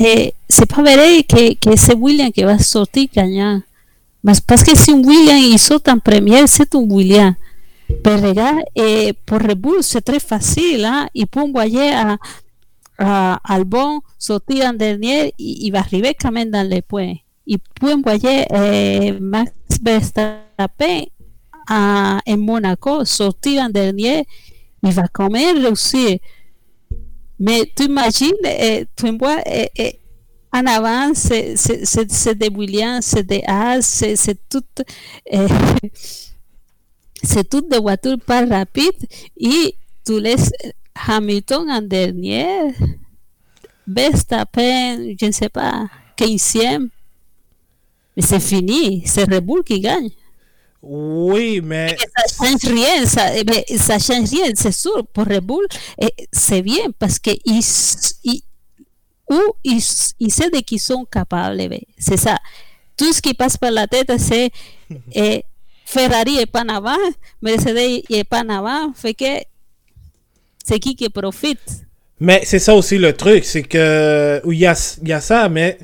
[0.00, 3.60] eh, c'est pas vrai que, que c'est William qui va sortir gagnant.
[4.46, 7.34] Parce que si William il saute en première, c'est un William.
[8.04, 10.84] Pero regarde, eh, pour Red Bull, c'est très facile.
[10.84, 11.08] Hein?
[11.14, 12.18] Il peut envoyer à,
[12.98, 17.14] à Albon sortir en dernier y, y va arriver quand même dans les points.
[17.46, 19.52] Il peut envoyer eh, Max
[19.82, 21.04] Verstappen
[21.68, 24.26] à, en Monaco, sortir en dernier,
[24.82, 26.18] il va quand même réussir.
[27.38, 29.98] Mais tu imagines, eh, tu envoies eh, eh,
[30.52, 34.62] en avant, c'est c'est- c'est- c'est de Williams, c'est de Haas, c'est c'est tout.
[35.26, 35.46] eh,
[37.24, 39.06] c'est toutes des voitures pas rapides
[39.36, 40.50] et tu laisses
[41.06, 42.74] Hamilton en dernier,
[43.86, 46.88] Verstappen, je ne sais pas, 15e.
[48.16, 50.10] Mais c'est fini, c'est Red Bull qui gagne.
[50.82, 51.96] Oui, mais.
[52.16, 55.06] Ça change rien, ça, mais ça change rien, c'est sûr.
[55.12, 55.66] Pour Red Bull,
[56.30, 58.40] c'est bien parce qu'ils ils,
[59.64, 59.82] ils,
[60.20, 61.60] ils savent de qu'ils sont capables.
[61.98, 62.38] C'est ça.
[62.96, 64.50] Tout ce qui passe par la tête, c'est
[65.14, 65.42] eh,
[65.94, 66.96] Ferrari est pas en avant,
[67.40, 69.32] Mercedes est pas en avant, fait que
[70.66, 71.86] c'est qui qui profite.
[72.18, 74.74] Mais c'est ça aussi le truc, c'est que il y a,
[75.04, 75.78] y a ça, mais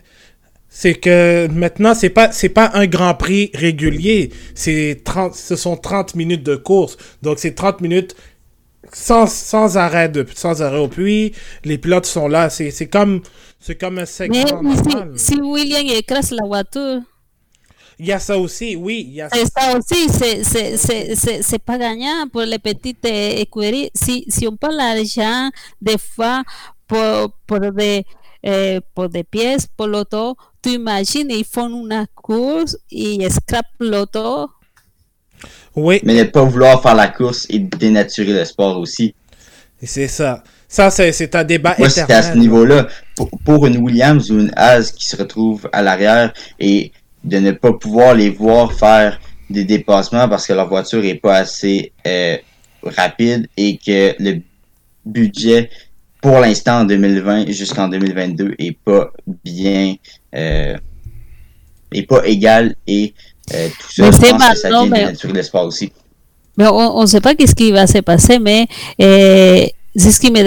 [0.68, 5.76] c'est que maintenant c'est pas c'est pas un Grand Prix régulier, c'est 30 ce sont
[5.76, 6.96] 30 minutes de course.
[7.22, 8.16] Donc c'est 30 minutes
[8.92, 11.32] sans, sans arrêt de sans arrêt au puits,
[11.64, 13.22] les pilotes sont là, c'est c'est comme
[13.61, 15.12] c'est comme un segment Mais normal.
[15.16, 17.00] si, si William écrase la voiture,
[18.03, 21.14] Il y a ça aussi, oui, il y a c'est ça aussi, c'est- c'est- c'est
[21.14, 23.90] c'est- c'est pas gagnant pour les petites écuries.
[23.94, 25.51] Si, si on parle l'argent,
[25.82, 26.42] des fois,
[26.88, 28.05] pour, pour, des,
[28.46, 34.48] euh, pour des pièces, pour l'auto, tu imagines, ils font une course, ils scrapent l'auto.
[35.76, 39.14] Oui, Mais ne pas vouloir faire la course et dénaturer le sport aussi.
[39.82, 40.42] c'est ça.
[40.68, 42.38] Ça c'est c'est un débat Moi, c'était à ce éternel.
[42.40, 42.88] niveau-là.
[43.16, 46.92] Pour, pour une Williams ou une Haas qui se retrouve à l'arrière et
[47.24, 51.36] de ne pas pouvoir les voir faire des dépassements parce que leur voiture est pas
[51.38, 52.36] assez euh,
[52.82, 54.40] rapide et que le
[55.04, 55.70] budget
[56.22, 59.10] pour l'instant en 2020 jusqu'en 2022 est pas
[59.44, 59.94] bien
[60.34, 60.76] euh,
[61.92, 63.14] est pas égal et
[63.54, 65.92] euh, tout ça je pense que ça maintenant, vient mais- sport aussi.
[66.56, 68.66] Mais on ne sait pas qu'est-ce qui va se passer, mais
[69.00, 69.64] euh,
[69.97, 70.43] ce qui me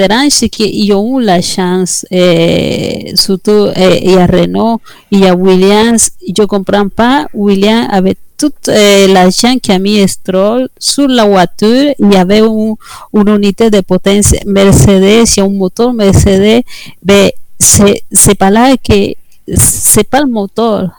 [0.47, 3.67] qu'ils ont eu la chance, euh, surtout
[4.01, 4.79] il y a Renault,
[5.11, 11.07] y a Williams, je comprends pas, Williams avait tout euh, l'argent qu'a mis Stroll sur
[11.07, 12.75] la voiture, y avait un-
[13.13, 16.63] une unité de potence Mercedes, y a un moteur Mercedes,
[17.05, 19.13] mais c'est pas là que
[19.55, 20.89] c'est pas le moteur.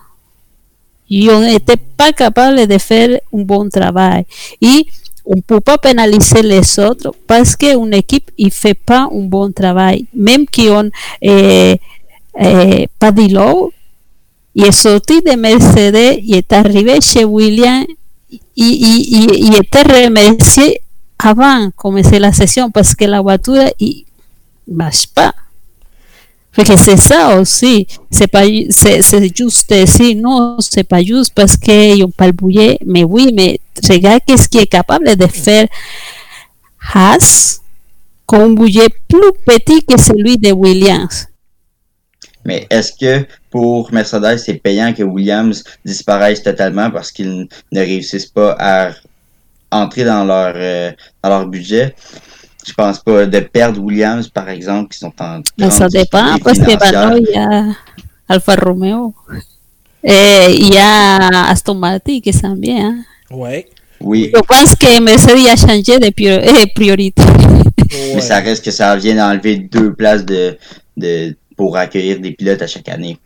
[1.10, 4.24] Ils n'étaient pas capables de faire un bon travail.
[4.60, 4.86] Et
[5.24, 7.56] on ne peut pas pénaliser les autres parce
[7.92, 10.06] équipe fait pas un bon travail.
[10.14, 10.90] Même qui ont
[11.22, 11.76] eh,
[12.38, 13.72] eh, Padillo,
[14.54, 17.84] il est sorti de Mercedes, il est arrivé William
[18.30, 20.80] et il était remercié
[21.18, 23.64] avant de la session parce que la voiture
[24.68, 25.34] marche pas.
[26.56, 27.86] Que c'est ça aussi.
[28.10, 32.78] C'est pas, c'est, c'est juste decir, non, c'est pas juste parce qu'ils le bouillet.
[32.86, 35.66] Mais oui, mais regarde qu'est-ce qui est capable de faire
[36.94, 37.60] Haas
[38.24, 41.26] con un bouillet plus petit que celui de Williams?
[42.44, 48.26] Mais est-ce que pour Mercedes, c'est payant que Williams disparaisse totalement parce qu'ils ne réussissent
[48.26, 48.92] pas à
[49.72, 50.92] entrer dans leur, euh,
[51.22, 51.94] dans leur budget?
[52.66, 56.58] Je pense pas de perdre Williams, par exemple, qui sont en Mais ça dépend parce
[56.58, 57.64] que maintenant il y a
[58.28, 59.14] Alfa Romeo.
[60.02, 62.88] Et il y a Aston Martin qui s'en vient.
[62.88, 62.96] hein.
[63.30, 63.66] Ouais.
[64.00, 67.22] Oui, Je pense que Mercedes a changé de prior- eh, priorité.
[67.22, 68.12] ouais.
[68.14, 70.58] mais ça reste que ça vient d'enlever deux places de,
[70.96, 73.18] de, pour accueillir des pilotes à chaque année.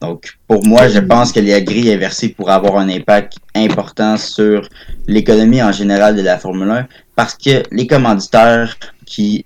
[0.00, 4.68] Donc, pour moi, je pense que la grille inversée pourrait avoir un impact important sur
[5.06, 9.44] l'économie en général de la Formule 1 parce que les commanditaires qui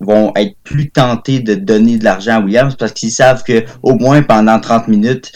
[0.00, 3.94] vont être plus tentés de donner de l'argent à Williams parce qu'ils savent que au
[3.94, 5.32] moins pendant 30 minutes,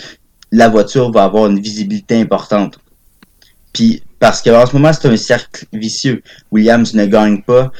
[0.50, 2.78] la voiture va avoir une visibilité importante.
[3.72, 6.22] Puis, parce qu'en ce moment, c'est un cercle vicieux.
[6.52, 7.72] Williams ne gagne pas,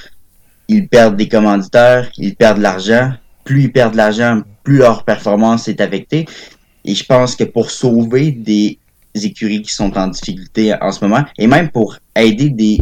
[0.68, 3.12] ils perdent des commanditaires, ils perdent de l'argent.
[3.44, 6.26] Plus ils perdent de l'argent, plus leur performance est affectée.
[6.84, 8.78] Et je pense que pour sauver des
[9.14, 12.78] écuries qui sont en difficulté en ce moment, et même pour aider des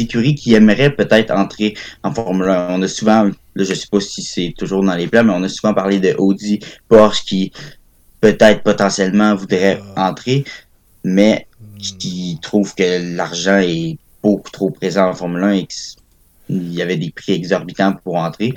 [0.00, 4.00] écuries qui aimeraient peut-être entrer en Formule 1, on a souvent, là, je sais pas
[4.00, 7.52] si c'est toujours dans les plans, mais on a souvent parlé de Audi, Porsche qui
[8.20, 10.44] peut-être potentiellement voudraient entrer,
[11.02, 11.46] mais
[11.98, 16.98] qui trouvent que l'argent est beaucoup trop présent en Formule 1 et qu'il y avait
[16.98, 18.52] des prix exorbitants pour entrer.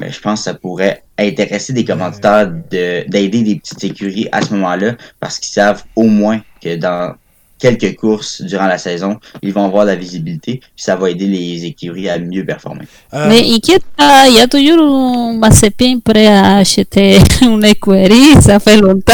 [0.00, 4.42] Mais je pense que ça pourrait intéresser des commentateurs de- d'aider des petites écuries à
[4.42, 7.14] ce moment-là parce qu'ils savent au moins que dans
[7.58, 11.26] quelques courses durant la saison, ils vont avoir de la visibilité puis ça va aider
[11.26, 12.84] les écuries à mieux performer.
[13.14, 13.82] Euh, Mais inquiète
[14.28, 19.12] il y a toujours un Mazepin prêt à acheter une écurie, ça fait longtemps.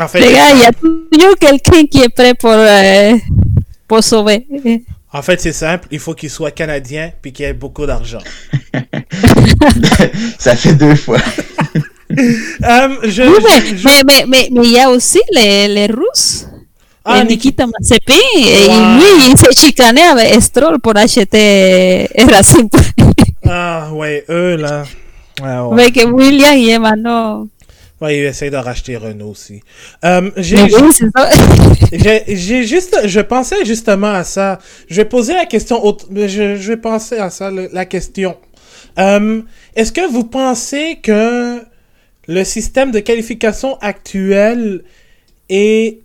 [0.00, 3.16] en fait, Les gars, il y a toujours quelqu'un qui est prêt pour, euh,
[3.86, 4.46] pour sauver.
[5.14, 5.88] En fait, c'est simple.
[5.90, 8.18] Il faut qu'il soit canadien puis qu'il ait beaucoup d'argent.
[10.38, 11.18] ça fait deux fois.
[12.10, 16.46] Je, Oui, mais je- mais- mais- mais- mais il y a aussi les, les Russes.
[17.04, 22.68] Ah, et Nikita Mazepin, et lui, il s'est chicané avec Stroll pour acheter Racing.
[23.46, 24.84] ah, ouais, eux, là.
[25.42, 25.74] Ouais, ouais.
[25.76, 27.46] Mais que William y est maintenant.
[28.04, 29.62] Ouais, il essaie de racheter Renault aussi.
[30.04, 31.30] Euh, j'ai, oui, c'est ça.
[31.92, 34.58] j'ai, j'ai juste, je pensais justement à ça.
[34.90, 35.82] Je vais poser la question,
[36.14, 38.36] je, je vais penser à ça, la question.
[38.98, 39.40] Euh,
[39.74, 41.62] est-ce que vous pensez que
[42.28, 44.84] le système de qualification actuel
[45.48, 46.00] est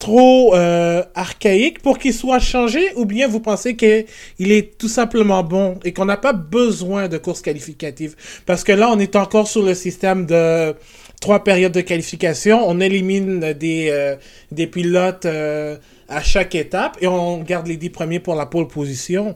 [0.00, 4.06] trop euh, archaïque pour qu'il soit changé ou bien vous pensez qu'il
[4.38, 8.16] est tout simplement bon et qu'on n'a pas besoin de courses qualificatives?
[8.46, 10.74] Parce que là on est encore sur le système de
[11.20, 12.66] trois périodes de qualification.
[12.66, 14.16] On élimine des euh,
[14.50, 15.76] des pilotes euh,
[16.08, 19.34] à chaque étape et on garde les dix premiers pour la pole position.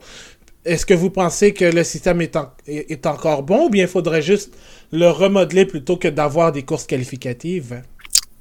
[0.65, 4.23] Est-ce que vous pensez que le système est, est, encore bon ou bien il faudrait
[4.23, 4.51] juste
[4.93, 7.83] le remodeler plutôt que d'avoir des courses qualificatives?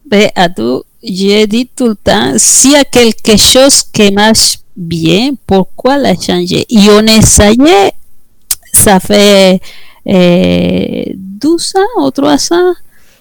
[0.09, 5.31] Mais Adou, j'ai dit tout le temps, s'il y a quelque chose qui marche bien,
[5.45, 6.65] pourquoi la changer?
[6.69, 7.91] Et on essayait,
[8.71, 9.59] ça fait
[10.07, 12.73] euh, 12 ans ou 3 ans,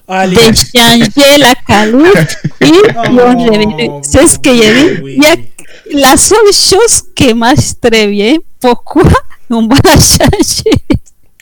[0.08, 0.36] Allez.
[0.36, 2.70] de changer la calotte et.
[2.96, 5.00] Oh, C'est ce que j'ai dit.
[5.02, 5.16] oui.
[5.18, 9.10] Il y a la seule chose qui marche très bien, pourquoi
[9.50, 10.76] on va la changer?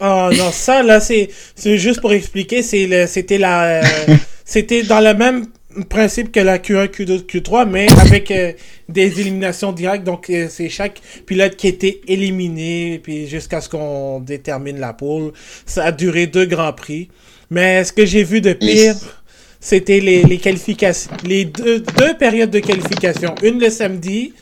[0.01, 1.29] Oh non, ça là, c'est
[1.77, 3.83] juste pour expliquer, c'était la euh,
[4.45, 5.47] c'était dans le même
[5.89, 8.53] principe que la Q1, Q2, Q3, mais avec euh,
[8.89, 10.05] des éliminations directes.
[10.05, 15.33] Donc euh, c'est chaque pilote qui était éliminé, puis jusqu'à ce qu'on détermine la poule.
[15.67, 17.09] Ça a duré deux grands prix.
[17.51, 18.95] Mais ce que j'ai vu de pire,
[19.61, 23.35] c'était les, les qualifications, les deux, deux périodes de qualification.
[23.43, 24.33] Une le samedi,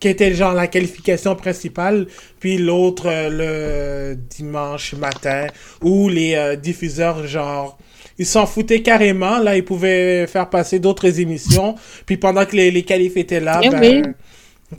[0.00, 2.06] qui était genre la qualification principale,
[2.40, 5.46] puis l'autre euh, le dimanche matin,
[5.82, 7.78] où les euh, diffuseurs, genre,
[8.18, 11.74] ils s'en foutaient carrément, là, ils pouvaient faire passer d'autres émissions,
[12.06, 14.02] puis pendant que les, les qualifs étaient là, Eh ben, oui.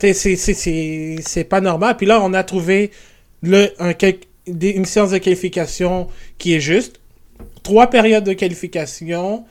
[0.00, 1.96] c'est- c'est- c'est c'est pas normal.
[1.96, 2.90] Puis là, on a trouvé
[3.42, 3.92] le, un,
[4.46, 6.06] une séance de qualification
[6.38, 6.99] qui est juste,
[7.70, 9.44] trois périodes de qualification,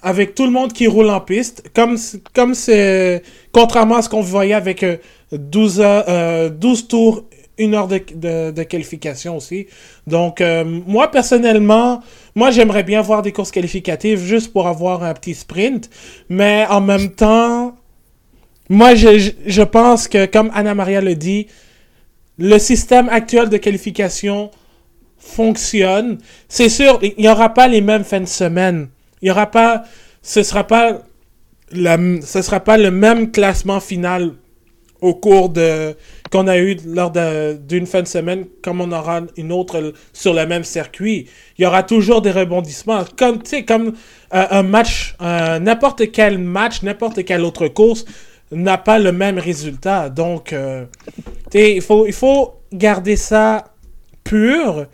[0.00, 1.96] avec tout le monde qui roule en piste, comme
[2.34, 3.22] comme c'est
[3.52, 4.96] contrairement à ce qu'on voyait avec euh,
[5.32, 7.24] 12, heures- euh, 12 tours,
[7.58, 8.00] une heure de,
[8.50, 9.66] de, qualification aussi.
[10.06, 12.00] Donc, euh, moi, personnellement,
[12.34, 15.90] moi, j'aimerais bien voir des courses qualificatives juste pour avoir un petit sprint.
[16.30, 17.76] Mais en même temps,
[18.70, 21.46] moi, je- je pense que, comme Anna-Maria le dit,
[22.38, 24.50] le système actuel de qualification
[25.24, 26.18] fonctionne.
[26.48, 28.88] C'est sûr, il n'y aura pas les mêmes fins de semaine.
[29.22, 29.84] Il y aura pas,
[30.22, 31.02] ce sera pas
[31.72, 34.32] la, ce sera pas le même classement final
[35.00, 35.94] au cours de
[36.30, 40.46] qu'on a eu lors d'une fin de semaine comme on aura une autre sur le
[40.46, 41.28] même circuit.
[41.58, 43.04] Il y aura toujours des rebondissements.
[43.16, 43.92] Comme, comme
[44.34, 48.04] euh, un match, euh, n'importe quel match, n'importe quelle autre course
[48.50, 50.08] n'a pas le même résultat.
[50.08, 50.86] Donc, euh,
[51.52, 53.64] il faut, il faut garder ça
[54.24, 54.86] pur.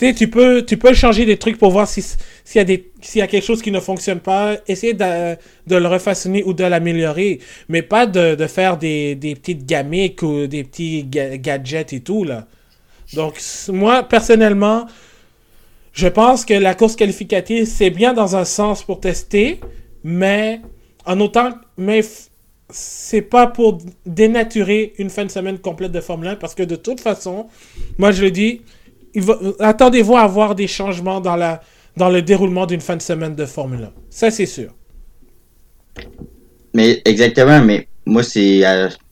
[0.00, 2.00] Tu peux, tu peux changer des trucs pour voir si-
[2.42, 2.78] s'il y, a
[3.16, 5.34] y a quelque chose qui ne fonctionne pas, essayer de,
[5.66, 7.38] de le refaçonner ou de l'améliorer,
[7.68, 12.00] mais pas de, de faire des, des petites gamiques ou des petits ga- gadgets et
[12.00, 12.46] tout, là.
[13.12, 13.38] Donc,
[13.68, 14.86] moi, personnellement,
[15.92, 19.60] je pense que la course qualificative, c'est bien dans un sens pour tester,
[20.02, 20.60] mais
[21.04, 22.00] en autant, mais
[22.70, 26.76] c'est pas pour dénaturer une fin de semaine complète de Formule 1, parce que de
[26.76, 27.48] toute façon,
[27.98, 28.62] moi je le dis,
[29.58, 31.60] attendez-vous à avoir des changements dans, la,
[31.96, 33.92] dans le déroulement d'une fin de semaine de Formule 1.
[34.10, 34.72] Ça, c'est sûr.
[36.74, 38.62] Mais exactement, mais moi, c'est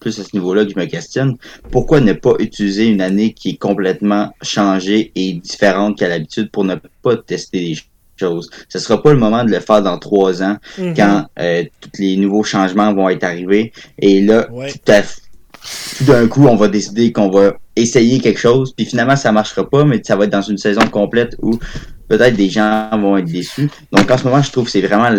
[0.00, 1.36] plus à ce niveau-là que je me questionne.
[1.70, 6.64] Pourquoi ne pas utiliser une année qui est complètement changée et différente qu'à l'habitude pour
[6.64, 7.76] ne pas tester des
[8.18, 8.48] choses?
[8.68, 10.94] Ce sera pas le moment de le faire dans trois ans Mhm.
[10.96, 13.72] quand euh, tous les nouveaux changements vont être arrivés.
[13.98, 14.70] Et là, Ouais.
[14.72, 15.18] tout, à f-
[15.98, 19.68] tout d'un coup, on va décider qu'on va essayer quelque chose, puis finalement, ça marchera
[19.68, 21.58] pas, mais ça va être dans une saison complète où
[22.08, 23.70] peut-être des gens vont être déçus.
[23.92, 25.10] Donc, en ce moment, je trouve que c'est vraiment...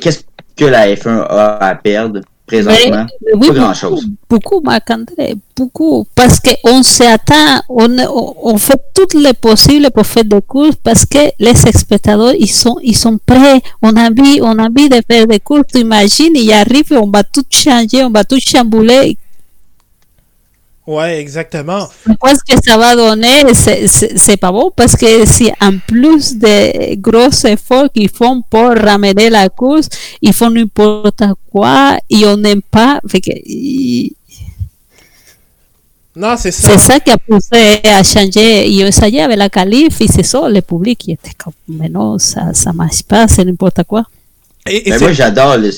[0.00, 0.20] Qu'est-ce
[0.56, 3.06] que la F1 a à perdre présentement?
[3.24, 4.06] Mais oui, Pas grand-chose.
[4.28, 6.06] Beaucoup, Marc-André, beaucoup.
[6.14, 7.88] Parce qu'on s'attend, on,
[8.42, 12.78] on fait tout le possible pour faire des courses parce que les spectateurs, ils sont,
[12.82, 13.60] ils sont prêts.
[13.82, 15.64] On a envie, on a envie de faire des courses.
[15.72, 19.18] Tu imagines, ils arrivent, on va tout changer, on va tout chambouler.
[20.84, 21.88] Ouais, exactement.
[22.04, 25.78] Pourquoi ce que ça va donner, c'est- c'est c'est pas bon parce que si en
[25.78, 29.88] plus des gros efforts qu'ils font pour ramener la course,
[30.20, 31.22] ils font n'importe
[31.52, 32.98] quoi et on n'aime pas.
[33.08, 33.30] Fait que,
[36.14, 36.68] Non, c'est ça.
[36.72, 38.68] c'est ça qui a poussé à changer.
[38.68, 41.88] Ils ont essayé avec la qualif et c'est ça, le public qui était comme, mais
[41.88, 44.04] non, ça, ça marche pas, c'est n'importe quoi.
[44.68, 45.70] Et, et c'est- moi, j'adore le,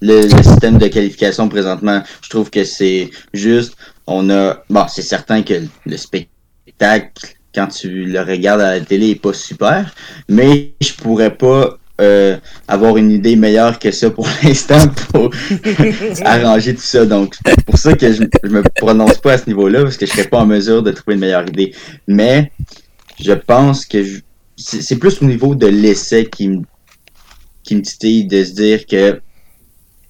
[0.00, 2.00] le, le système de qualification présentement.
[2.22, 3.74] Je trouve que c'est juste,
[4.06, 5.54] on a, bon, c'est certain que
[5.86, 7.12] le spectacle,
[7.54, 9.94] quand tu le regardes à la télé, est pas super,
[10.28, 12.36] mais je pourrais pas euh,
[12.66, 15.30] avoir une idée meilleure que ça pour l'instant pour
[16.24, 17.04] arranger tout ça.
[17.06, 20.06] Donc, c'est pour ça que je, je me prononce pas à ce niveau-là, parce que
[20.06, 21.74] je serais pas en mesure de trouver une meilleure idée.
[22.06, 22.50] Mais,
[23.20, 24.20] je pense que je-
[24.56, 26.62] c'est plus au niveau de l'essai qui me
[27.62, 29.20] qui me titille de se dire que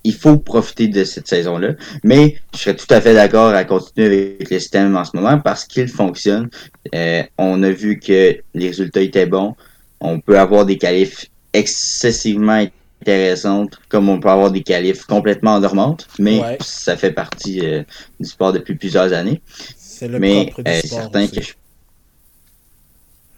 [0.04, 1.74] il faut profiter de cette saison-là.
[2.04, 5.38] Mais je serais tout à fait d'accord à continuer avec le système en ce moment
[5.38, 6.48] parce qu'il fonctionne.
[6.94, 9.54] Euh, on a vu que les résultats étaient bons.
[10.00, 12.66] On peut avoir des qualifs excessivement
[13.02, 16.58] intéressantes, comme on peut avoir des qualifs complètement endormantes, mais Ouais.
[16.60, 17.82] ça fait partie euh,
[18.18, 19.40] du sport depuis plusieurs années.
[19.76, 20.98] C'est le mais propre du euh, sport.
[21.00, 21.32] certain aussi.
[21.36, 21.52] que je...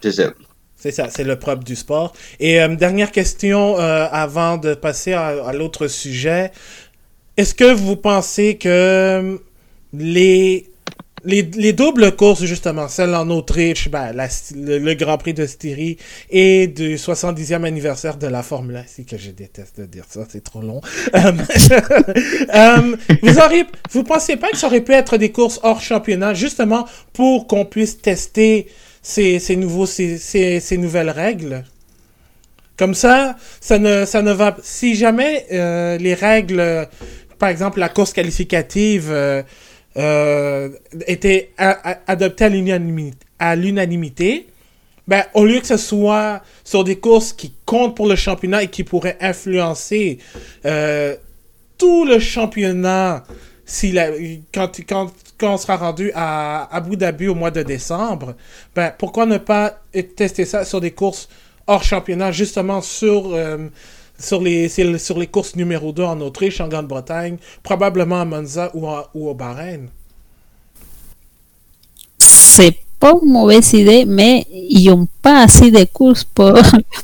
[0.03, 0.33] C'est ça.
[0.85, 2.13] C'est ça, c'est le propre du sport.
[2.41, 6.53] Et euh, dernière question euh, avant de passer à, l'autre sujet.
[7.39, 9.39] Est-ce que vous pensez que euh,
[9.95, 10.69] les,
[11.25, 14.13] les, les doubles courses, justement, celle en Autriche, ben,
[14.55, 15.97] le, Grand Prix de Styrie
[16.29, 20.27] et du 70e anniversaire de la Formule 1, c'est que je déteste de dire ça,
[20.29, 20.83] c'est trop long.
[23.23, 26.85] Vous auriez, vous pensez pas que ça aurait pu être des courses hors championnat, justement,
[27.15, 28.67] pour qu'on puisse tester
[29.05, 31.63] ces, ces, nouveaux, ces, ces, ces nouvelles règles.
[32.77, 34.57] Comme ça, ça ne, ça ne va.
[34.63, 36.89] Si jamais euh, les règles,
[37.39, 39.43] par exemple la course qualificative, euh,
[39.97, 40.71] euh,
[41.07, 44.49] étaient a- a- adoptées à l'unanimi- à l'unanimité,
[45.07, 48.69] ben, au lieu que ce soit sur des courses qui comptent pour le championnat et
[48.69, 50.19] qui pourraient influencer
[50.65, 51.15] euh,
[51.79, 53.23] tout le championnat
[53.67, 53.99] si
[54.53, 58.35] quand, quand, quand on sera rendu à Abu Dhabi au mois de décembre,
[58.75, 59.81] ben, pourquoi ne pas
[60.17, 61.29] tester ça sur des courses
[61.67, 63.69] hors championnat, justement sur, euh,
[64.19, 69.29] sur, les, sur les courses numéro 2 en Autriche, en Grande-Bretagne, probablement à Monza ou
[69.29, 69.89] au Bahreïn?
[72.19, 76.53] C'est pas une mauvaise idée, mais ils n'ont pas assez de courses pour,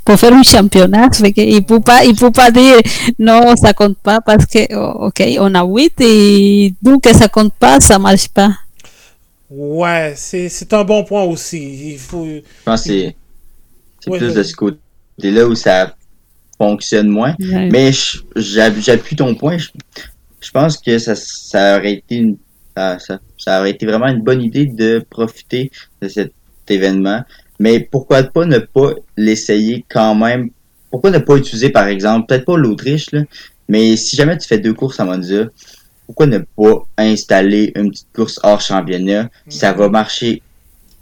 [0.04, 1.10] pour faire un championnat.
[1.12, 2.78] Fait que ils ne peuvent peuvent pas dire
[3.18, 4.62] non, ça compte pas parce que,
[5.06, 8.52] ok, on a 8 et donc ça compte pas, ça marche pas.
[9.50, 11.92] Ouais, c'est c'est un bon point aussi.
[11.92, 12.24] Il faut...
[12.26, 13.16] Je pense que c'est
[14.00, 14.34] c'est Ouais, plus ouais.
[14.34, 15.94] de ce côté-là où ça
[16.58, 17.34] fonctionne moins.
[17.40, 17.68] Ouais.
[17.72, 17.90] Mais
[18.36, 19.58] j'appuie ton point.
[19.58, 19.68] Je,
[20.40, 22.36] je pense que ça, ça aurait été une,
[22.76, 25.70] ça- ça aurait été vraiment une bonne idée de profiter
[26.00, 26.32] de cet
[26.68, 27.22] événement.
[27.58, 30.50] Mais pourquoi pas ne pas l'essayer quand même?
[30.90, 33.22] Pourquoi ne pas utiliser, par exemple, peut-être pas l'Autriche, là,
[33.70, 35.44] mais si jamais tu fais deux courses à Monza,
[36.04, 39.30] pourquoi ne pas installer une petite course hors championnat?
[39.48, 40.42] Ça va marcher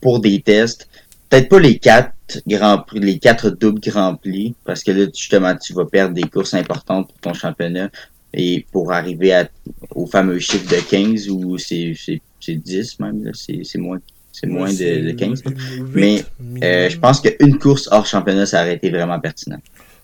[0.02, 0.86] pour des tests.
[1.30, 2.12] Peut-être pas les quatre
[2.46, 6.28] grands prix, les quatre doubles grands prix, parce que là, justement, tu vas perdre des
[6.28, 7.88] courses importantes pour ton championnat
[8.34, 9.48] et pour arriver à,
[9.94, 11.94] au fameux chiffre de 15 ou c'est,
[12.40, 13.98] c'est, c'est 10 même, là, c'est, c'est moins,
[14.32, 15.44] c'est moins de, de 15.
[15.44, 15.52] là.
[15.94, 16.24] Mais,
[16.62, 19.58] Euh, je pense qu'une course hors championnat, ça aurait été vraiment pertinent.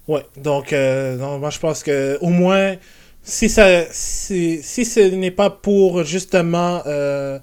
[0.07, 2.75] Ouais, donc euh, non, moi je pense que au moins
[3.23, 7.39] si ça si, si ce n'est pas pour justement euh,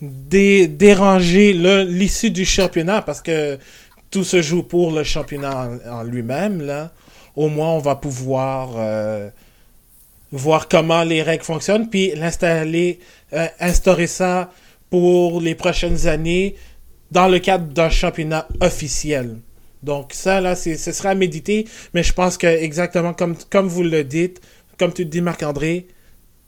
[0.00, 3.58] dé- déranger le- l'issue du championnat parce que
[4.10, 6.92] tout se joue pour le championnat en, en lui-même là,
[7.34, 9.28] au moins on va pouvoir euh,
[10.32, 12.98] voir comment les règles fonctionnent puis l'installer
[13.32, 14.50] euh, instaurer ça
[14.90, 16.56] pour les prochaines années
[17.10, 19.38] dans le cadre d'un championnat officiel.
[19.82, 23.84] Donc ça, là, ce sera à méditer, mais je pense que exactement comme, comme vous
[23.84, 24.40] le dites,
[24.78, 25.86] comme tu dis, Marc-André,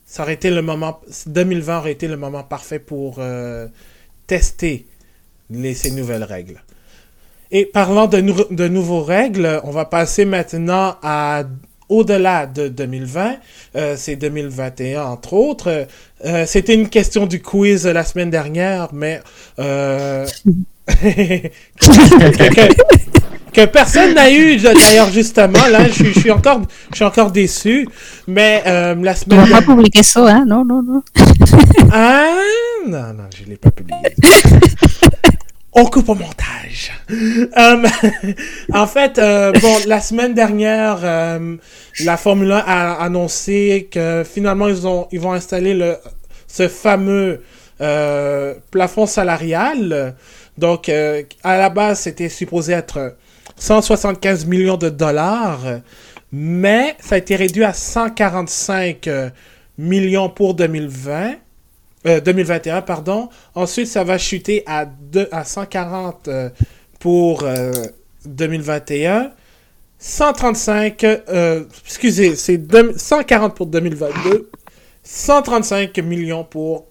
[0.04, 3.68] ça aurait été le moment, 2020 aurait été le moment parfait pour euh,
[4.26, 4.86] tester
[5.74, 6.62] ces nouvelles règles.
[7.50, 8.20] Et parlant de,
[8.52, 11.44] de nouveaux règles, on va passer maintenant à
[11.88, 13.36] au-delà de 2020,
[13.76, 15.86] euh, c'est 2021 entre autres.
[16.24, 19.20] Euh, C'était une question du quiz la semaine dernière, mais
[19.58, 20.26] euh,
[23.52, 27.30] que, personne n'a eu d'ailleurs justement là je, suis- je suis encore je suis encore
[27.32, 27.88] déçu
[28.26, 30.44] mais euh, la semaine vas pas dernière publier ça, hein?
[30.46, 31.02] Non, non, non.
[31.92, 32.34] ah
[32.88, 33.98] non non je l'ai pas publié
[35.72, 36.92] on coupe au montage.
[37.10, 37.86] Euh,
[38.72, 41.56] en fait euh, bon la semaine dernière euh,
[42.04, 45.96] la Formule 1 a annoncé que finalement ils ont ils vont installer le
[46.46, 47.42] ce fameux
[47.80, 50.14] euh, plafond salarial.
[50.56, 53.14] Donc euh, à la base c'était supposé être
[53.56, 55.60] 175 millions de dollars,
[56.32, 59.30] mais ça a été réduit à 145 euh,
[59.76, 61.34] millions pour 2020,
[62.06, 63.28] euh, 2021, pardon.
[63.54, 64.86] Ensuite, ça va chuter à,
[65.32, 66.48] à 140 euh,
[67.00, 67.72] pour euh,
[68.24, 69.32] 2021.
[69.98, 72.60] 135, euh, excusez, c'est
[72.96, 74.48] 140 pour 2022,
[75.02, 76.86] 135 millions pour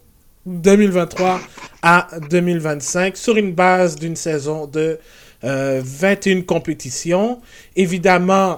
[0.45, 1.39] 2023
[1.81, 4.99] à 2025 sur une base d'une saison de
[5.41, 7.39] 21 compétitions.
[7.77, 8.57] Évidemment,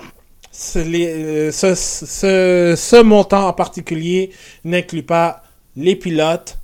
[0.52, 1.52] ce,
[3.04, 4.32] montant en particulier
[4.64, 5.44] n'inclut pas
[5.80, 6.58] les pilotes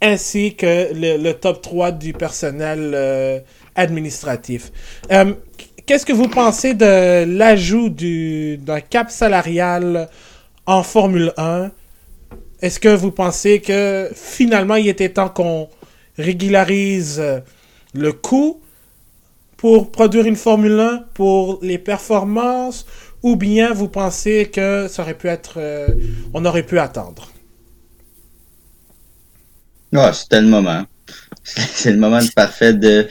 [0.00, 3.40] ainsi que le, top 3 du personnel euh,
[3.74, 4.70] administratif.
[5.10, 5.32] Euh,
[5.86, 10.08] qu'est-ce que vous pensez de l'ajout d'un cap salarial
[10.66, 11.70] en Formule 1?
[12.60, 15.68] Est-ce que vous pensez que finalement il était temps qu'on
[16.16, 17.22] régularise
[17.94, 18.60] le coût
[19.56, 22.86] pour produire une Formule 1 pour les performances?
[23.22, 25.88] Ou bien vous pensez que ça aurait pu être euh,
[26.34, 27.32] on aurait pu attendre?
[29.94, 30.84] Ah, c'était le moment.
[31.44, 33.08] C'est le moment parfait de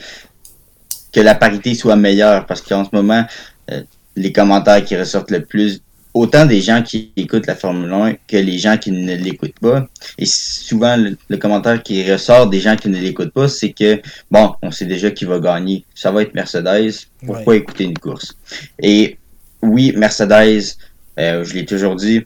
[1.12, 3.24] que la parité soit meilleure parce qu'en ce moment,
[3.70, 3.82] euh,
[4.16, 5.80] les commentaires qui ressortent le plus,
[6.14, 9.86] autant des gens qui écoutent la Formule 1 que les gens qui ne l'écoutent pas.
[10.18, 14.00] Et souvent, le, commentaire qui ressort des gens qui ne l'écoutent pas, c'est que,
[14.30, 15.84] bon, on sait déjà qui va gagner.
[15.94, 16.92] Ça va être Mercedes.
[17.24, 18.36] Pourquoi écouter une course?
[18.80, 19.18] Et
[19.62, 20.76] oui, Mercedes,
[21.18, 22.24] euh, je l'ai toujours dit,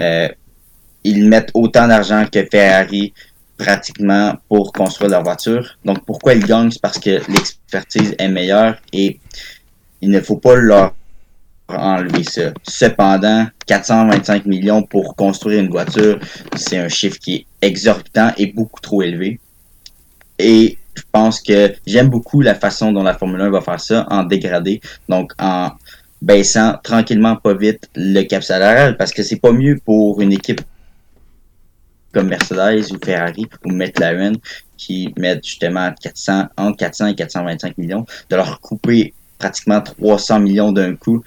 [0.00, 0.28] euh,
[1.04, 3.12] ils mettent autant d'argent que Ferrari
[3.58, 5.76] pratiquement pour construire leur voiture.
[5.84, 9.20] Donc pourquoi ils gagnent, c'est parce que l'expertise est meilleure et
[10.00, 10.94] il ne faut pas leur
[11.68, 12.52] enlever ça.
[12.66, 16.18] Cependant, 425 millions pour construire une voiture,
[16.56, 19.40] c'est un chiffre qui est exorbitant et beaucoup trop élevé.
[20.38, 24.06] Et je pense que j'aime beaucoup la façon dont la Formule 1 va faire ça
[24.08, 25.72] en dégradé, donc en
[26.22, 30.60] baissant tranquillement pas vite le cap salarial parce que c'est pas mieux pour une équipe
[32.12, 34.36] comme Mercedes ou Ferrari ou McLaren
[34.76, 40.72] qui mettent justement 400, entre 400 et 425 millions, de leur couper pratiquement 300 millions
[40.72, 41.22] d'un coup,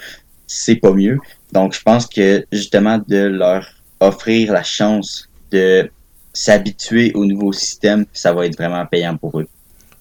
[0.47, 1.17] c'est pas mieux.
[1.51, 3.67] Donc, je pense que justement de leur
[3.99, 5.89] offrir la chance de
[6.33, 9.47] s'habituer au nouveau système, ça va être vraiment payant pour eux.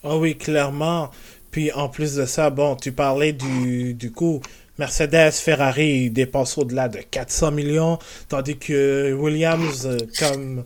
[0.02, 1.10] Ah oui, clairement.
[1.50, 4.40] Puis en plus de ça, bon, tu parlais du, du coup,
[4.80, 7.98] Mercedes, Ferrari dépensent au-delà de 400 millions,
[8.30, 10.64] tandis que Williams, euh, comme,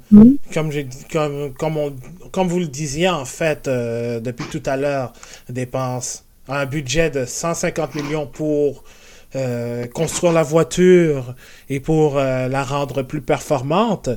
[0.52, 0.70] comme,
[1.10, 1.96] comme, comme,
[2.30, 5.12] comme vous le disiez en fait euh, depuis tout à l'heure,
[5.48, 8.84] dépense un budget de 150 millions pour
[9.34, 11.34] euh, construire la voiture
[11.68, 14.10] et pour la rendre plus performante.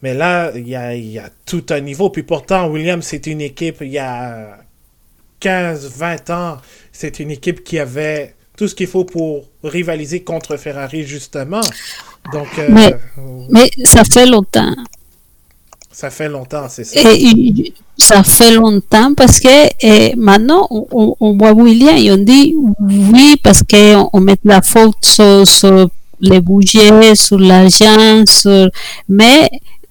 [0.00, 2.08] Mais là, il y a, y a, tout un niveau.
[2.08, 4.56] Puis pourtant, Williams, c'est une équipe, il y a
[5.40, 6.56] 15, 20 ans,
[6.92, 11.60] c'est une équipe qui avait tout ce qu'il faut pour rivaliser contre Ferrari, justement.
[12.32, 12.92] Donc, euh,
[13.50, 14.74] mais, ça fait longtemps.
[15.92, 17.00] Ça fait longtemps, c'est ça.
[17.14, 23.62] Et, ça fait longtemps parce que maintenant, on, voit William et on dit oui parce
[23.62, 25.88] qu'on on met la faute sur,
[26.20, 28.68] les budgets, sur l'argent, sur...
[29.08, 29.48] mais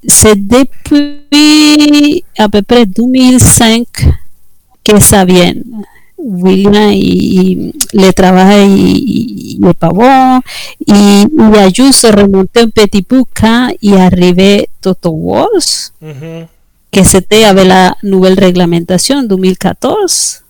[0.07, 3.88] c'est depuis à peu près 2005
[4.84, 5.53] que ça vient.
[6.18, 10.41] William y, le trabaja y, y, pas bon
[10.88, 12.07] y, y Ayuso
[12.74, 15.91] petit peu quand y arrivé Toto Wolff
[16.91, 20.42] que c'était avec la nouvelle réglementation 2014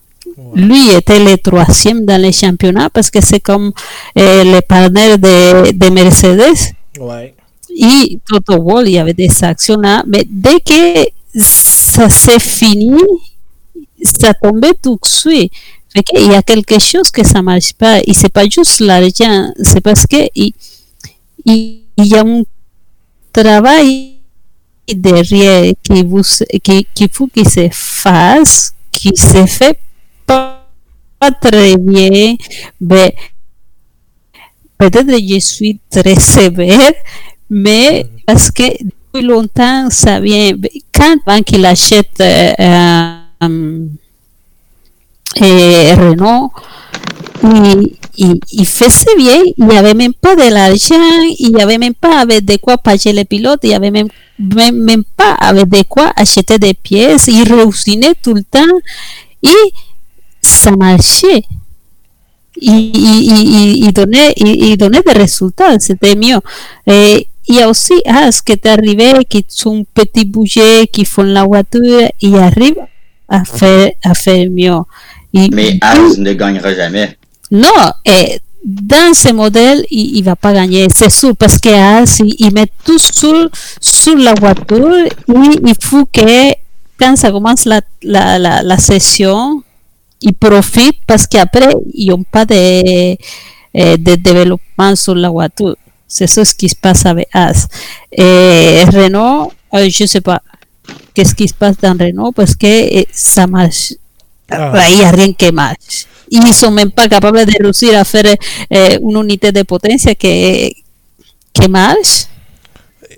[0.55, 3.71] lui était le troisième dans le championnat parce que c'est comme
[4.15, 6.73] eh, le partenaire de, de Mercedes.
[7.69, 12.97] Y Toto Wolff y avait des actions là mais dès que ça s'est fini
[14.01, 15.51] ça tombait tout de suite.
[16.13, 17.99] il y a quelque chose que ça marche pas.
[18.05, 20.53] Et c'est pas juste l'argent, c'est parce que il,
[21.45, 22.43] il, y a un
[23.31, 24.15] travail
[24.87, 26.21] derrière qui, vous,
[26.63, 29.79] qui, qui faut qu'il se fasse, qui se fait
[30.25, 30.67] pas,
[31.19, 32.35] pas très bien.
[32.81, 33.15] Mais
[34.77, 36.93] peut-être que je suis très sévère,
[37.49, 40.53] mais parce que depuis longtemps, ça vient.
[40.91, 43.14] Quand il achète euh,
[45.37, 46.51] eh, Renault
[47.43, 49.41] y, y, y faisait bien,
[49.77, 53.69] avait même pas de l'argent, avait même pas avec de quoi payer les pilotes, il
[53.69, 54.07] n'y avait même,
[54.39, 58.61] même, même, pas avec de quoi acheter des pièces, il réusinait tout le temps
[59.43, 59.73] et
[60.41, 61.43] ça marchait.
[62.61, 66.39] Il, donnait, il, donnait des résultats, c'était mieux.
[66.87, 71.21] Et, il y a aussi As qui est arrivé, qui sont petit budget, qui font
[71.21, 72.77] la voiture, et arrive
[73.29, 74.73] a fait, a fait mieux.
[75.33, 77.17] Mais As ne gagnera jamais.
[77.51, 82.53] Non, et dans ce modèle, il ne va pas gagner, c'est sûr, parce que il,
[82.53, 83.49] met tout sur,
[83.79, 86.51] sur la voiture et il faut que
[86.99, 89.61] quand ça commence la, la, la, session,
[90.21, 95.75] il profite parce qu'après, ils n'ont pas de, euh, de développement sur la voiture.
[96.07, 97.67] C'est ce qui se passe avec As.
[98.11, 100.41] Et Renault, euh, je ne sais pas
[101.13, 103.93] qu'est-ce qui se passe dans Renault parce que ça marche.
[104.49, 104.73] Ah.
[104.95, 106.05] N'y a rien qui marche.
[106.29, 108.35] Ils ne sont même pas capables de réussir à faire
[108.73, 110.75] euh, une unité de potence qui,
[111.53, 112.25] qui marche.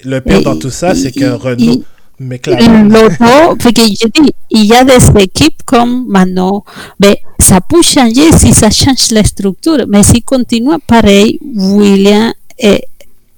[0.04, 1.84] Le pire dans Et- tout ça, c'est que et- Renault, et-.
[2.20, 6.64] L'auto, que je dis, il y a des équipes comme maintenant,
[7.00, 12.84] mais ça peut changer si ça change la structure, mais si continue pareil, William et,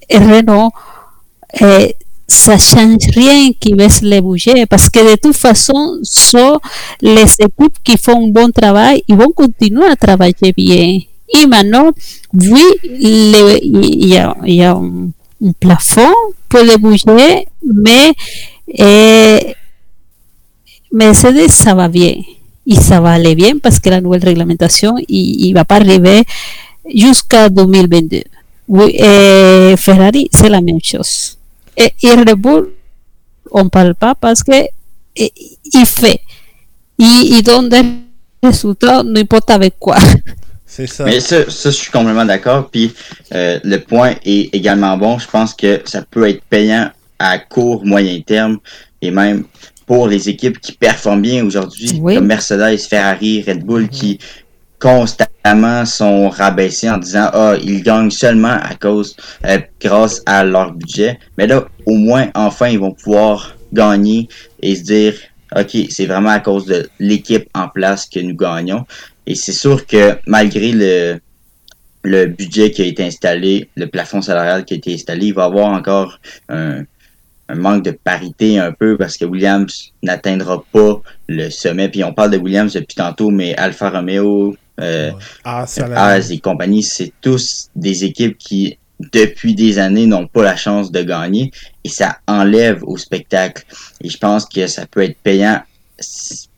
[0.08, 0.70] et Renault,
[1.60, 1.94] eh,
[2.30, 6.60] ça change rien qui baisse les budgets, parce que de toute façon, sont
[7.00, 11.00] les équipes qui font un bon travail, ils vont continuer à travailler bien.
[11.32, 11.90] Et maintenant,
[12.34, 15.10] oui, il y il y a un,
[15.44, 16.14] un plafond
[16.48, 18.12] pour les budgets, mais
[18.68, 19.54] eh,
[20.92, 22.14] Mercedes, ça va bien.
[22.66, 26.22] Y ça va aller bien parce que la nouvelle réglementation, il ne va pas arriver
[26.94, 28.22] jusqu'à 2022.
[28.68, 31.39] Oui, eh, Ferrari, c'est la même chose.
[31.80, 32.70] Et, et Red Bull,
[33.50, 34.52] on ne parle pas parce que
[35.16, 35.32] eh,
[35.72, 36.20] il fait.
[36.98, 37.82] Il, il donne des
[38.42, 39.96] résultats, n'importe avec quoi.
[40.66, 41.04] C'est ça.
[41.04, 42.68] Mais ça, ça, je suis complètement d'accord.
[42.70, 42.92] Puis
[43.34, 45.18] euh, le point est également bon.
[45.18, 48.58] Je pense que ça peut être payant à court, moyen terme
[49.02, 49.44] et même
[49.86, 52.14] pour les équipes qui performent bien aujourd'hui, Oui.
[52.14, 54.18] comme Mercedes, Ferrari, Red Bull, qui
[54.78, 55.29] constamment
[55.86, 61.18] sont rabaissés en disant ah ils gagnent seulement à cause euh, grâce à leur budget.
[61.38, 64.28] Mais là, au moins, enfin, ils vont pouvoir gagner
[64.62, 65.14] et se dire
[65.56, 68.84] ok, c'est vraiment à cause de l'équipe en place que nous gagnons.
[69.26, 71.20] Et c'est sûr que malgré le,
[72.02, 75.44] le budget qui a été installé, le plafond salarial qui a été installé, il va
[75.44, 76.18] y avoir encore
[76.48, 76.84] un,
[77.50, 81.88] un manque de parité un peu parce que Williams n'atteindra pas le sommet.
[81.88, 85.10] Puis on parle de Williams depuis tantôt, mais Alfa Romeo, euh,
[85.44, 88.78] Ah, et compagnie, c'est tous des équipes qui,
[89.12, 91.50] depuis des années, n'ont pas la chance de gagner
[91.84, 93.64] et ça enlève au spectacle.
[94.00, 95.60] Et je pense que ça peut être payant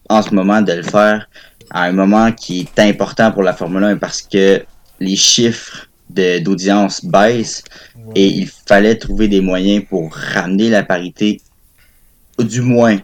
[0.08, 1.28] en ce moment de le faire
[1.70, 4.62] à un moment qui est important pour la Formule 1 parce que
[5.00, 7.64] les chiffres d'audience baissent
[8.14, 11.40] et il fallait trouver des moyens pour ramener la parité,
[12.38, 12.98] du moins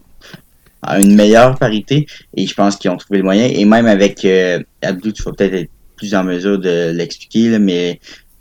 [0.82, 2.06] à une meilleure parité.
[2.36, 3.46] Et je pense qu'ils ont trouvé le moyen.
[3.46, 7.58] Et même avec euh, Abdou, tu vas peut-être être plus en mesure de l'expliquer, là,
[7.58, 8.00] mais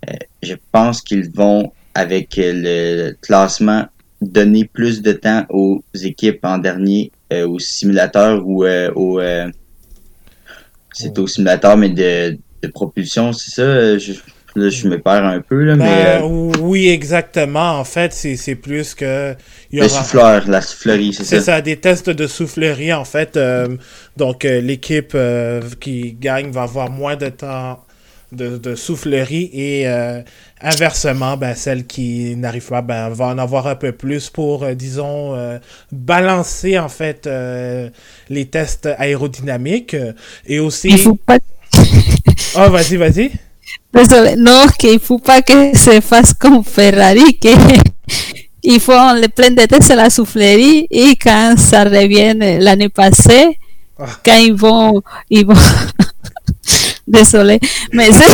[0.10, 3.86] euh, je pense qu'ils vont, avec euh, le classement,
[4.22, 9.50] donner plus de temps aux équipes en dernier, euh, aux simulateurs ou au euh,
[10.94, 13.98] c'est au simulateur, mais de, de propulsion, c'est ça?
[13.98, 14.14] Je,
[14.56, 17.80] là, je me perds un peu, là, mais Ben, oui, exactement.
[17.80, 19.36] En fait, c'est c'est plus que.
[19.72, 21.42] Il y le aura- souffleur, la soufflerie, c'est C'est ça.
[21.42, 23.36] ça, des tests de soufflerie, en fait.
[23.38, 23.68] euh,
[24.16, 27.84] donc, euh, l'équipe euh, qui gagne va avoir moins de temps
[28.32, 30.22] de, de soufflerie et euh,
[30.62, 34.74] inversement, ben, celle qui n'arrive pas ben, va en avoir un peu plus pour, euh,
[34.74, 35.60] disons, euh,
[35.92, 37.90] balancer, en fait, euh,
[38.30, 39.96] les tests aérodynamiques.
[40.46, 40.90] et aussi...
[40.90, 41.40] Il faut pas,
[42.56, 43.32] Oh, vas-y, vas-y.
[43.94, 47.50] désolé, non, qu'il faut pas que se fasse comme Ferrari, que
[48.70, 53.58] il faut le plein de tests à la soufflerie et quand ça revient l'année passée,
[53.98, 54.06] Ah.
[54.24, 55.56] quand ils vont, ils vont,
[57.08, 57.60] désolé,
[57.94, 58.26] mais c'est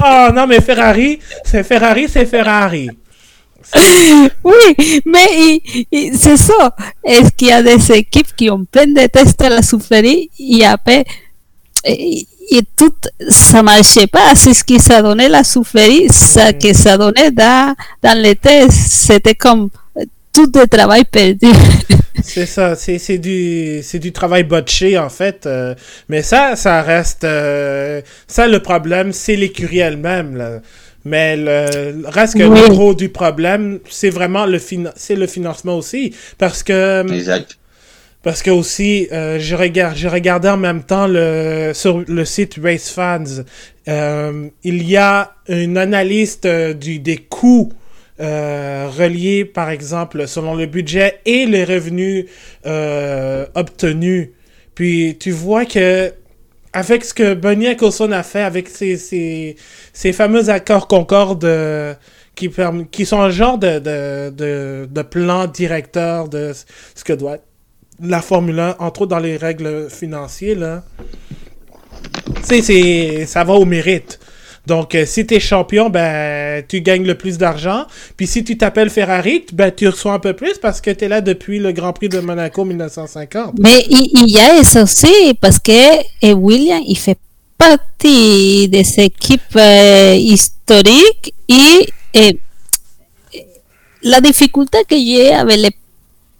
[0.00, 2.88] Oh, non, mais Ferrari, c'est Ferrari, c'est Ferrari.
[4.44, 5.60] Oui, mais
[6.14, 6.74] c'est ça.
[7.04, 10.64] Est-ce qu'il y a des équipes qui ont plein de tests à la soufflerie et
[10.64, 11.04] après,
[11.84, 12.92] et, et tout,
[13.28, 14.34] ça marchait pas.
[14.34, 18.72] C'est ce qui s'est donné la soufflerie, ça que ça donnait dans, dans les tests.
[18.92, 19.68] C'était comme
[19.98, 21.48] euh, tout le travail perdu.
[22.22, 25.46] C'est ça, c'est c'est du, c'est du travail botché en fait.
[25.46, 25.74] euh,
[26.08, 27.24] mais ça, ça reste.
[27.24, 30.34] euh, ça, le problème, c'est l'écurie elle-même.
[30.36, 30.60] là.
[31.04, 32.58] Mais le, reste que Oui.
[32.62, 34.58] le gros du problème, c'est vraiment le,
[34.96, 36.14] c'est le financement aussi.
[36.38, 37.02] Parce que.
[37.12, 37.56] Exact.
[38.26, 42.58] Parce que aussi, euh, je regarde, j'ai regardé en même temps le, sur le site
[42.60, 43.22] Race Fans.
[43.86, 47.72] euh, il y a une analyste euh, du, des coûts
[48.18, 52.26] euh, reliés, par exemple, selon le budget et les revenus
[52.66, 54.30] euh, obtenus.
[54.74, 56.12] Puis tu vois que
[56.72, 59.54] avec ce que Bernie Ecclestone a fait avec ces, ces,
[59.92, 61.48] ces fameux accords Concorde
[62.34, 62.50] qui,
[62.90, 66.52] qui sont un genre de, de, de, de plan directeur de
[66.96, 67.45] ce que doit être
[68.02, 70.82] la Formule 1, entre autres dans les règles financières.
[72.48, 74.18] Tu c'est, ça va au mérite.
[74.66, 77.86] Donc, euh, si t'es champion, ben, tu gagnes le plus d'argent.
[78.16, 81.08] Puis si tu t'appelles Ferrari, tu- ben, tu reçois un peu plus parce que t'es
[81.08, 83.54] là depuis le Grand Prix de Monaco 1950.
[83.60, 87.18] Mais il, y a ça aussi, parce que eh, William, il fait
[87.56, 92.38] partie de cette équipe euh, historique et, et,
[94.02, 95.70] la difficulté que j'ai avec les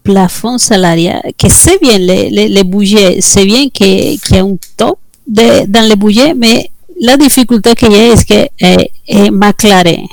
[0.07, 4.57] plafonds salariaux, que c'est bien les, les, les budgets, c'est bien qu'il y a un
[4.77, 6.71] top de, dans les budgets, mais
[7.01, 10.07] la difficulté que j'ai est que eh, eh, McLaren.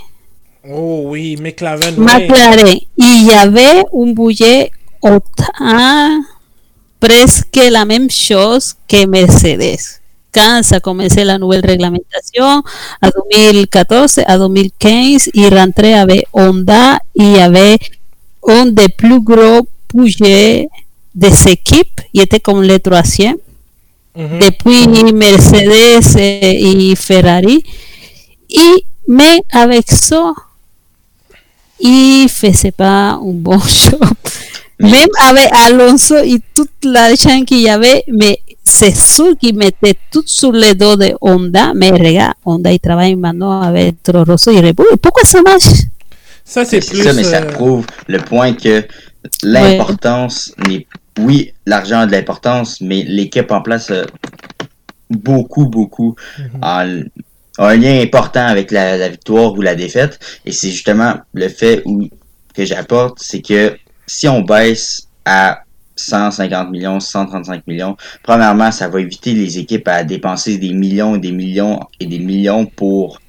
[0.70, 1.95] Oh oui, McLaren.
[1.98, 2.78] McLaren.
[2.98, 4.72] Il y avait un budget
[5.02, 6.24] autant
[6.99, 9.99] presque la même chose que Mercedes.
[10.64, 12.64] Ça commençait la nouvelle réglementation,
[13.02, 17.78] à 2014, à 2015, il rentrait avec Honda, il y avait
[18.48, 20.68] un des plus gros budgets
[21.15, 23.38] de cette équipe, il était comme le troisième.
[24.15, 24.40] -huh.
[24.40, 27.64] Depuis Mercedes et Ferrari.
[28.49, 30.34] Et, mais avec ça,
[31.80, 33.99] il faisait pas un bon job.
[34.80, 40.24] Même avec Alonso et toute l'argent qu'il y avait, mais c'est sûr qu'il mettait tout
[40.26, 41.74] sur les dos de Honda.
[41.76, 44.98] Mais regarde, Honda, il travaille maintenant avec Toro Rosso et Red Bull.
[45.02, 45.84] Pourquoi ça marche?
[46.44, 47.03] Ça, c'est plus.
[47.03, 48.84] Ça, mais ça prouve le point que
[49.43, 50.73] l'importance ouais.
[50.73, 50.87] n'est
[51.19, 54.05] oui, l'argent a de l'importance, mais l'équipe en place a
[55.09, 56.59] beaucoup, beaucoup mm -hmm.
[56.61, 56.85] a,
[57.59, 60.19] un lien important avec la, la, victoire ou la défaite.
[60.45, 62.09] Et c'est justement le fait où,
[62.55, 63.77] que j'apporte, c'est que
[64.07, 65.63] si on baisse à
[65.95, 71.19] 150 millions, 135 millions, premièrement, ça va éviter les équipes à dépenser des millions et
[71.19, 73.19] des millions et des millions pour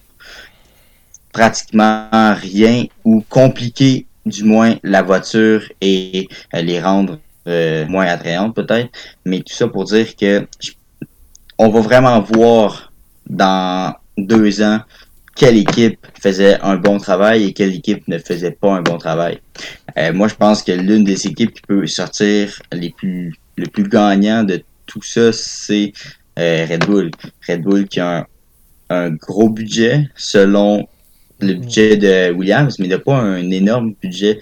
[1.33, 8.91] pratiquement rien ou compliquer du moins la voiture et les rendre euh, moins attrayante peut-être,
[9.25, 10.47] mais tout ça pour dire que
[11.59, 12.93] on va vraiment voir
[13.29, 14.81] dans deux ans
[15.37, 19.41] quelle équipe faisait un bon travail et quelle équipe ne faisait pas un bon travail.
[19.99, 23.89] Euh, moi, je pense que l'une des équipes qui peut sortir les plus le plus
[23.89, 25.93] gagnant de tout ça, c'est
[26.39, 27.11] euh, Red Bull.
[27.49, 28.27] Red Bull qui a un,
[28.91, 30.89] un gros budget selon
[31.47, 34.41] le budget de Williams, mais il n'a pas un énorme budget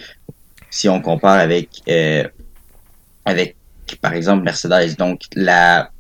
[0.71, 2.25] si on compare avec euh,
[3.25, 3.57] avec,
[4.01, 4.97] par exemple, Mercedes.
[4.99, 5.91] Donc, la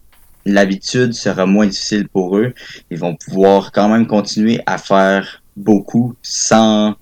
[0.44, 2.52] l'habitude sera moins difficile pour eux.
[2.90, 6.94] Ils vont pouvoir quand même continuer à faire beaucoup sans ouais.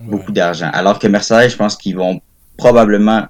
[0.00, 0.70] beaucoup d'argent.
[0.72, 2.20] Alors que Mercedes, je pense qu'ils vont
[2.58, 3.26] probablement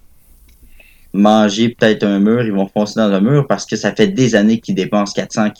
[1.13, 4.35] manger peut-être un mur, ils vont foncer dans un mur parce que ça fait des
[4.35, 5.51] années qu'ils dépensent 400,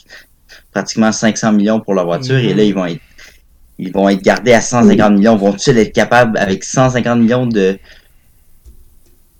[0.71, 2.49] pratiquement 500 millions pour leur voiture mm -hmm.
[2.49, 3.01] et là, ils vont être
[3.77, 5.35] ils vont être gardés à 150 millions.
[5.35, 7.77] Vont-ils être capables, avec 150 millions, de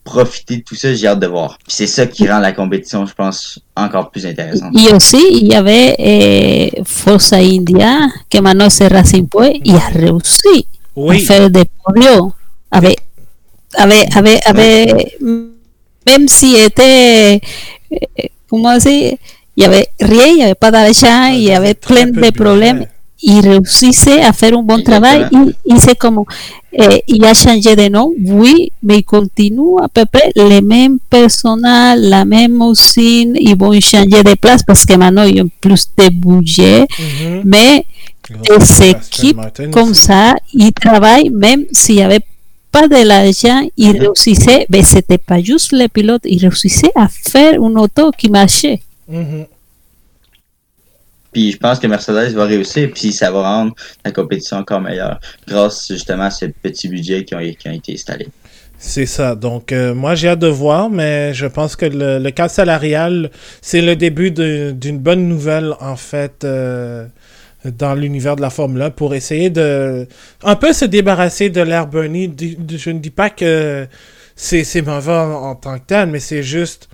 [0.06, 1.58] profiter de tout ça, j'ai hâte de voir.
[1.68, 4.72] c'est ça qui rend la compétition, je pense, encore plus intéressante.
[4.78, 9.88] Et aussi, il y avait eh, Forza India, que maintenant c'est Racing Point, il a
[9.88, 11.18] réussi oui.
[11.18, 12.32] à faire des podiums.
[12.70, 13.00] Avec,
[13.74, 17.42] avec, avec, avec, même si était,
[18.48, 19.16] comment dire,
[19.58, 22.86] il y avait rien, il n'y avait pas d'argent, il y avait plein de problèmes.
[23.28, 26.24] Il réussissait à faire un bon travail et, et c'est comme
[26.78, 30.98] eh, il a changé de nom, oui, mais il continue à peu près les mêmes
[31.10, 35.46] personnels, la même usine, ils vont changer de place parce que maintenant il y a
[35.62, 37.42] plus de budget, mm -hmm.
[37.54, 37.86] mais
[38.50, 39.40] des équipes
[39.72, 42.26] comme ça, ils travaillent même s'il n'y avait
[42.76, 44.02] pas de l'argent, ils mm -hmm.
[44.04, 48.80] réussissaient, mais c'était pas juste les pilotes, ils réussissaient à faire une auto qui marchait.
[49.08, 49.55] Mm -hmm.
[51.36, 53.76] Puis je pense que Mercedes va réussir, puis ça va rendre
[54.06, 58.30] la compétition encore meilleure, grâce justement à ce petit budget qui ont, été installés.
[58.78, 59.36] C'est ça.
[59.36, 63.32] Donc, euh, moi, j'ai hâte de voir, mais je pense que le, le cas salarial,
[63.62, 67.06] c'est le début d'une bonne nouvelle, en fait, euh,
[67.66, 70.08] dans l'univers de la Formule 1 pour essayer de
[70.42, 72.34] un peu se débarrasser de l'ère Bernie.
[72.40, 73.86] Je ne dis pas que
[74.38, 76.88] c'est mauvais en tant que tel, mais c'est juste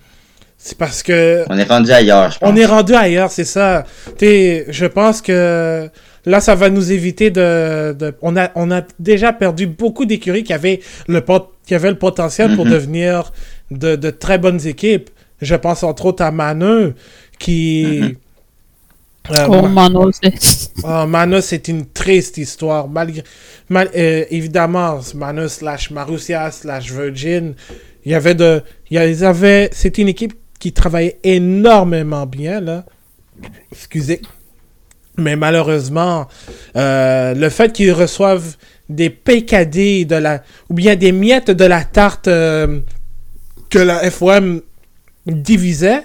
[0.64, 1.44] c'est parce que.
[1.50, 2.48] On est rendu ailleurs, je pense.
[2.48, 3.84] On est rendu ailleurs, c'est ça.
[4.16, 5.88] T'sais, je pense que
[6.24, 7.92] là, ça va nous éviter de.
[7.98, 10.78] de on, a, on a déjà perdu beaucoup d'écuries qui avaient
[11.08, 11.20] le,
[11.66, 12.56] qui avaient le potentiel mm -hmm.
[12.56, 12.70] pour Mm-hmm.
[12.70, 13.32] devenir
[13.72, 15.10] de, de, très bonnes équipes.
[15.40, 16.94] Je pense entre autres à Maneux,
[17.40, 17.84] qui.
[17.84, 18.02] Mm-hmm.
[18.02, 18.16] Mm
[19.28, 19.38] -hmm.
[19.38, 20.10] euh, oh, Mano,
[20.84, 22.84] oh, Mano, c'est une triste histoire.
[22.96, 23.22] Malgré,
[23.68, 27.44] mal, euh, évidemment, Mano slash Marussia slash Virgin,
[28.04, 28.50] il y avait de,
[28.90, 32.84] il y avait, c'était une équipe qui travaillait énormément bien, là.
[33.72, 34.22] Excusez.
[35.18, 36.28] Mais malheureusement,
[36.76, 38.54] euh, le fait qu'ils reçoivent
[38.88, 42.78] des PKD de la, ou bien des miettes de la tarte euh,
[43.70, 44.62] que la FOM
[45.26, 46.04] divisait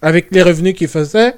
[0.00, 1.34] avec les revenus qu'ils faisaient,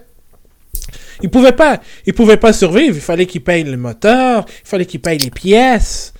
[1.25, 1.81] ils pouvaient pas,
[2.15, 2.95] pouvaient pas survivre.
[2.95, 6.13] Il fallait qu'ils payent le moteur, il fallait qu'ils payent les pièces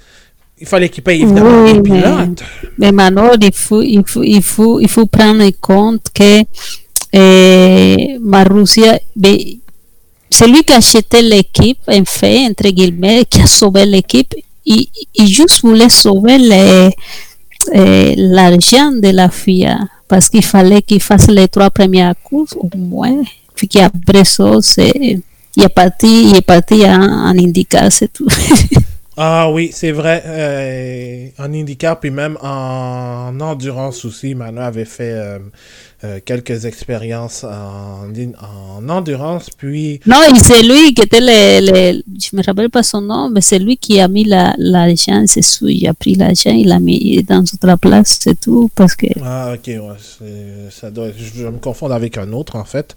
[0.61, 2.45] il fallait qu'il paye évidemment oui, les pilotes.
[2.79, 6.43] Mais, mais maintenant, il faut, il, faut, il, faut, il faut prendre en compte que
[7.13, 8.99] eh, Marussia,
[10.29, 14.35] c'est lui qui a acheté l'équipe, en fait, entre guillemets, qui a sauvé l'équipe.
[14.67, 16.37] Il, il juste voulait sauver
[17.73, 22.69] eh, l'argent de la FIA parce qu'il fallait qu'il fasse les trois premières courses au
[22.77, 23.23] moins.
[23.55, 24.93] Puis qu'après ça, c'est,
[25.57, 28.29] il est parti, il est parti en, en c'est tout.
[29.23, 30.23] Ah oui, c'est vrai.
[30.25, 35.39] Euh, en IndyCar, puis même en endurance aussi, Manu avait fait euh,
[36.05, 38.09] euh, quelques expériences en,
[38.41, 40.01] en endurance, puis...
[40.07, 43.59] Non, c'est lui qui était le, le- Je me rappelle pas son nom, mais c'est
[43.59, 45.69] lui qui a mis la- l'argent, c'est sûr.
[45.69, 48.71] Il a pris l'argent, il l'a mis dans autre place, c'est tout.
[48.75, 49.09] Parce que.
[49.23, 50.31] Ah, ok, ouais,
[50.71, 52.97] ça doit, je me confondre avec un autre, en fait.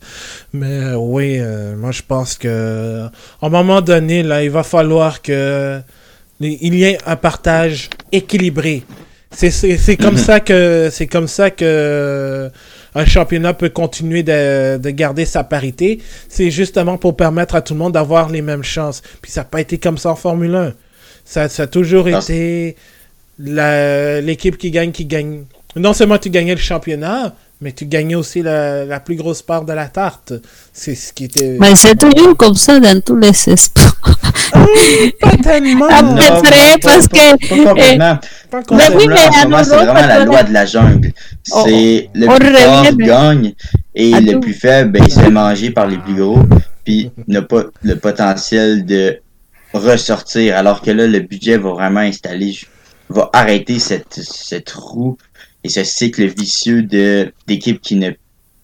[0.54, 1.41] Mais oui,
[1.78, 3.08] moi, je pense que,
[3.41, 5.82] à un moment donné, là, il va falloir que
[6.40, 8.84] il y ait un partage équilibré.
[9.36, 12.52] C'est c'est- c'est comme ça que c'est comme ça que
[12.96, 16.00] un championnat peut continuer de, de garder sa parité.
[16.30, 19.02] C'est justement pour permettre à tout le monde d'avoir les mêmes chances.
[19.22, 20.74] Puis ça n'a pas été comme ça en Formule 1.
[21.26, 22.20] Ça, ça a toujours Ah.
[22.20, 22.76] été
[23.40, 25.46] l'équipe qui gagne qui gagne.
[25.76, 29.66] Non seulement tu gagnais le championnat, mais tu gagnais aussi la, la plus grosse part
[29.66, 30.34] de la tarte.
[30.72, 31.58] C'est ce qui était.
[31.60, 34.03] Mais c'est toujours comme ça dans tous les sports.
[35.22, 35.88] Pas tellement.
[35.90, 38.20] Ah, pas- pas- parce pas- que, pas complètement.
[38.80, 41.12] C'est vraiment la loi de la jungle.
[41.52, 43.54] Oh, C'est le plus fort gagne
[43.96, 44.40] et à le tout.
[44.42, 46.40] plus faible, ben, il se fait manger par les plus gros,
[46.84, 49.20] puis n'a pas le potentiel de
[49.74, 50.56] ressortir.
[50.58, 52.58] Alors que là, le budget va vraiment installer,
[53.10, 55.18] va arrêter cette, cette roue
[55.64, 58.12] et ce cycle vicieux de d'équipes qui ne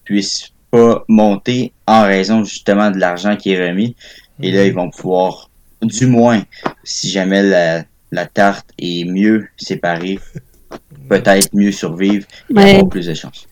[0.04, 3.96] puissent pas monter en raison justement de l'argent qui est remis.
[4.42, 5.49] Et là, ils vont pouvoir,
[5.82, 6.42] du moins,
[6.84, 10.18] si jamais la, la tarte est mieux séparée,
[11.08, 13.46] peut-être mieux survivre et Mais- avoir plus de chance.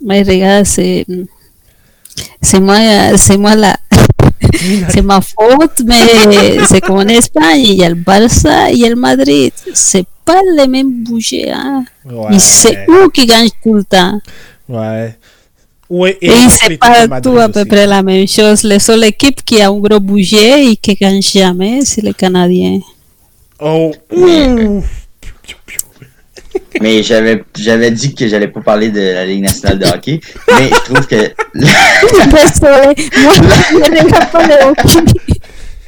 [0.00, 1.06] mais regarde, c'est.
[2.40, 3.76] C'est moi, c'est moi la.
[4.90, 5.96] c'est ma faute, mais
[6.68, 9.52] c'est comme en Espagne, il y a le Barça, il y a le Madrid.
[9.72, 11.84] C'est pas les mêmes budgets, hein.
[12.04, 12.34] Ouais.
[12.36, 14.20] Et c'est eux qui gagnent tout le temps.
[14.68, 15.16] Ouais.
[15.90, 17.68] Oui, Et, les c'est pas Madrid tout à peu aussi.
[17.68, 18.62] près la même chose.
[18.64, 22.80] La seule équipe qui a un gros budget et qui gagne jamais, c'est les Canadiens.
[23.60, 23.92] Oh.
[24.16, 24.82] Mais- Ouh.
[26.80, 30.68] Mais j'avais j'avais dit que j'allais pas parler de la Ligue nationale de hockey, mais
[30.70, 31.14] je trouve que
[31.54, 35.12] Désolé, moi je ne regarde pas le hockey.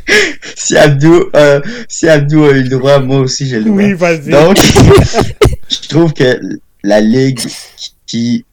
[0.55, 3.77] si Abdou, euh, si Abdou a eu le droit, moi aussi j'ai le droit.
[3.83, 4.31] Oui, vas-y.
[4.31, 4.57] Donc,
[5.69, 6.39] je trouve que
[6.85, 7.41] la Ligue
[8.07, 8.45] qui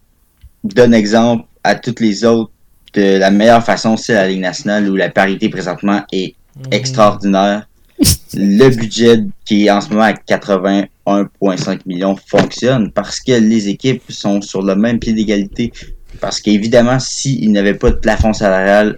[0.64, 2.52] donne exemple à toutes les autres
[2.94, 6.66] de la meilleure façon, c'est la Ligue nationale où la parité présentement est Mhm.
[6.72, 7.68] extraordinaire.
[8.36, 14.04] Le budget qui est en ce moment à 81,5 millions fonctionne parce que les équipes
[14.10, 15.72] sont sur le même pied d'égalité.
[16.20, 18.98] Parce qu'évidemment, s'il n'y avait pas de plafond salarial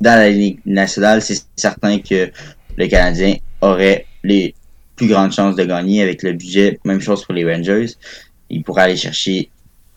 [0.00, 2.30] dans la Ligue nationale, c'est certain que
[2.76, 4.54] le Canadien aurait les
[4.96, 6.78] plus grandes chances de gagner avec le budget.
[6.84, 7.86] Même chose pour les Rangers.
[8.50, 9.50] Ils pourraient aller chercher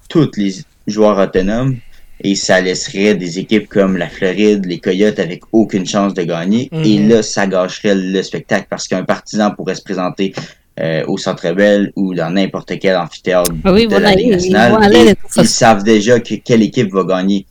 [0.10, 0.54] tous les
[0.88, 1.78] joueurs autonomes
[2.24, 6.68] et ça laisserait des équipes comme la Floride, les Coyotes avec aucune chance de gagner.
[6.72, 6.84] Mhm.
[6.84, 10.34] Et là, ça gâcherait le spectacle parce qu'un partisan pourrait se présenter
[10.80, 14.28] euh, au Centre Bell ou dans n'importe quel amphithéâtre Ah oui, de voilà, la Ligue
[14.40, 14.84] ils- ils nationale.
[14.84, 15.44] aller et ils façon.
[15.44, 17.46] savent déjà que quelle équipe va gagner.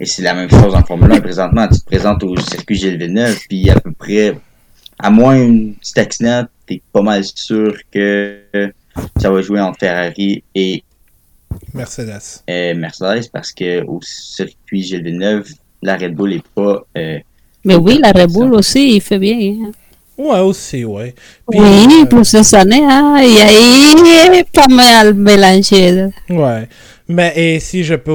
[0.00, 1.66] Et c'est la même chose en Formule 1 présentement.
[1.68, 4.38] Tu te présentes au circuit Gilles Villeneuve, puis à peu près,
[4.98, 8.38] à moins une petite accident, t'es pas mal sûr que
[9.20, 10.82] ça va jouer entre Ferrari et
[11.74, 12.42] Mercedes.
[12.50, 15.48] euh, Mercedes parce que au circuit Gilles Villeneuve,
[15.82, 16.82] la Red Bull est pas.
[16.96, 17.18] euh,
[17.64, 19.36] Mais oui, la Red Bull aussi, il fait bien.
[19.66, 19.72] hein.
[20.16, 21.14] Ouais, aussi, ouais.
[21.48, 26.06] Puis, Oui, euh, plusieurs années, hein, et ahí pas mal mélangé.
[26.28, 26.68] Ouais.
[27.10, 28.12] Mais et si je peux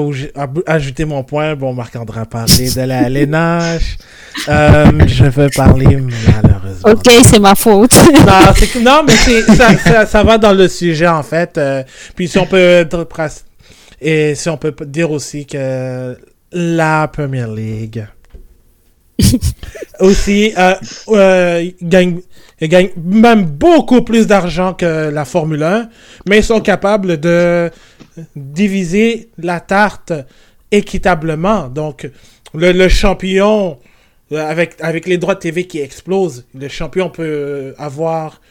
[0.68, 3.98] ajouter mon point, bon, Marc-André a parlé de la LNH.
[4.50, 6.63] Euh, je veux parler malheureusement.
[6.84, 7.94] Ok, c'est ma faute.
[8.82, 9.14] Non, mais
[9.56, 11.58] ça, ça, ça va dans le sujet en fait.
[11.58, 11.84] euh,
[12.16, 12.88] puis si on peut
[14.02, 16.18] et si on peut dire aussi que
[16.52, 18.06] la Premier League
[20.00, 20.74] aussi euh,
[21.10, 22.20] euh, gagne,
[22.62, 25.90] gagne même beaucoup plus d'argent que la Formule 1,
[26.28, 27.70] mais ils sont capables de
[28.36, 30.14] diviser la tarte
[30.72, 31.70] équitablement.
[31.70, 32.10] Donc
[32.54, 33.78] le, le champion
[34.36, 38.42] avec, avec les droits de TV qui explosent, le champion peut avoir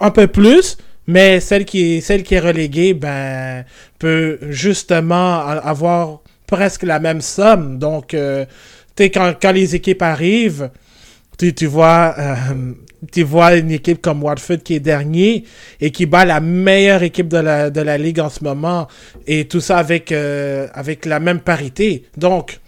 [0.00, 0.76] un peu plus,
[1.06, 3.64] mais celle qui celle qui est reléguée, ben,
[3.98, 7.78] peut justement avoir presque la même somme.
[7.78, 8.44] Donc, euh,
[8.98, 10.70] quand, quand les équipes arrivent,
[11.38, 12.34] tu, tu vois, euh,
[13.12, 15.44] tu vois une équipe comme Watford qui est dernier
[15.80, 18.88] et qui bat la meilleure équipe de la, de la ligue en ce moment
[19.26, 22.04] et tout ça avec, euh, avec la même parité.
[22.16, 22.60] Donc,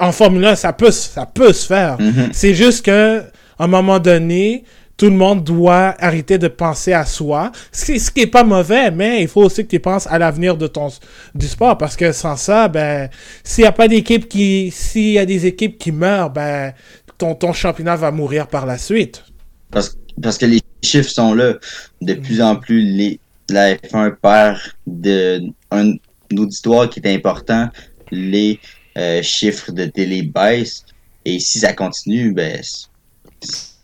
[0.00, 2.00] en Formule 1, ça peut, ça peut se faire.
[2.00, 2.30] Mhm.
[2.32, 3.20] C'est juste que,
[3.58, 4.64] à un moment donné,
[4.96, 7.52] tout le monde doit arrêter de penser à soi.
[7.72, 10.18] Ce qui, ce qui est pas mauvais, mais il faut aussi que tu penses à
[10.18, 10.88] l'avenir de ton,
[11.34, 11.78] du sport.
[11.78, 13.08] Parce que sans ça, ben,
[13.42, 16.74] s'il y a pas d'équipe qui, s'il y a des équipes qui meurent, ben,
[17.16, 19.24] ton, ton championnat va mourir par la suite.
[19.70, 21.54] Parce, parce que les chiffres sont là.
[22.02, 25.94] De plus en plus, les, la F1 perd de, un,
[26.36, 27.68] auditoire qui est important.
[28.10, 28.58] Les
[28.98, 30.84] euh, chiffres de télé baissent.
[31.24, 32.60] Et si ça continue, ben,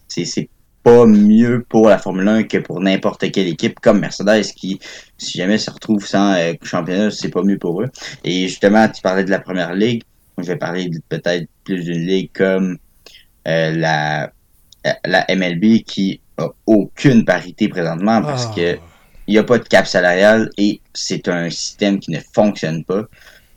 [0.08, 0.48] c'est
[0.82, 4.78] pas mieux pour la Formule 1 que pour n'importe quelle équipe comme Mercedes qui,
[5.18, 7.90] si jamais se retrouve sans euh, championnat, c'est pas mieux pour eux.
[8.24, 10.02] Et justement, tu parlais de la première ligue.
[10.38, 12.78] Je vais parler peut-être plus d'une ligue comme
[13.48, 14.30] euh, la,
[15.04, 18.54] la MLB qui a aucune parité présentement parce Ah.
[18.54, 18.78] que
[19.28, 23.02] il n'y a pas de cap salarial et c'est un système qui ne fonctionne pas.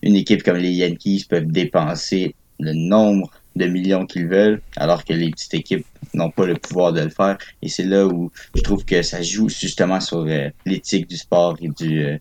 [0.02, 5.14] Une équipe comme les Yankees peuvent dépenser le nombre de millions qu'ils veulent, alors que
[5.14, 7.38] les petites équipes n'ont pas le pouvoir de le faire.
[7.62, 11.58] Et c'est là où je trouve que ça joue justement sur euh, l'éthique du sport
[11.62, 12.18] et du euh,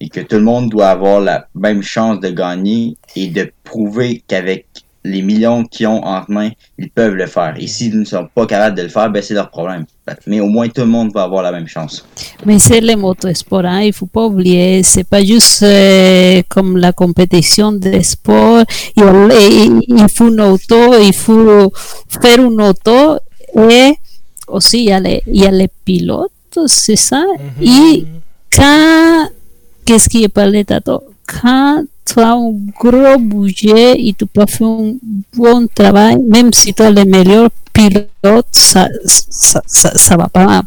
[0.00, 4.22] et que tout le monde doit avoir la même chance de gagner et de prouver
[4.26, 4.66] qu'avec
[5.04, 7.54] les millions qu'ils ont entre mains, ils peuvent le faire.
[7.58, 9.86] Et s'ils ne sont pas capables de le faire, ben c'est leur problème.
[10.26, 12.04] Mais au moins tout le monde va avoir la même chance.
[12.44, 16.92] Mais c'est le motosport, hein, il faut pas oublier, c'est pas juste euh, comme la
[16.92, 18.64] compétition de sport,
[18.96, 21.72] il, faut une auto, il faut
[22.08, 23.18] faire une auto
[23.56, 23.94] et
[24.48, 27.24] aussi il y a les, il y a les pilotes, c'est ça?
[27.60, 27.66] Mhm.
[27.66, 28.04] Et
[28.52, 29.28] quand,
[29.84, 31.84] qu'est-ce qui est parlé tantôt, quand
[32.18, 34.94] as un gros budget et tu peux faire un
[35.36, 40.62] bon travail, même si tu as les meilleurs pilotes, ça, ça, ça, ça va pas,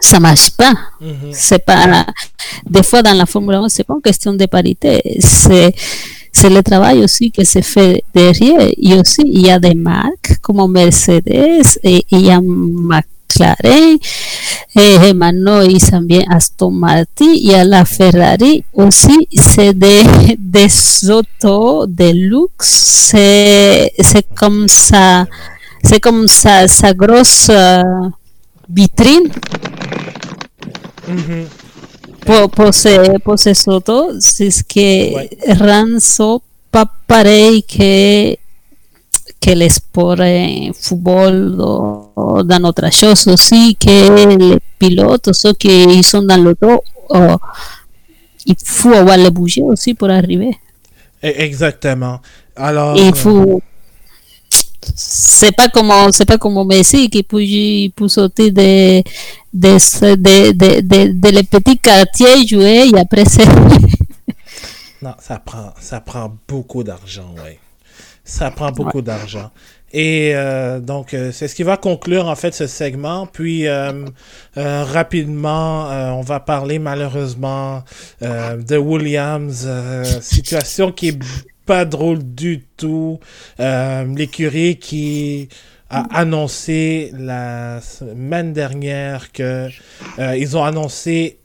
[0.00, 0.72] ça marche pas.
[1.00, 1.30] Mhm.
[1.32, 2.06] C'est pas,
[2.68, 5.72] des fois dans la Formule 1, c'est pas une question de parité, c'est,
[6.32, 8.68] c'est le travail aussi que se fait derrière.
[8.76, 12.40] Et aussi, il y a des marques comme Mercedes et il y a
[13.40, 13.98] McLaren
[14.76, 20.02] et maintenant ils sont bien Aston Martin, il y a la Ferrari aussi, c'est des,
[20.38, 22.68] des autos de luxe,
[23.10, 25.26] c'est, c'est comme ça,
[25.82, 27.82] c'est comme ça, sa grosse euh,
[28.68, 29.28] vitrine
[31.06, 31.46] Mhm.
[32.24, 35.28] pour, pour, ces, pour ces autos, c'est ce qui Ouais.
[35.60, 36.36] rend ça
[36.72, 38.34] pas pareil que,
[39.44, 45.52] que le sport en football ou, ou dans autre chose aussi, que les pilotes, ceux
[45.52, 47.36] qui sont dans l'auto, oh,
[48.46, 50.56] il faut avoir le budget aussi pour arriver.
[51.22, 52.20] Exactement.
[52.56, 52.96] Alors.
[52.96, 53.60] Il faut.
[54.96, 57.40] C'est pas comme c'est pas comme Messi qui peut,
[57.96, 59.02] peut sauter de
[59.52, 63.48] de, de, de, de, de les petits quartiers jouer et après c'est
[65.00, 67.58] Non, ça prend, ça prend beaucoup d'argent, ouais.
[68.24, 69.50] Ça prend beaucoup d'argent.
[69.94, 73.26] Et euh, donc, euh, c'est ce qui va conclure en fait ce segment.
[73.26, 74.06] Puis, euh,
[74.56, 75.84] rapidement,
[76.18, 77.84] on va parler malheureusement
[78.20, 79.68] de Williams.
[80.20, 81.18] situation qui est
[81.64, 83.20] pas drôle du tout.
[83.58, 85.48] L'écurie qui
[85.90, 89.68] a annoncé la semaine dernière que
[90.18, 91.38] ils ont annoncé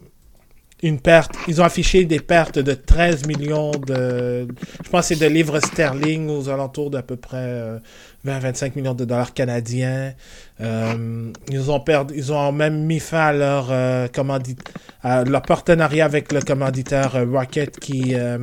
[0.82, 4.48] une perte, ils ont affiché des pertes de 13 millions de,
[4.84, 7.80] je pense c'est de livres sterling aux alentours d'à peu près euh,
[8.26, 10.14] 20-25 millions de dollars canadiens.
[10.62, 14.56] Euh, ils ont perdu, ils ont même mis fin à leur euh, commandit,
[15.04, 18.38] à leur partenariat avec le commanditaire euh, Rocket qui euh,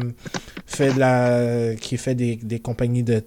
[0.67, 3.23] fait de la, qui fait des, des compagnies de,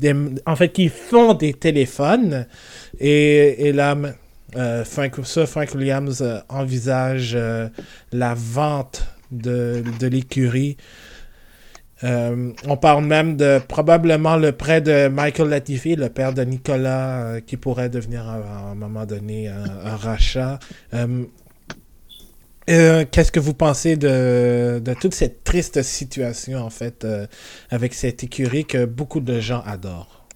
[0.00, 0.14] des-
[0.46, 2.46] en fait qui font des téléphones
[2.98, 3.96] et, et là
[4.56, 5.18] euh, Frank,
[5.74, 7.68] Williams euh, envisage euh,
[8.12, 10.76] la vente de, l'écurie.
[12.02, 17.40] Euh, on parle même de probablement le prêt de Michael Latifi, le père de Nicolas,
[17.46, 20.58] qui pourrait devenir à, un moment donné un, rachat.
[22.66, 27.06] Qu'est-ce que vous pensez de, de toute cette triste situation, en fait,
[27.70, 30.26] avec cette écurie que beaucoup de gens adorent?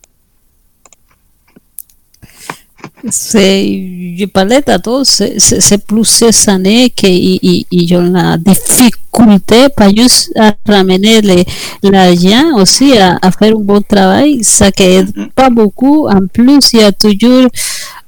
[3.10, 10.32] C'est je parlais tantôt c'est c'est- c'est plusieurs années qu'ils ont la difficulté pas juste
[10.36, 11.44] à ramener les-
[11.82, 16.80] l'argent aussi à, à faire un bon travail ça aide pas beaucoup en plus il
[16.80, 17.46] y a toujours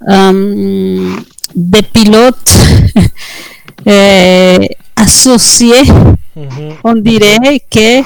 [0.09, 1.13] euh,
[1.55, 2.51] des pilotes
[3.87, 4.59] euh,
[4.97, 5.85] associés
[6.37, 6.75] Mhm.
[6.85, 8.03] on dirait que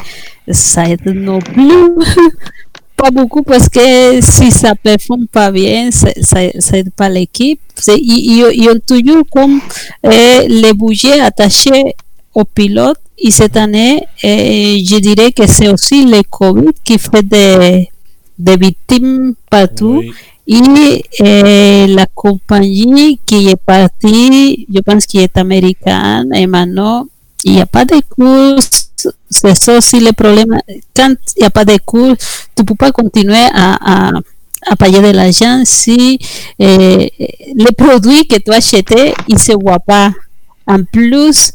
[0.53, 1.91] ça aide non plus
[3.01, 7.61] pas beaucoup parce que si ça performe pas bien, ça, aide pas l'équipe.
[7.89, 9.61] Ils, ont toujours comme
[10.05, 11.95] euh, les budgets attachés
[12.35, 12.99] au pilote.
[13.19, 17.89] Et cette année, eh, je dirais que c'est aussi le Covid qui fait des,
[18.39, 20.03] des victimes partout.
[20.03, 20.13] Oui.
[20.53, 27.07] Et eh, la compagnie qui est partie, je pense qu'elle est américaine, et maintenant,
[27.45, 28.91] il n'y a pas de course.
[29.31, 30.59] C'est ça aussi le problème.
[30.95, 34.13] Quand il n'y a pas de course, tu ne peux pas continuer à,
[34.79, 36.19] payer de l'argent si
[36.59, 37.13] eh,
[37.55, 40.11] les produits que tu as achetés, ils ne se voient pas.
[40.67, 41.53] En plus,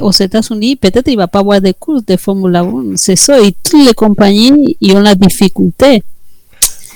[0.00, 2.96] aux États-Unis, peut-être il va pas avoir de courses de Formule 1.
[2.96, 3.40] C'est ça.
[3.40, 6.02] Et toutes les compagnies, ils ont la difficulté.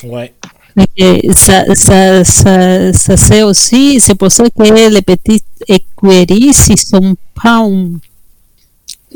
[0.04, 0.32] Ouais.
[0.80, 6.54] Mais que ça, ça, ça, ça c'est aussi, c'est pour ça que les petites écuries,
[6.54, 7.90] s'ils sont pas un,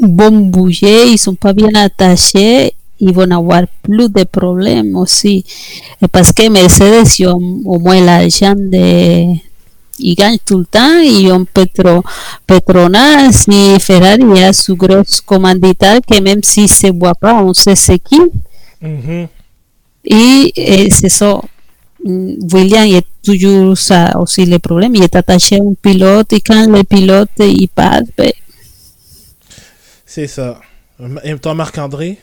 [0.03, 5.45] un bon budget, ils sont pas bien attachés, ils vont avoir plus de problèmes aussi.
[6.03, 9.35] Et parce que Mercedes, ils ont au moins l'argent de,
[9.99, 12.03] ils gagnent tout le temps, ils ont Petro,
[12.47, 17.77] Petronas et Ferrari a su gros commanditaire que même si se voit pas, on sait
[17.77, 18.21] c'est qui.
[18.83, 19.29] Mhm.
[20.05, 21.41] Et, et c'est ça.
[22.05, 24.95] Mm, William il est toujours ça aussi le problème.
[24.95, 28.33] Il est attaché à un pilote et quand le pilote il part, ben,
[30.05, 30.61] C'est ça.
[31.25, 32.19] Et toi, Marc-André?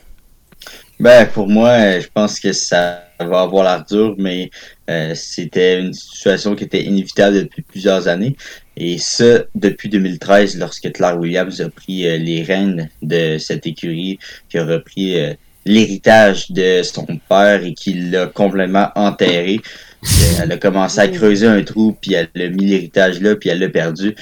[0.99, 4.52] Ben, pour moi, je pense que ça va avoir l'air dur, mais
[4.90, 8.36] euh, c'était une situation qui était inévitable depuis plusieurs années.
[8.78, 14.20] Et ça, depuis 2013, lorsque Claire Williams a pris euh, les rênes de cette écurie,
[14.48, 15.34] qui a repris euh,
[15.66, 19.60] l'héritage de son père et qui l'a complètement enterré.
[20.04, 20.08] Euh,
[20.44, 23.60] Elle a commencé à creuser un trou, puis elle a mis l'héritage là, puis elle
[23.60, 24.16] l'a perdu.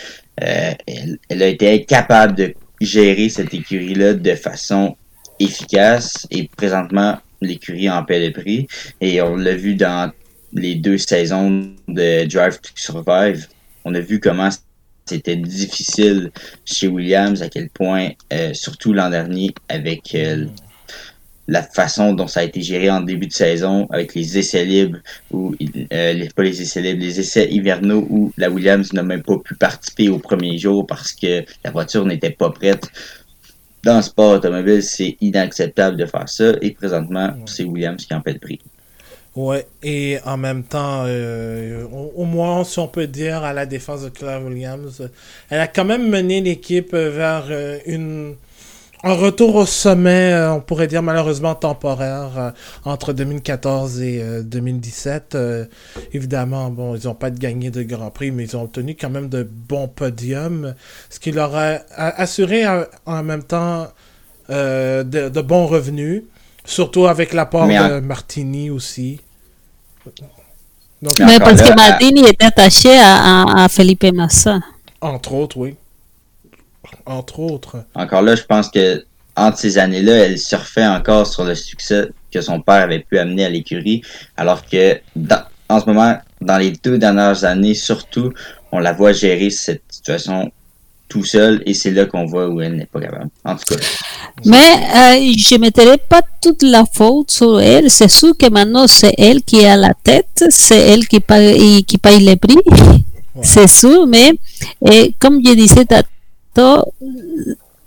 [0.43, 4.95] Euh, elle, elle a été incapable de gérer cette écurie-là de façon
[5.39, 8.67] efficace et présentement l'écurie en paie le prix
[9.01, 10.11] et on l'a vu dans
[10.53, 13.47] les deux saisons de Drive to Survive
[13.85, 14.49] on a vu comment
[15.05, 16.31] c'était difficile
[16.65, 20.45] chez Williams à quel point euh, surtout l'an dernier avec euh,
[21.49, 24.99] la façon dont ça a été géré en début de saison avec les essais libres
[25.31, 25.55] ou
[25.91, 29.37] euh, les, pas les essais libres, les essais hivernaux où la Williams n'a même pas
[29.39, 32.87] pu participer au premier jour parce que la voiture n'était pas prête
[33.83, 36.51] dans le sport automobile, c'est inacceptable de faire ça.
[36.61, 38.59] Et présentement, c'est Williams qui en paie le prix.
[39.35, 43.65] Ouais, et en même temps, euh, au, au moins, si on peut dire, à la
[43.65, 45.09] défense de Claire Williams,
[45.49, 48.35] elle a quand même mené l'équipe vers euh, une
[49.03, 52.51] un retour au sommet, euh, on pourrait dire malheureusement temporaire, euh,
[52.85, 55.35] entre 2014 et euh, 2017.
[55.35, 55.65] Euh,
[56.13, 59.29] évidemment, bon, ils n'ont pas gagné de Grand Prix, mais ils ont obtenu quand même
[59.29, 60.75] de bons podiums,
[61.09, 63.87] ce qui leur a, a- assuré en, en même temps
[64.49, 66.23] euh, de, de bons revenus,
[66.65, 69.21] surtout avec l'apport de Martini aussi.
[71.01, 74.59] Donc, Mais parce là, que Martini était attaché à, à, à Felipe Massa.
[75.01, 75.75] entre autres, oui.
[77.09, 77.83] Entre autres.
[77.95, 79.03] Encore là, je pense que
[79.35, 83.45] entre ces années-là, elle surfait encore sur le succès que son père avait pu amener
[83.45, 84.01] à l'écurie,
[84.37, 88.31] alors que dans- en ce moment, dans les deux dernières années, surtout,
[88.71, 90.51] on la voit gérer cette situation
[91.07, 93.29] tout seul et c'est là qu'on voit où elle n'est pas capable.
[93.43, 93.81] En tout cas,
[94.45, 97.89] Mais euh, je ne mettrai pas toute la faute sur elle.
[97.89, 101.83] C'est sûr que maintenant c'est elle qui est à la tête, c'est elle qui paye,
[101.83, 102.57] qui paye les prix.
[103.41, 104.33] C'est sûr, mais
[104.87, 105.85] et comme je disais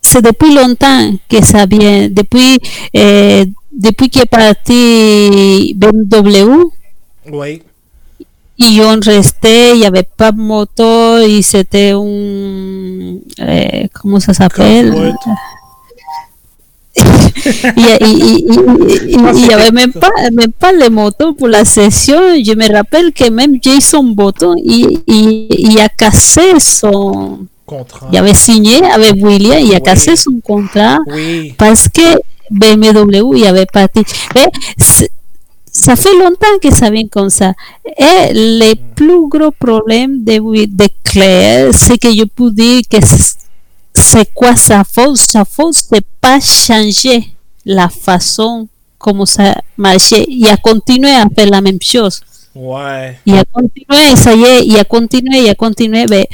[0.01, 2.09] c'est depuis longtemps que ça vient.
[2.09, 2.59] Depuis,
[2.97, 6.71] euh, depuis qu'est parti BMW,
[7.33, 7.63] Oui.
[8.59, 13.17] ils ont resté, il n'y avait pas de moto, et c'était un.
[13.41, 15.15] euh, comment ça s'appelle
[16.95, 20.91] il y a- il- il- il- il- il y avait même pas, même pas les
[20.91, 22.21] motos pour la session.
[22.45, 27.39] Je me rappelle que même Jason Button, il, il, il a cassé son.
[27.77, 28.09] Contrat.
[28.13, 29.83] Il avait signé avec William, il a Oui.
[29.83, 31.55] cassé son contrat Oui.
[31.59, 32.09] parce que
[32.51, 34.03] BMW il avait parti.
[34.35, 34.49] Mais
[35.71, 37.53] ça fait longtemps que ça vient comme ça.
[37.97, 40.35] Et le plus gros problème de,
[40.67, 42.99] de Claire, c'est que je peux dire que
[43.95, 45.17] c'est quoi sa faute?
[45.17, 47.25] Sa faute, c'est pas changer
[47.65, 48.69] la façon
[48.99, 50.25] como ça marchait.
[50.29, 52.21] Il a continué à faire la même chose.
[52.55, 53.19] Ouais.
[53.25, 56.05] Il a continué, ça y est, il a continué, il a continué.
[56.09, 56.29] Mais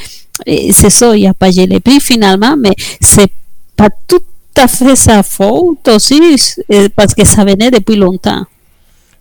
[0.46, 3.30] c'est ça, il a payé les prix finalement, mais c'est
[3.76, 4.22] pas tout
[4.56, 6.20] à fait sa faute aussi,
[6.68, 8.44] eh, parce que ça venait depuis longtemps.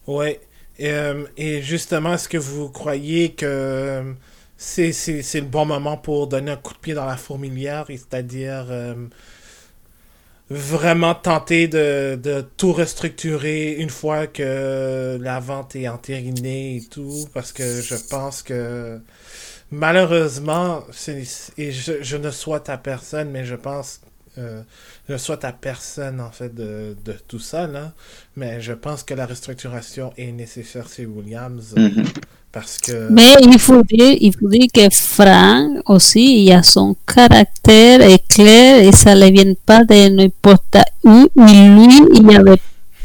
[0.07, 0.39] Et,
[0.81, 4.14] euh, et justement, est-ce que vous croyez que euh,
[4.57, 4.91] c'est,
[5.35, 8.95] le bon moment pour donner un coup de pied dans la fourmilière, c'est-à-dire euh,
[10.49, 17.27] vraiment tenter de, de tout restructurer une fois que la vente est entérinée et tout,
[17.34, 18.99] parce que je pense que
[19.72, 20.84] malheureusement,
[21.57, 24.02] et je, ne souhaite à personne, mais je pense,
[24.38, 24.61] euh,
[25.10, 26.95] je souhaite à personne en fait de,
[27.27, 27.94] tout ça, là,
[28.35, 31.73] mais je pense que la restructuration est nécessaire chez Williams.
[31.76, 32.06] Mm-hmm.
[32.52, 33.10] Parce que...
[33.11, 38.26] Mais il faut dire, il faut dire que Frank aussi, il a son caractère est
[38.27, 41.30] clair et ça ne vient pas de n'importe où.
[41.35, 42.57] lui, il n'y avait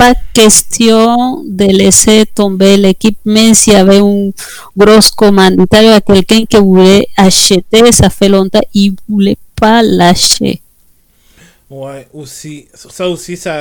[0.02, 4.30] pas question de laisser tomber l'équipe, même s'il y avait un
[4.76, 10.60] gros commanditaire quelqu'un qui voulait acheter, ça fait longtemps, il voulait pas lâcher.
[11.70, 12.66] Ouais, aussi.
[12.74, 13.54] Ça aussi, ça.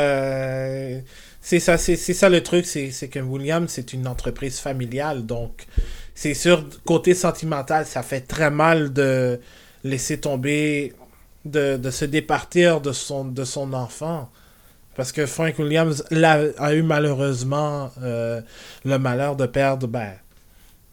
[1.44, 5.68] C'est ça, c'est ça le truc, c'est que Williams, c'est une entreprise familiale, donc
[6.16, 9.40] c'est sûr, côté sentimental, ça fait très mal de
[9.84, 10.94] laisser tomber,
[11.46, 14.30] de, de se départir de son, de son enfant.
[14.96, 18.42] Parce que Frank Williams a, eu malheureusement euh,
[18.84, 20.12] le malheur de perdre, ben,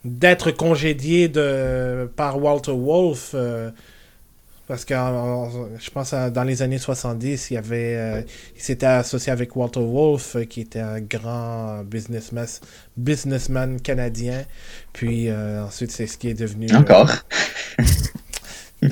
[0.04, 3.32] d'être congédié de, par Walter Wolf.
[3.34, 3.70] Euh,
[4.68, 8.22] parce que je pense que dans les années 70, il, avait, euh,
[8.54, 12.46] il s'était associé avec Walter Wolf, qui était un grand businessman,
[12.96, 14.44] businessman canadien.
[14.92, 16.68] Puis ensuite, c'est ce qui est devenu.
[16.74, 17.10] Encore.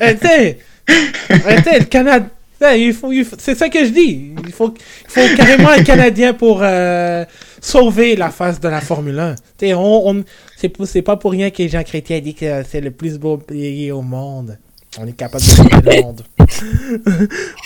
[0.00, 0.58] Arrêtez!
[0.88, 2.26] le Canada.
[2.60, 4.32] Il faut, c'est ça que je dis.
[4.46, 4.72] Il faut,
[5.04, 7.24] il faut carrément un Canadien pour euh,
[7.60, 9.34] sauver la face de la Formule 1.
[9.74, 10.24] on, on
[10.56, 14.00] c'est, pas pour rien que Jean Chrétien dit que c'est le plus beau pays au
[14.00, 14.58] monde.
[14.98, 16.22] On est capable de sauver le monde.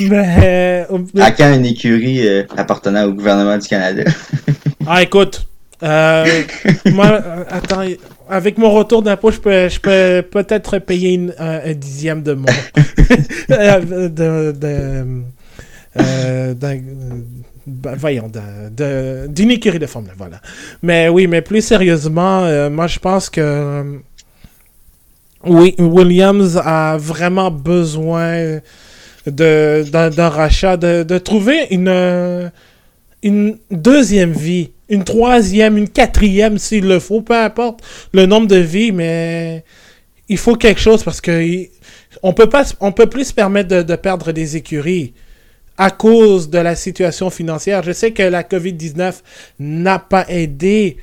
[0.01, 4.03] Mais, euh, à quand une écurie euh, appartenant au gouvernement du Canada?
[4.87, 5.47] ah, écoute.
[5.83, 7.85] moi, attends,
[8.31, 12.47] avec mon retour d'impôt, je peux, je peux peut-être payer un, dixième de mon.
[13.51, 15.05] Euh, de, de,
[16.01, 16.55] euh,
[17.67, 18.31] ben, voyons,
[19.29, 20.41] d'une écurie de Formule voilà.
[20.85, 24.01] Mais oui, mais plus sérieusement, euh, moi je pense que
[25.45, 28.61] oui, Williams a vraiment besoin
[29.27, 32.53] d'un rachat, de, de trouver une,
[33.25, 37.81] une deuxième vie une troisième, une quatrième s'il le faut, peu importe
[38.13, 39.65] le nombre de vies, mais
[40.29, 41.67] il faut quelque chose parce que
[42.23, 45.15] on peut pas, on peut plus se permettre de, perdre des écuries
[45.79, 47.83] à cause de la situation financière.
[47.83, 49.15] Je sais que la COVID-19
[49.61, 50.99] n'a pas aidé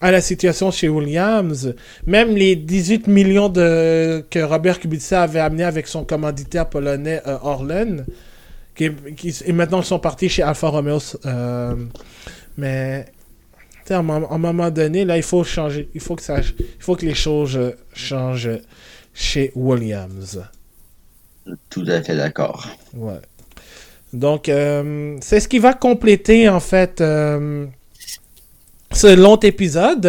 [0.00, 1.74] à la situation chez Williams.
[2.06, 8.06] Même les 18 millions que Robert Kubica avait amené avec son commanditaire polonais euh, Orlen,
[8.78, 10.98] qui, et maintenant ils sont partis chez Alfa Romeo.
[11.26, 11.74] Euh,
[12.56, 13.06] mais
[13.90, 15.88] à un, moment donné, là, il faut changer.
[15.94, 17.58] Il faut que, ça, il faut que les choses
[17.94, 18.60] changent
[19.14, 20.42] chez Williams.
[21.70, 22.68] Tout à fait d'accord.
[22.94, 23.20] Ouais.
[24.12, 27.66] Donc, euh, c'est ce qui va compléter, en fait, euh,
[28.92, 30.06] ce long épisode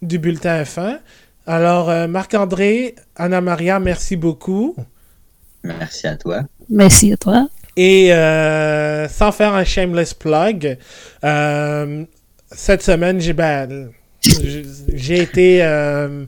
[0.00, 1.00] du Bulletin F1.
[1.46, 4.74] Alors, Marc-André, Anna-Maria, merci beaucoup.
[5.62, 6.42] Merci à toi.
[6.70, 7.48] Merci à toi.
[7.76, 10.78] Et euh, sans faire un shameless plug,
[11.24, 12.04] euh,
[12.50, 13.90] cette semaine, j'ai ben,
[15.08, 16.24] été euh,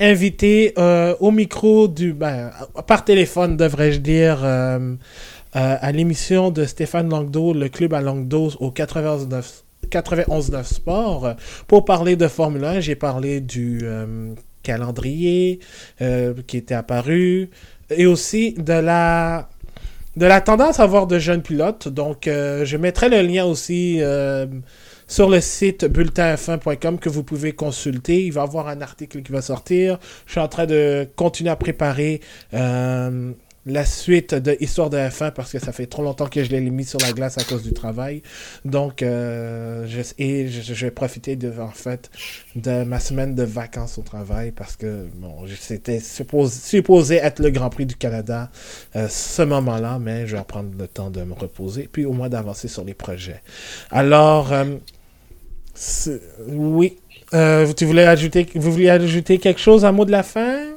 [0.00, 0.74] invité
[1.20, 2.50] au micro du ben,
[2.86, 4.44] par téléphone devrais-je dire
[5.52, 11.34] à l'émission de Stéphane Langdo, le club à Langdo au 91 9 Sport
[11.66, 12.80] pour parler de Formule 1.
[12.80, 13.82] J'ai parlé du
[14.62, 15.60] calendrier
[16.46, 17.50] qui était apparu
[17.90, 19.48] et aussi de la
[20.16, 21.88] de la tendance à avoir de jeunes pilotes.
[21.88, 24.46] Donc, euh, je mettrai le lien aussi euh,
[25.06, 28.24] sur le site bulletinf1.com que vous pouvez consulter.
[28.24, 29.98] Il va y avoir un article qui va sortir.
[30.26, 32.20] Je suis en train de continuer à préparer
[32.54, 33.32] euh,
[33.66, 36.60] la suite de Histoire de F1 parce que ça fait trop longtemps que je l'ai
[36.60, 38.22] mis sur la glace à cause du travail.
[38.64, 42.10] Donc, euh, je, et je, vais profiter de, en fait,
[42.54, 47.50] de ma semaine de vacances au travail parce que bon, c'était supposé, supposé, être le
[47.50, 48.50] Grand Prix du Canada
[48.94, 52.28] euh, ce moment-là, mais je vais prendre le temps de me reposer puis au moins
[52.28, 53.42] d'avancer sur les projets.
[53.90, 54.76] Alors, euh,
[56.46, 56.98] oui,
[57.32, 60.75] tu voulais ajouter, vous vouliez ajouter quelque chose, un mot de la fin?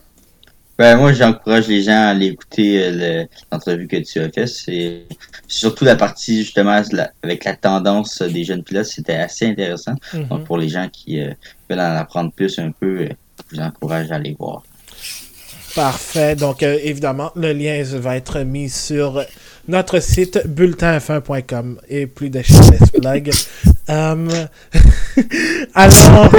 [0.79, 4.47] Ben, moi, j'encourage les gens à aller écouter euh, l'entrevue que tu as faite.
[4.47, 5.03] C'est
[5.45, 6.81] surtout la partie, justement,
[7.21, 9.95] avec la tendance des jeunes pilotes, c'était assez intéressant.
[10.13, 10.27] Mm-hmm.
[10.29, 11.33] Donc, pour les gens qui euh,
[11.69, 13.09] veulent en apprendre plus un peu, euh,
[13.51, 14.63] je vous encourage à aller voir.
[15.75, 16.37] Parfait.
[16.37, 19.21] Donc, évidemment, le lien va être mis sur
[19.67, 22.41] notre site bulletinf1.com et plus de
[22.97, 23.31] plug.
[25.75, 26.31] alors,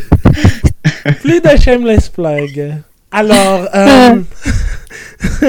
[1.20, 2.74] Plus de shameless plug.
[3.10, 4.22] Alors, euh,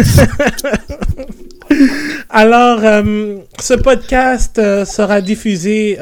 [2.29, 5.97] alors, euh, ce podcast euh, sera diffusé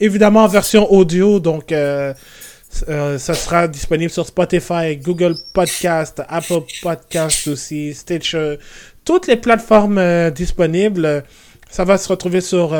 [0.00, 7.94] évidemment en version audio, donc ça sera disponible sur Spotify, Google Podcast, Apple Podcast aussi,
[7.94, 8.58] Stitcher,
[9.04, 11.24] toutes les plateformes disponibles.
[11.70, 12.74] Ça va se retrouver sur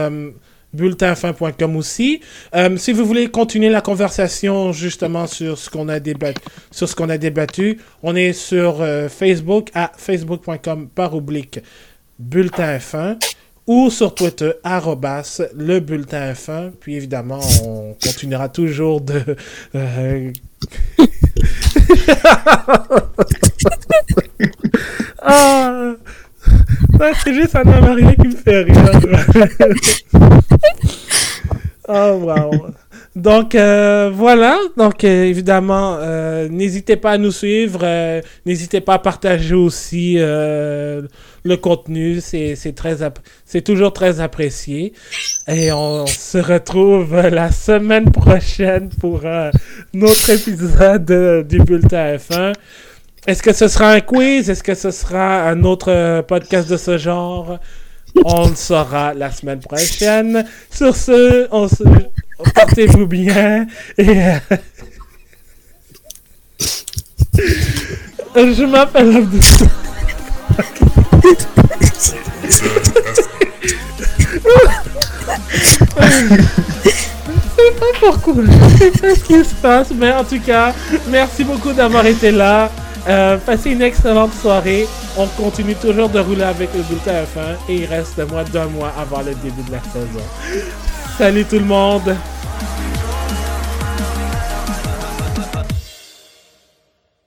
[0.72, 2.20] bulletinfin.com aussi.
[2.54, 6.40] Euh, si vous voulez continuer la conversation justement sur ce qu'on a débattu,
[6.70, 11.60] sur a débattu, on est sur euh, Facebook à facebook.com par oblique
[12.18, 13.18] bulletin F1
[13.66, 16.70] ou sur Twitter arrobas le bulletin F1.
[16.80, 19.22] Puis évidemment, on continuera toujours de
[19.74, 20.32] euh,
[25.22, 25.94] ah,
[27.24, 28.90] C'est juste un Maria qui me fait rire.
[31.88, 32.66] oh, wow.
[33.16, 34.58] Donc, euh, voilà.
[34.76, 37.80] Donc, euh, évidemment, euh, n'hésitez pas à nous suivre.
[38.46, 41.08] n'hésitez pas à partager aussi le
[41.60, 42.20] contenu.
[42.20, 44.92] C'est c'est très app- c'est toujours très apprécié.
[45.48, 49.50] Et on se retrouve la semaine prochaine pour un
[50.00, 52.52] autre épisode du Bulletin F1.
[53.28, 54.48] Est-ce que ce sera un quiz?
[54.48, 57.58] Est-ce que ce sera un autre euh, podcast de ce genre?
[58.24, 60.46] On le saura la semaine prochaine.
[60.70, 61.84] Sur ce, on se...
[62.54, 63.66] portez-vous bien.
[63.98, 64.38] Et euh,
[68.54, 69.40] je m'appelle Abdou.
[77.78, 80.72] Pas pourquoi, je sais pas ce qui se passe, mais en tout cas,
[81.08, 82.70] merci beaucoup d'avoir été là.
[83.08, 84.86] Euh, passez une excellente soirée.
[85.16, 88.92] On continue toujours de rouler avec le bulletin F1 et il reste moins d'un mois
[88.98, 90.68] avant le début de la saison.
[91.16, 92.14] Salut tout le monde!